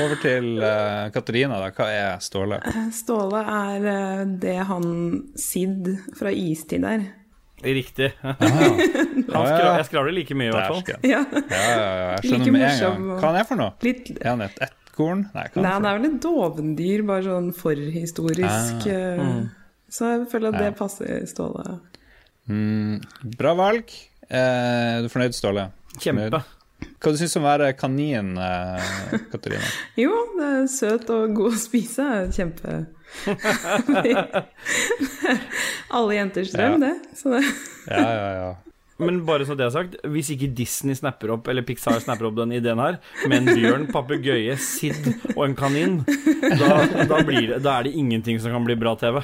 [0.00, 1.68] Over til uh, Katarina, da.
[1.76, 2.60] Hva er Ståle?
[2.94, 4.86] Ståle er eh, det han
[5.36, 7.04] Sid fra Istid er.
[7.64, 8.12] Riktig.
[9.28, 9.56] Ah, ja.
[9.58, 11.00] skra, jeg skravler like mye, i hvert fall.
[11.04, 11.18] Ja.
[11.28, 12.04] Ja, ja, ja.
[12.16, 13.02] Jeg Like skjønner med en gang.
[13.18, 13.72] Hva han det for noe?
[13.84, 15.24] Litt Er han et ettkorn?
[15.34, 18.86] Nei, Nei, er han det er vel et dovendyr, bare sånn forhistorisk.
[18.86, 18.92] Ah.
[18.94, 19.42] eh, Mm.
[19.90, 20.76] Så jeg føler at det Ja.
[20.76, 21.78] passer Ståle.
[22.48, 23.02] Mm,
[23.36, 23.92] bra valg.
[24.30, 25.66] Eh, er fornøyd, Ståle?
[25.98, 26.42] Kjempe.
[27.02, 29.64] Hva du syns om å være kanin, eh, Katarina?
[30.04, 32.04] Jo, det er søt og god å spise.
[32.22, 32.86] er Kjempe
[35.96, 36.94] Alle jenters drøm, det.
[37.18, 37.44] Så det.
[37.88, 38.48] Ja, ja, ja.
[38.98, 42.36] Men bare så det er sagt, hvis ikke Disney snapper opp, eller Pixar snapper opp
[42.40, 42.98] den ideen her,
[43.30, 45.06] med en bjørn, papegøye, Sid
[45.36, 46.00] og en kanin,
[46.58, 49.20] da, da, blir det, da er det ingenting som kan bli bra TV.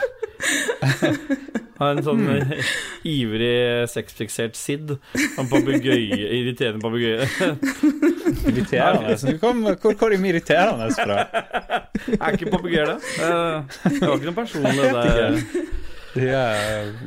[1.81, 2.53] Ha en sånn eh,
[3.11, 4.93] ivrig sexfiksert sidd.
[5.39, 7.27] Han papegøye, irriterende papegøye.
[8.49, 9.17] Irriterende.
[9.19, 11.19] Så du kom, hvor kom de irriterende fra?
[12.15, 12.99] Er ikke papegøyer det?
[13.25, 15.41] Eh, Det var ikke noen personlig det der.
[16.15, 16.43] Ja,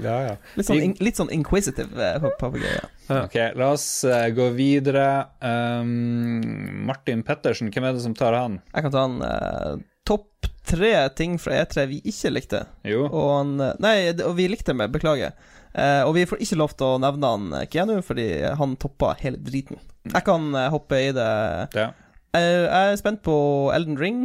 [0.04, 0.32] ja, ja.
[0.60, 2.10] Litt sånn, in, litt sånn inquisitive
[2.42, 2.82] papegøye.
[3.08, 3.22] Ja.
[3.24, 5.06] Ok, la oss eh, gå videre.
[5.40, 8.60] Um, Martin Pettersen, hvem er det som tar han?
[8.74, 9.22] Jeg kan ta han.
[9.24, 9.78] eh,
[10.08, 12.64] topp tre ting fra E3 vi ikke likte.
[12.88, 13.06] Jo.
[13.08, 13.54] Og han
[13.84, 15.36] Nei, og vi likte med, beklager.
[15.78, 18.28] Eh, og vi får ikke lov til å nevne han eh, Keanu, fordi
[18.58, 19.78] han toppa hele driten.
[20.10, 21.30] Jeg kan eh, hoppe i det.
[21.78, 21.92] Ja.
[22.36, 23.36] Eh, jeg er spent på
[23.76, 24.24] Elden Ring.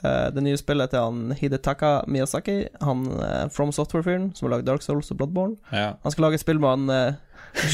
[0.00, 2.56] eh, det nye spillet til han Hidetaka Miyazaki.
[2.86, 5.58] Han eh, From Software-fyren som har lagd Dark Souls og Bloodborne.
[5.74, 5.92] Ja.
[6.02, 7.16] Han skal lage spill med han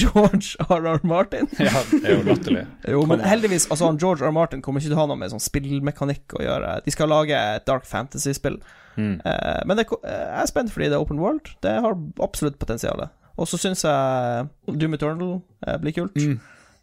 [0.00, 1.00] George R.R.
[1.06, 1.48] Martin.
[1.58, 2.64] ja, det er jo latterlig.
[2.88, 4.34] Jo, men heldigvis, altså han George R.
[4.34, 6.74] Martin kommer ikke til å ha noe med sånn spillmekanikk å gjøre.
[6.84, 8.60] De skal lage et dark fantasy-spill.
[8.98, 9.20] Mm.
[9.24, 11.52] Uh, men det, eh, jeg er spent fordi det er open world.
[11.64, 13.06] Det har absolutt potensial.
[13.40, 16.18] Og så syns jeg Doom Eternal eh, blir kult.
[16.18, 16.36] Mm.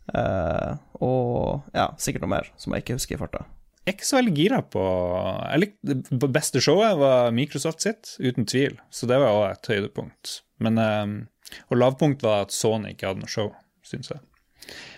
[0.07, 3.43] Uh, og ja, sikkert noe mer som jeg ikke husker i farta.
[3.87, 8.47] Jeg er ikke så veldig gira på Jeg likte beste showet var Microsoft sitt, uten
[8.47, 8.75] tvil.
[8.91, 10.33] Så det var også et høydepunkt.
[10.63, 11.13] Men um,
[11.69, 13.51] Og lavpunkt var at Sony ikke hadde noe show,
[13.85, 14.23] syns jeg.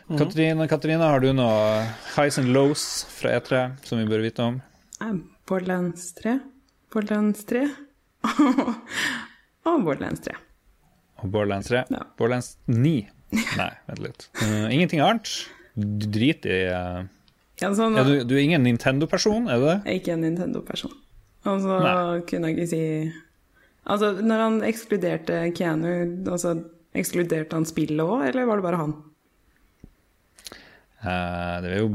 [0.09, 1.83] Katarina, Katrine, har du noe
[2.15, 4.57] highs and lows fra E3 som vi bør vite om?
[5.49, 6.39] Borderlands 3.
[6.93, 7.67] Borderlands 3.
[9.69, 10.33] og Borderlands 3.
[11.19, 11.83] Og Borderlands 3?
[11.93, 12.03] Ja.
[12.17, 12.95] Borderlands 9?
[13.59, 14.27] Nei, vent litt.
[14.41, 15.29] Uh, ingenting annet?
[15.77, 17.05] Du driter i uh,
[17.61, 19.77] Ja, sånn, ja, du, du er ingen Nintendo-person, er du det?
[19.83, 20.95] Jeg er ikke en Nintendo-person.
[21.47, 21.97] Og så Nei.
[22.27, 22.83] kunne jeg ikke si
[23.85, 25.91] Altså, når han ekskluderte Keanu,
[26.29, 26.55] altså,
[26.97, 28.95] ekskluderte han spillet òg, eller var det bare han?
[30.99, 31.89] Eh, det er jo,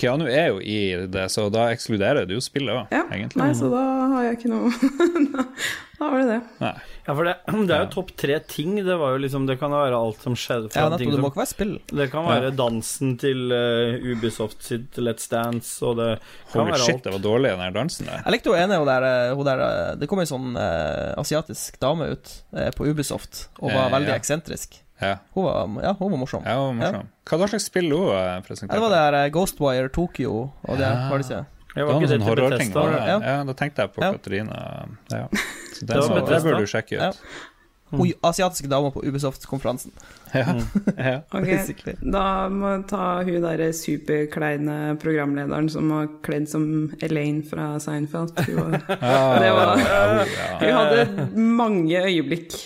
[0.00, 3.36] Keanu er jo i det, så da ekskluderer du jo spillet òg, Ja, egentlig.
[3.42, 3.82] Nei, så da
[4.14, 4.70] har jeg ikke noe
[5.98, 6.38] da, var det det.
[6.62, 6.70] Nei.
[7.06, 7.34] Ja, for det,
[7.68, 8.74] det er jo topp tre ting.
[8.84, 10.70] Det var jo liksom Det kan være alt som skjedde.
[10.74, 10.86] Ja.
[10.92, 11.74] Det som- må ikke være spill.
[11.92, 16.08] Det kan være dansen til uh, Ubisoft sitt Let's Dance, og det
[16.52, 17.04] kan Holy være shit, alt.
[17.04, 18.24] det var dårlig, den der dansen der.
[18.24, 19.64] Jeg likte hun ene, hun der, eh, hun der
[20.00, 22.34] Det kom en sånn uh, asiatisk dame ut
[22.76, 24.18] på Ubisoft og var Eh, veldig ja.
[24.20, 24.80] eksentrisk.
[25.02, 26.42] Ja, Hun var, ja, hun var morsom.
[26.46, 27.08] ja hun var morsom.
[27.26, 28.74] Hva slags spill hun Ja, presenterte?
[28.78, 30.32] det var det der eh, Ghostwire Tokyo
[30.64, 31.08] og det, Ja.
[31.10, 31.44] var det ikke?
[31.76, 32.70] Det var var noen sånn horrorting.
[32.72, 32.84] Det?
[33.08, 33.18] Ja.
[33.20, 34.12] Ja, da tenkte jeg på Ja.
[34.12, 34.88] Katarina.
[35.12, 35.26] Ja.
[35.76, 37.08] Så Det det, var det bør du sjekke Ja.
[37.10, 37.20] ut.
[37.90, 39.92] Hun asiatiske dama på Ubisoft-konferansen.
[40.34, 40.54] Ja.
[40.98, 41.20] Ja.
[41.30, 41.94] Ok, Basically.
[42.02, 48.32] Da må jeg ta hun derre superkleine programlederen som var kledd som Elaine fra Seinfeld.
[48.48, 52.56] Hun, var, Ah, Det var- ja, ja, hun hadde mange øyeblikk.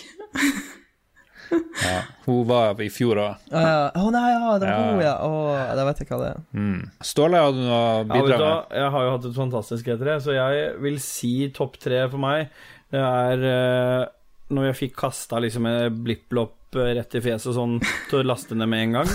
[1.51, 1.97] Ja.
[2.25, 3.49] Hun var i fjor òg.
[3.51, 4.77] Å nei, ja, det var Ja.
[4.91, 5.15] hun, ja.
[5.25, 6.39] Oh, da vet jeg hva det er.
[6.55, 6.79] Mm.
[7.11, 8.43] Ståle, hadde du noe bidrag?
[8.45, 8.53] Ja?
[8.83, 12.49] Jeg har jo hatt et fantastisk E3, så jeg vil si topp tre for meg.
[12.91, 14.05] Det er uh,
[14.51, 17.77] når jeg fikk kasta liksom en blipp-blopp eh, rett i fjeset sånn
[18.09, 19.13] til å laste ned med en gang.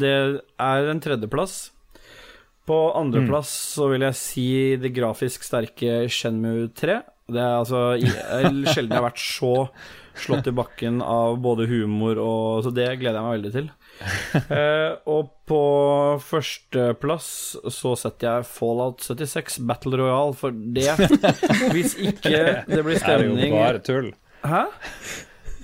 [0.00, 1.58] Det er en tredjeplass.
[2.68, 4.46] På andreplass så vil jeg si
[4.80, 6.98] det grafisk sterke Shenmue 3.
[7.28, 9.52] Det er altså jeg- Sjelden jeg har vært så
[10.22, 13.68] slått i bakken av både humor og Så det gleder jeg meg veldig til.
[14.54, 15.60] Eh, og på
[16.22, 17.30] førsteplass
[17.74, 20.92] så setter jeg Fallout 76 Battle Royale, for det
[21.74, 24.12] Hvis ikke det blir Det er jo bare tull.
[24.46, 24.62] Hæ?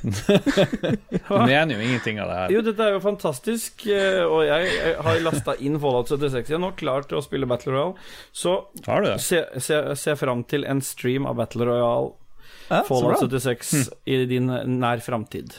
[1.29, 2.53] Du mener jo ingenting av det her.
[2.53, 6.67] Jo, dette er jo fantastisk, eh, og jeg, jeg har lasta inn Fallout 76 igjen
[6.69, 8.11] og klar til å spille Battle Royale.
[8.37, 8.57] Så
[8.87, 9.19] Har du det?
[9.25, 12.13] se, se, se fram til en stream av Battle Royale
[12.71, 13.29] Ja, så Fallout bra.
[13.29, 15.57] 76 i din nær framtid.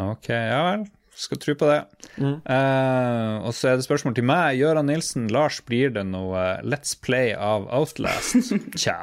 [0.00, 0.88] Ok, ja vel.
[1.20, 1.80] Skal tro på det.
[2.16, 2.36] Mm.
[2.48, 4.56] Uh, og så er det spørsmål til meg.
[4.56, 8.38] Gøran Nilsen, Lars, blir det noe Let's Play av Outlast?
[8.80, 8.96] Tja,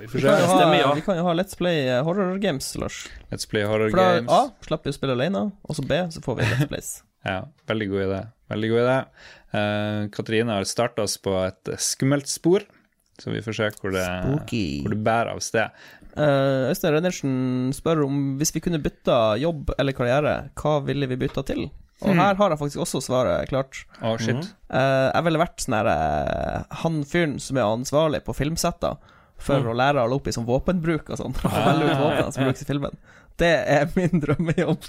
[0.00, 0.32] vi får se.
[0.78, 0.94] ja.
[0.96, 3.02] vi kan jo ha Let's Play eh, horror games, Lars.
[3.28, 4.32] Let's Play Horror For da Games.
[4.32, 6.90] A, slipper vi å spille alene, og så B, så får vi Let's Plays.
[7.20, 8.18] Ja, veldig god idé.
[8.48, 8.92] Veldig god idé.
[9.52, 12.64] Uh, Katrine har starta oss på et skummelt spor,
[13.20, 14.62] så vi får se hvor det, Spooky.
[14.80, 15.82] hvor det bærer av sted.
[16.16, 17.34] Uh, Øystein Reinertsen
[17.76, 21.68] spør om hvis vi kunne bytta jobb eller karriere, hva ville vi bytta til?
[22.00, 23.82] Og her har jeg faktisk også svaret klart.
[24.00, 24.52] Oh, shit.
[24.72, 28.96] Eh, jeg ville vært sånn her eh, Han fyren som er ansvarlig på filmsetter
[29.40, 31.36] for å lære alle opp i sånn våpenbruk og sånn.
[31.68, 32.96] Velge ut våpnene som brukes i filmen.
[33.40, 34.88] Det er min drømmejobb.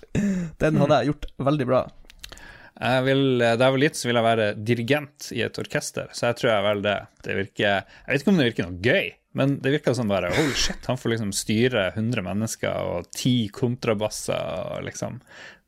[0.60, 1.82] Den hadde jeg gjort veldig bra.
[2.82, 6.32] Jeg vil, da jeg var liten, så ville jeg være dirigent i et orkester, så
[6.32, 6.98] jeg tror jeg velger det.
[7.28, 10.32] Det virker Jeg vet ikke om det virker noe gøy, men det virker som bare
[10.36, 15.22] Holy shit, han får liksom styre 100 mennesker og 10 kontrabasser og liksom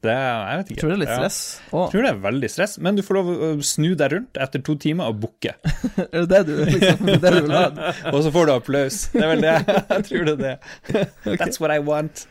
[0.04, 0.76] Det Jeg vet ikke.
[0.76, 1.38] Jeg tror det er litt stress.
[1.70, 1.78] Ja.
[1.78, 4.64] Jeg tror det er veldig stress, men du får lov å snu deg rundt etter
[4.68, 5.54] to timer og booke.
[6.04, 7.94] er det det du, liksom, det er du vil ha?
[8.14, 9.00] Og så får du applaus.
[9.14, 9.56] Det er vel det.
[9.94, 11.08] Jeg tror det er det.
[11.40, 12.26] That's what I want.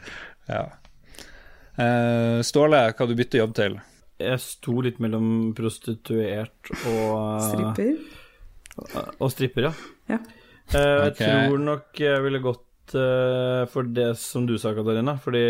[0.52, 0.66] Ja.
[1.80, 3.80] Uh, Ståle, hva du bytter jobb til?
[4.20, 7.96] Jeg sto litt mellom prostituert og Stripper.
[9.18, 9.72] Og stripper, ja.
[10.12, 10.20] Ja.
[10.70, 11.18] Eh, Ok.
[11.20, 15.16] Jeg tror nok jeg ville gått eh, for det som du sa, Katarina.
[15.20, 15.43] Fordi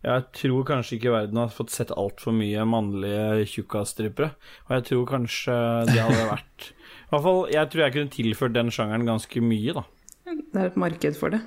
[0.00, 4.30] jeg tror kanskje ikke verden har fått sett altfor mye mannlige tjukkastrippere.
[4.68, 5.56] Og jeg tror kanskje
[5.90, 9.74] det hadde vært I hvert fall, jeg tror jeg kunne tilført den sjangeren ganske mye,
[9.76, 9.84] da.
[10.30, 11.40] Det er et marked for det.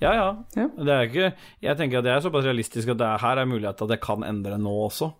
[0.00, 0.28] Ja, ja.
[0.56, 0.66] Ja.
[0.78, 1.26] Det er ikke
[1.60, 4.00] Jeg tenker at det er såpass realistisk at det er, her er mulighet at det
[4.00, 5.10] kan endre nå også.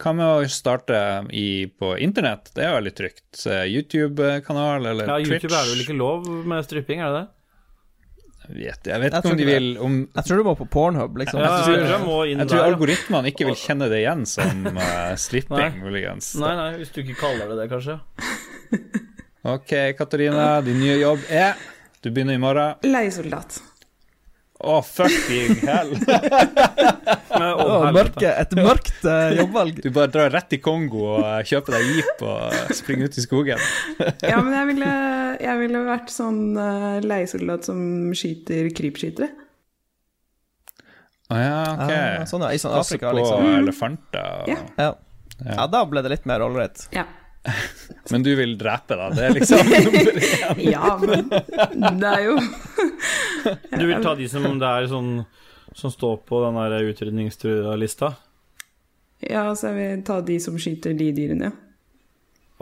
[0.00, 0.98] Hva med å starte
[1.36, 2.52] i, på internett?
[2.54, 3.46] Det er jo veldig trygt.
[3.50, 5.42] Eh, YouTube-kanal eller Ja, Twitch?
[5.44, 7.26] YouTube er det vel ikke lov med stripping, er det det?
[8.46, 10.68] Jeg vet, jeg vet Jeg ikke om de vil om, Jeg tror du må på
[10.70, 11.40] Pornhub, liksom.
[11.42, 12.68] Ja, jeg tror- jeg må inn Jeg tror der.
[12.70, 15.82] algoritmene ikke vil kjenne det igjen som uh, stripping, Nei.
[15.82, 16.28] muligens.
[16.38, 17.98] Nei, nei, hvis du ikke kaller det det, kanskje.
[19.46, 21.54] Ok, Katarina, din nye jobb er
[22.02, 22.74] Du begynner i morgen.
[22.82, 23.60] Leiesoldat.
[24.56, 25.90] Å, fucking hell!
[27.60, 29.82] oh, mørke, et mørkt uh, jobbvalg.
[29.84, 33.60] Du bare drar rett i Kongo og kjøper deg jeep og springer ut i skogen.
[34.24, 34.92] Ja, men jeg ville,
[35.44, 37.82] jeg ville vært sånn uh, leiesoldat som
[38.16, 39.28] skyter krypskytere.
[41.26, 41.92] Å ja, ok.
[41.92, 42.54] Ah, sånn, ja.
[42.54, 43.46] I sånn Passe Afrika, på liksom.
[43.60, 44.26] elefanter.
[44.40, 44.58] og- Ja.
[44.78, 44.90] Ja.
[45.52, 46.86] ja, da ble det litt mer ålreit.
[46.96, 47.04] Ja.
[48.12, 49.08] Men du vil drepe, da?
[49.10, 49.72] Det er liksom
[50.74, 51.30] ja, men
[52.00, 52.36] det er jo
[53.72, 55.08] Du vil ta de som det er sånn
[55.74, 58.12] Som står på den der utrydningstrua lista?
[59.26, 61.50] Ja, så jeg vil ta de som skyter de dyrene.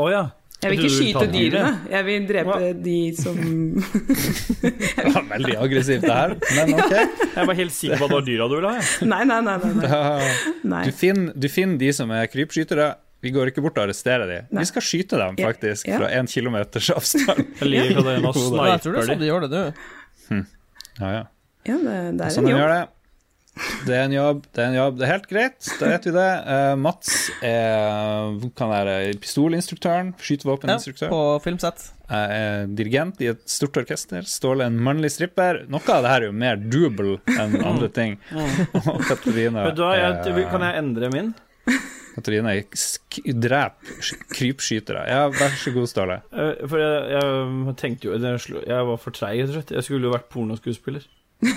[0.01, 0.23] Å ja.
[0.62, 2.73] Jeg vil ikke skyte dyrene, jeg vil drepe Ja.
[2.86, 3.39] de som
[5.02, 6.36] Ja, veldig aggressivt, det her.
[6.56, 6.94] Men ok.
[7.35, 8.85] Jeg var helt sikker på at det var dyra du ville ha.
[9.11, 9.40] Nei, nei.
[9.44, 10.31] nei, nei.
[10.73, 10.85] Nei.
[10.89, 12.86] Du finner, du finner de som er krypskytere.
[13.24, 14.48] Vi går ikke bort og arresterer dem.
[14.60, 15.98] Vi skal skyte dem, faktisk, Ja.
[16.02, 17.46] fra én kilometers avstand.
[17.62, 18.34] Jeg liker det noe
[18.72, 19.30] jeg tror det er sånn de.
[19.32, 20.42] gjør det nå.
[21.01, 21.22] Ja, ja.
[21.64, 22.60] Ja, det, det er Sånn en jobb.
[22.60, 22.82] gjør det.
[23.86, 24.96] Det er en jobb, det er en jobb.
[24.98, 26.30] Det er helt greit, da vet vi det.
[26.42, 27.10] Uh, Mats
[27.46, 31.12] er, kan være pistolinstruktøren, Ja, skytevåpeninstruktør.
[31.12, 31.84] på filmsett.
[32.10, 34.26] Jeg er dirigent i et stort orkester.
[34.28, 35.62] Ståle en mannlig stripper.
[35.70, 38.18] Noe av det her er jo mer doable enn andre ting.
[38.90, 41.32] Og Katarina Vet du hva, jeg, er- kan jeg endre min?
[42.15, 42.53] Katarina
[43.43, 45.05] drep sk- krypskytere.
[45.11, 46.20] Ja, vær så god, Ståle.
[46.32, 49.73] Eh, For jeg, jeg tenkte jo Jeg var for treig, rett og slett.
[49.78, 51.07] Jeg skulle jo vært pornoskuespiller.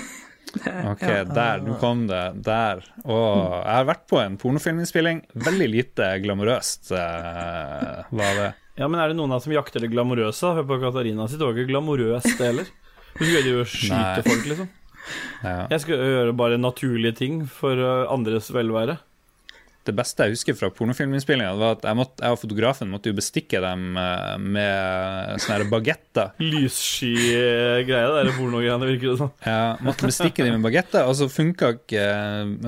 [0.88, 1.24] Ok, Ja.
[1.28, 1.60] der.
[1.60, 2.22] Nå kom det.
[2.46, 2.78] Der.
[3.04, 5.18] Og jeg har vært på en pornofilminnspilling.
[5.44, 8.46] Veldig lite glamorøst eh, var det.
[8.80, 10.54] Ja, men er det noen av oss som jakter det glamorøse?
[10.56, 12.70] Hør på Katarina sitt, det var ikke glamorøst det heller.
[13.18, 14.24] Hun skulle jo skyte Nei.
[14.24, 14.68] folk, liksom.
[15.44, 15.54] Ja.
[15.72, 18.96] Jeg skal gjøre bare naturlige ting for eh, andres velvære.
[19.88, 23.16] Det beste jeg husker fra pornofilminnspillinga, var at jeg, måtte, jeg og fotografen måtte jo
[23.16, 26.34] bestikke dem eh, med sånne bagetter.
[26.52, 29.32] Lyssky eh, greie, det pornogreiene, virker det som.
[29.46, 32.04] Ja, måtte bestikke dem med bagetter, og så funka ikke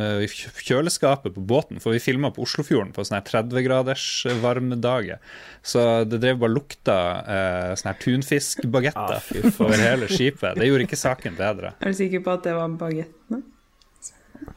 [0.06, 4.09] eh, kjøleskapet på båten, for vi filma på Oslofjorden på sånne her 30 graders
[4.40, 5.20] varmedager.
[5.62, 9.20] Så det drev bare lukta uh, sånne tunfiskbagetter Ah,
[9.60, 10.56] over hele skipet.
[10.56, 11.74] Det gjorde ikke saken bedre.
[11.80, 13.42] Er du sikker på at det var bagettene?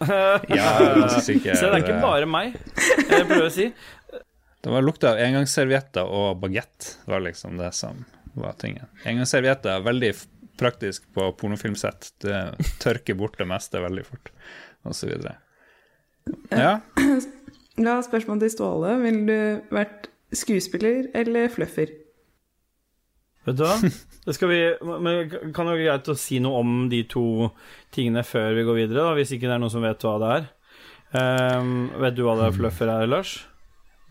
[0.04, 0.70] Ja.
[1.22, 2.56] Se, det er ikke bare meg,
[3.10, 3.70] jeg prøver å si.
[4.64, 6.94] Det var lukta av engangsservietter og bagett.
[7.10, 8.06] Var liksom det som
[8.40, 8.88] var tingen.
[9.08, 10.12] Engangsservietter er veldig
[10.60, 12.14] praktisk på pornofilmsett.
[12.24, 12.40] Det
[12.84, 14.32] tørker bort det meste veldig fort,
[14.92, 15.38] så videre.
[16.54, 16.78] Ja,
[17.84, 18.94] La spørsmålet til Ståle.
[19.02, 20.08] Ville du vært
[20.38, 21.90] skuespiller eller fluffer?
[23.44, 23.76] Vet du hva?
[24.24, 24.60] Det skal vi,
[25.04, 27.50] men kan det være greit å si noe om de to
[27.92, 30.30] tingene før vi går videre, da, hvis ikke det er noen som vet hva det
[30.38, 30.46] er?
[31.14, 33.34] Um, vet du hva det er fluffer er, Lars?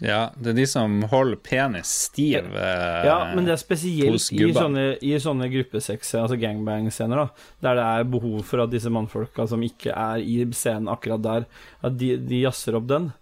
[0.03, 2.49] ja, det er de som holder penis stiv.
[2.59, 7.79] eh, Ja, men det er spesielt i sånne, i sånne gruppesex, altså gangbang-scener, da, der
[7.79, 11.47] det er behov for at disse mannfolka som ikke er i scenen akkurat der,
[11.87, 13.13] at de, de jazzer opp den.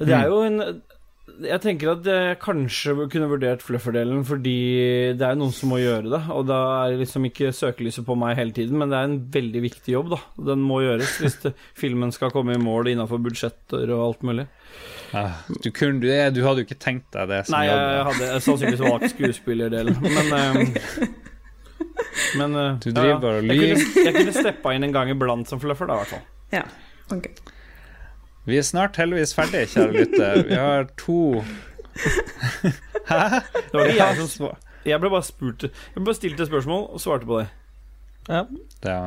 [0.00, 0.62] Det er jo en
[1.24, 4.52] Jeg tenker at jeg kanskje kunne vurdert Fluffer-delen, fordi
[5.16, 6.20] det er noen som må gjøre det.
[6.34, 9.62] Og da er liksom ikke søkelyset på meg hele tiden, men det er en veldig
[9.64, 10.18] viktig jobb, da.
[10.52, 14.44] Den må gjøres hvis det, filmen skal komme i mål innafor budsjetter og alt mulig.
[15.14, 17.82] Ja, du, kunne, du, du hadde jo ikke tenkt deg det som Nei, jobb.
[17.96, 21.12] jeg hadde sannsynligvis valgt skuespillerdelen, men um,
[22.38, 23.82] Men eh, Du driver bare og jeg lyver.
[23.82, 26.24] kunne, jeg kunne steppa inn en gang iblant som fluffer, da, i hvert fall.
[26.54, 26.64] Ja,
[27.14, 27.28] ok.
[28.44, 30.42] Vi er snart heldigvis ferdig, kjære lytter.
[30.48, 31.40] Vi har to
[33.10, 33.18] Hæ?
[33.54, 34.58] Det var ikke jeg som svar.
[34.84, 37.46] Jeg ble bare spurt Jeg ble bare stilt et spørsmål og svarte på det.
[38.28, 38.42] Ja.
[38.84, 38.98] Ja.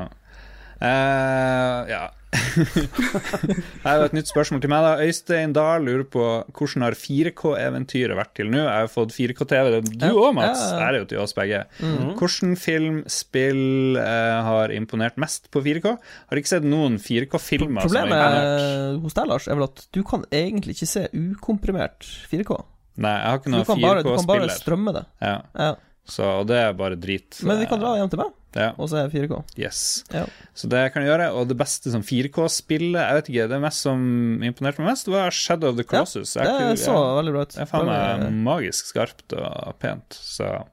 [0.82, 2.04] uh, ja.
[2.38, 4.86] Jeg er et nytt spørsmål til meg.
[4.86, 6.26] da Øystein Dahl lurer på
[6.58, 8.62] hvordan har 4K-eventyret vært til nå.
[8.64, 9.80] Jeg har fått 4K-TV.
[9.88, 10.62] Du òg, Mats.
[10.62, 10.78] Ja, ja.
[10.78, 11.64] Det er jo til oss begge.
[11.82, 12.14] Mhm.
[12.20, 15.96] Hvordan film, spill eh, har imponert mest på 4K?
[16.30, 20.02] Har ikke sett noen 4K-filmer som har Problemet hos deg, Lars, er vel at du
[20.08, 22.58] kan egentlig ikke se ukomprimert 4K.
[22.98, 25.06] Nei, jeg har ikke noen 4K-spiller du kan bare strømme det.
[25.22, 25.36] Ja.
[25.54, 25.74] Ja.
[26.08, 27.40] Så, det er bare drit.
[27.44, 28.70] Men vi kan dra hjem til meg Ja.
[28.80, 29.42] og det 4K.
[29.60, 29.80] Yes.
[30.14, 30.24] Ja.
[30.58, 31.28] Så det kan jeg gjøre.
[31.38, 34.00] Og det beste som 4K-spillet Jeg vet ikke, det mest som
[34.42, 36.34] imponerte meg mest, var Shadow of the Colossus.
[36.34, 37.54] det Jeg så ja, veldig bra ut.
[37.54, 40.64] Det er faen meg magisk skarpt og pent, så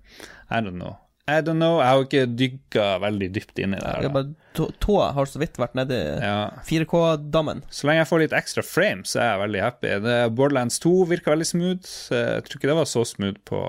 [0.51, 0.97] I don't know.
[1.27, 1.79] I don't know.
[1.81, 4.27] Jeg har ikke dykka veldig dypt inn i det her.
[4.55, 6.51] Tå- Tåa har så vidt vært nedi Ja.
[6.69, 7.63] 4K-dammen.
[7.73, 9.95] Så lenge jeg får litt ekstra frames, så er jeg veldig happy.
[10.05, 11.89] Det Borderlands 2 virka veldig smooth.
[12.13, 13.63] Jeg tror ikke det var så smooth på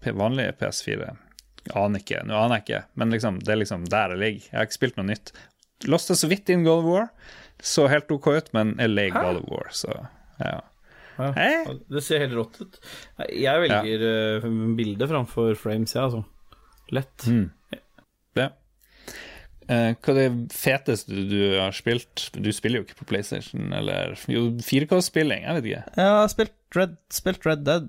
[0.00, 1.12] vanlige vanlig PS4.
[1.76, 2.24] Aner ikke.
[2.24, 4.48] Nå aner jeg ikke, men liksom, det er liksom der det ligger.
[4.50, 5.32] Jeg har ikke spilt noe nytt.
[5.84, 7.08] Låste så vidt inn God of War.
[7.60, 9.92] Så helt OK ut, men jeg lei God of War, så
[10.40, 10.60] ja.
[11.18, 11.30] Ja.
[11.88, 12.78] Det ser helt rått ut.
[13.30, 14.54] Jeg velger ja.
[14.74, 16.24] bilde framfor frames, jeg, altså.
[16.92, 17.26] Lett.
[17.26, 17.50] Mm.
[18.36, 18.48] Ja.
[19.66, 22.26] Eh, hva er det feteste du har spilt?
[22.36, 25.84] Du spiller jo ikke på PlayStation, eller Jo, 4K-spilling, jeg vet ikke.
[25.96, 27.88] Jeg har spilt Red, spilt Red Dead.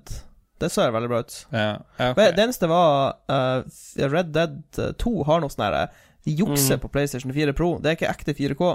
[0.58, 1.34] Det så veldig bra ut.
[1.52, 1.66] Ja,
[1.98, 2.14] okay.
[2.16, 3.62] Men Det eneste var uh,
[4.08, 4.62] Red Dead
[5.02, 5.82] 2 har noe sånn herre
[6.24, 6.80] De jukser Mm.
[6.80, 7.74] på PlayStation 4 Pro.
[7.78, 8.70] Det er ikke ekte 4K.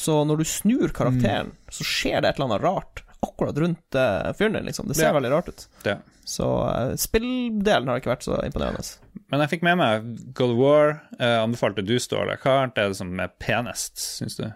[0.00, 1.70] Så når du snur karakteren, Mm.
[1.70, 4.88] så skjer det et eller annet rart akkurat rundt uh, fyren din, liksom.
[4.88, 5.12] Det ser Ja.
[5.12, 5.66] veldig rart ut.
[5.84, 5.98] Ja.
[6.24, 8.82] Så uh, spilldelen har ikke vært så imponerende.
[9.30, 10.04] Men jeg fikk med meg
[10.38, 10.92] God of War.
[11.18, 12.36] Uh, anbefalte du, Ståle.
[12.38, 14.46] Hva er det som er penest, syns du?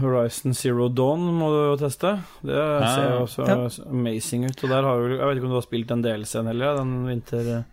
[0.00, 2.14] Horizon Zero Dawn må du jo teste.
[2.44, 2.94] Det Ah.
[2.94, 3.56] ser jo også Ja.
[3.90, 4.62] amazing ut.
[4.64, 6.76] Og der har du Jeg vet ikke om du har spilt en del scenen heller,
[6.76, 7.64] den vinter...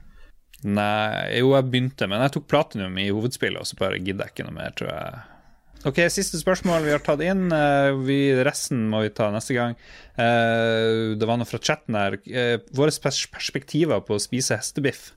[0.64, 4.34] Nei, jo, jeg begynte, men jeg tok platinum i hovedspillet, og så bare gidder jeg
[4.34, 5.22] ikke noe mer, tror jeg.
[5.88, 7.46] Ok, siste spørsmål vi har tatt inn.
[7.56, 9.78] Eh, Vi, resten må vi ta neste gang.
[10.18, 12.18] Eh, Det var noe fra chatten her.
[12.76, 15.14] Våre perspektiver på å spise hestebiff.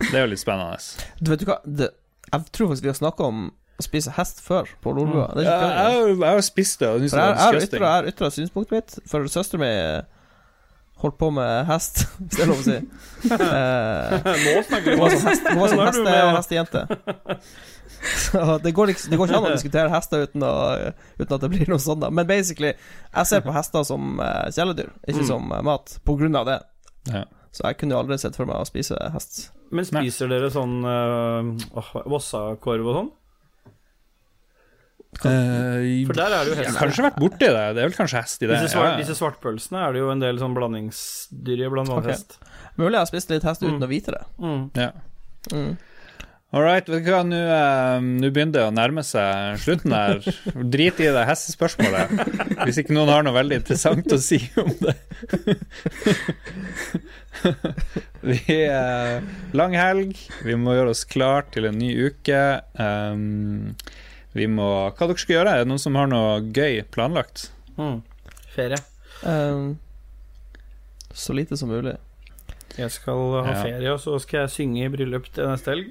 [0.00, 0.78] Det er jo litt spennende.
[1.20, 1.90] Du vet du hva det,
[2.32, 5.30] Jeg tror faktisk vi har snakka om å spise hest før på Lolbua.
[5.34, 5.42] Mm.
[5.44, 8.08] Ja, jeg, har jo- jeg har spist det, og jeg jeg har ytra- jeg har
[8.12, 9.70] ytra synspunktet mitt, for søstera mi
[11.00, 12.76] holdt på med hest, hvis det er lov å si.
[12.76, 17.40] Eh, Nå snakker vi om var sånn, hest, hun var sånn er heste, hestejente.
[18.00, 20.52] Så det går, liksom, det går ikke an å diskutere hester uten, å,
[21.20, 22.00] uten at det blir noe sånt.
[22.04, 22.70] da Men basically,
[23.12, 25.28] jeg ser på hester som uh, kjæledyr, ikke Mm.
[25.28, 26.58] som eh, mat, på grunn av det.
[27.12, 27.24] Ja.
[27.50, 29.48] Så jeg kunne jo aldri sett for meg å spise hest.
[29.74, 33.10] Men spiser dere sånn uh, Vossakorv og sånn?
[35.20, 35.34] Kan,
[36.06, 36.76] For der er det jo jeg hest.
[36.78, 37.62] har kanskje vært borti det.
[37.74, 38.60] Det er vel kanskje hest i det.
[38.60, 38.98] Disse, svart, ja.
[39.00, 42.14] disse svartpølsene er det jo en del sånn blandingsdyr i, blant annet okay.
[42.14, 42.36] hest.
[42.78, 43.86] Mulig jeg har spist litt hest uten Mm.
[43.86, 44.22] å vite det.
[44.38, 44.62] Mm.
[44.78, 44.90] Ja.
[45.50, 45.72] Mm.
[46.50, 50.18] All right, vet du hva, nå eh, nå begynner det å nærme seg slutten her.
[50.74, 52.10] Drit i det hestespørsmålet,
[52.64, 54.96] hvis ikke noen har noe veldig interessant å si om det.
[58.26, 59.22] Vi er
[59.56, 62.40] Lang helg, vi må gjøre oss klar til en ny uke.
[62.74, 63.78] Um,
[64.34, 65.54] vi må Hva dere skal gjøre?
[65.54, 67.46] Er det noen som har noe gøy planlagt?
[67.78, 68.02] Mm.
[68.56, 68.82] Ferie.
[69.22, 69.78] Um,
[71.14, 71.94] så lite som mulig.
[72.78, 75.88] Jeg skal ha ferie, og så skal jeg synge i bryllup til neste helg.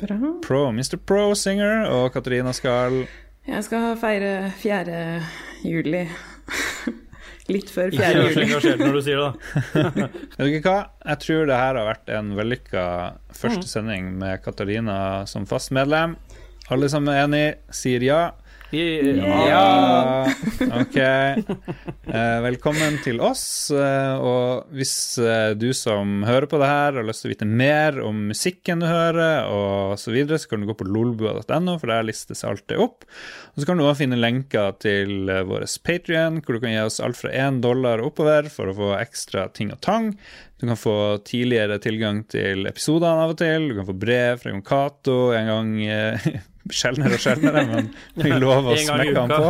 [0.00, 0.16] Bra.
[0.42, 0.96] Pro, Mr.
[1.06, 3.02] Pro Singer og Katarina skal
[3.46, 5.22] Jeg skal feire 4.
[5.64, 6.04] juli.
[7.50, 8.20] Litt før Ikke 4.
[8.22, 10.06] vær så engasjert når du sier det, da.
[10.38, 10.76] Vet dere hva?
[11.10, 12.84] Jeg tror det her har vært en vellykka
[13.34, 13.70] første Mm.
[13.72, 16.14] sending med Katarina som fast medlem.
[16.70, 17.44] Alle som er enig,
[17.74, 18.20] sier ja.
[18.70, 20.30] Ja!
[20.80, 20.96] Ok.
[20.96, 23.42] Eh, velkommen til oss.
[23.74, 27.48] Eh, og hvis eh, du som hører på det her har lyst til å vite
[27.48, 31.90] mer om musikken du hører, og så videre, så kan du gå på lolbua.no, for
[31.90, 33.08] der listes alt det opp.
[33.54, 37.00] Og så kan du også finne lenker til vår Patrion, hvor du kan gi oss
[37.02, 40.12] alt fra én dollar og oppover for å få ekstra ting og tang.
[40.60, 40.94] Du kan få
[41.26, 43.70] tidligere tilgang til episodene av og til.
[43.70, 45.74] Du kan få brev fra Jon Cato en gang
[46.68, 47.88] sjeldnere og sjeldnere, men
[48.20, 49.48] vi lover å smekke han på.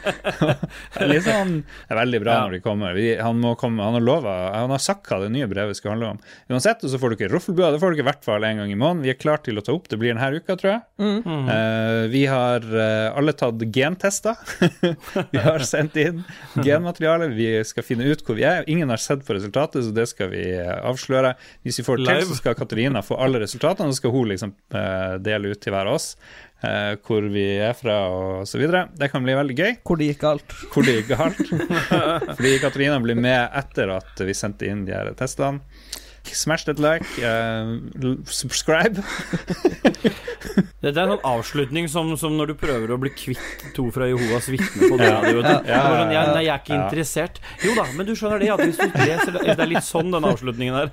[1.00, 1.52] Det er sånn,
[1.90, 2.40] er veldig bra Ja.
[2.46, 2.94] når de kommer.
[2.96, 5.94] Vi, han, må komme han har lovet, han har sagt hva det nye brevet skal
[5.94, 6.22] handle om.
[6.50, 9.04] Uansett, så får ikke Roffelbua, det får ikke i hvert fall en gang i måneden.
[9.04, 10.82] Vi er klare til å ta opp, det blir denne uka, tror jeg.
[11.00, 11.48] Mm.
[11.50, 14.38] Uh, vi har uh, alle tatt gentester.
[15.34, 16.24] vi har sendt inn
[16.64, 17.30] genmateriale.
[17.34, 18.64] Vi skal finne ut hvor vi er.
[18.70, 21.34] Ingen har sett på resultatet, så det skal vi eh, avsløre.
[21.66, 24.30] Hvis vi får det til, så skal Katarina få alle resultatene, og så skal hun
[24.32, 26.14] liksom uh, dele ut til hver oss.
[26.62, 28.88] eh, hvor vi er fra og så videre.
[28.96, 29.72] Det kan bli veldig gøy.
[29.86, 30.56] Hvor det gikk galt.
[30.74, 31.40] Hvor det gikk galt.
[32.36, 35.64] Fordi Katarina blir med etter at vi sendte inn de her testene.
[36.30, 37.80] Smash that like, Uh,
[38.28, 39.00] subscribe.
[40.80, 44.06] Dette er en sånn avslutning som, som når du prøver å bli kvitt to fra
[44.08, 45.56] Jehovas vitner på døra Ja, ja.
[45.64, 46.82] Ja, sånn, jeg, ja, nei, jeg er ikke ja.
[46.84, 47.40] interessert.
[47.64, 50.28] Jo da, men du skjønner det at hvis du leser det er litt sånn den
[50.28, 50.92] avslutningen der.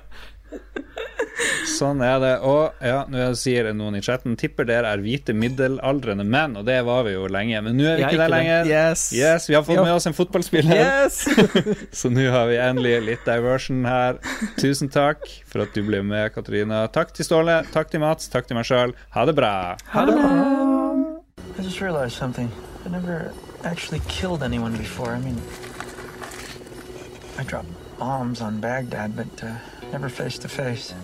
[1.78, 2.32] Sånn er det.
[2.42, 6.80] Og ja, nå sier noen i chatten tipper dere er hvite middelaldrende menn, og det
[6.86, 7.60] var vi jo lenge.
[7.62, 8.36] Men nå er vi ikke, er ikke der det.
[8.36, 8.70] lenger.
[8.72, 9.04] Yes.
[9.14, 9.84] Yes, Vi har fått Ja.
[9.84, 11.20] med oss en fotballspiller, Yes!
[12.00, 14.18] så nå har vi endelig litt diversion her.
[14.58, 16.86] Tusen takk for at du ble med, Katarina.
[16.90, 18.94] Takk til Ståle, takk til Mats, takk til meg sjøl.
[19.14, 19.76] Ha det bra.
[21.58, 22.50] I just realized something.
[22.86, 23.32] I never
[23.64, 25.12] actually killed anyone before.
[25.14, 25.40] I mean,
[27.38, 29.54] I dropped bombs on Baghdad, but uh,
[29.92, 30.94] never face to face.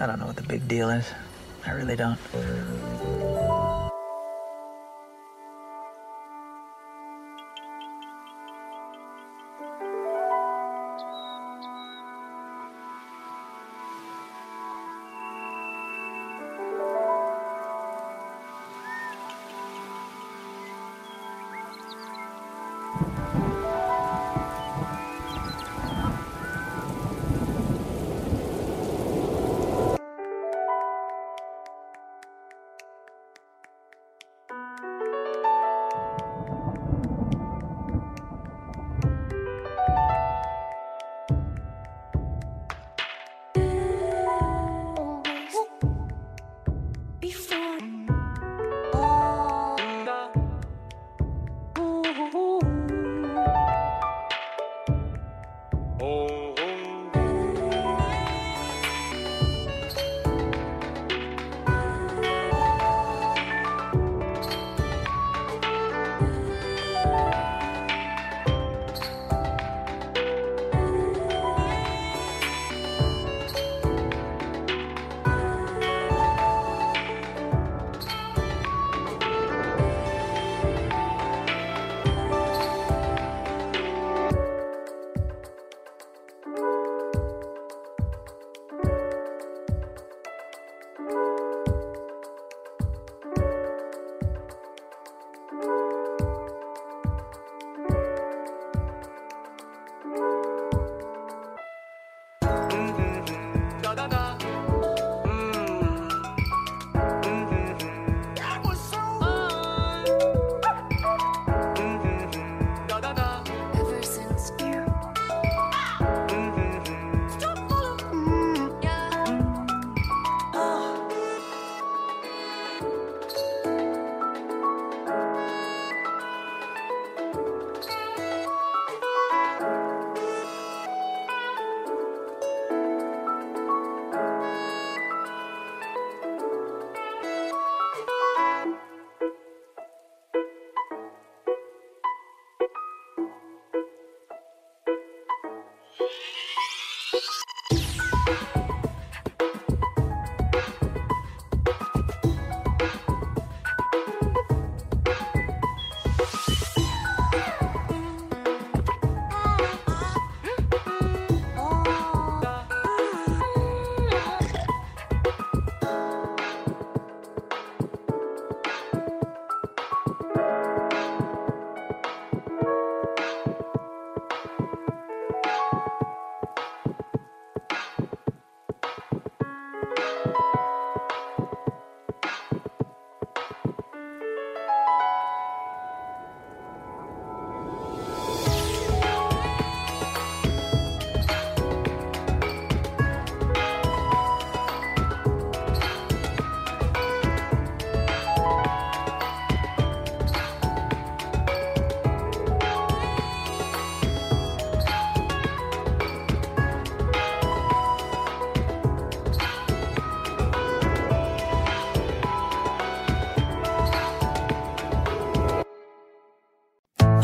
[0.00, 1.06] I don't know what the big deal is.
[1.66, 2.18] I really don't.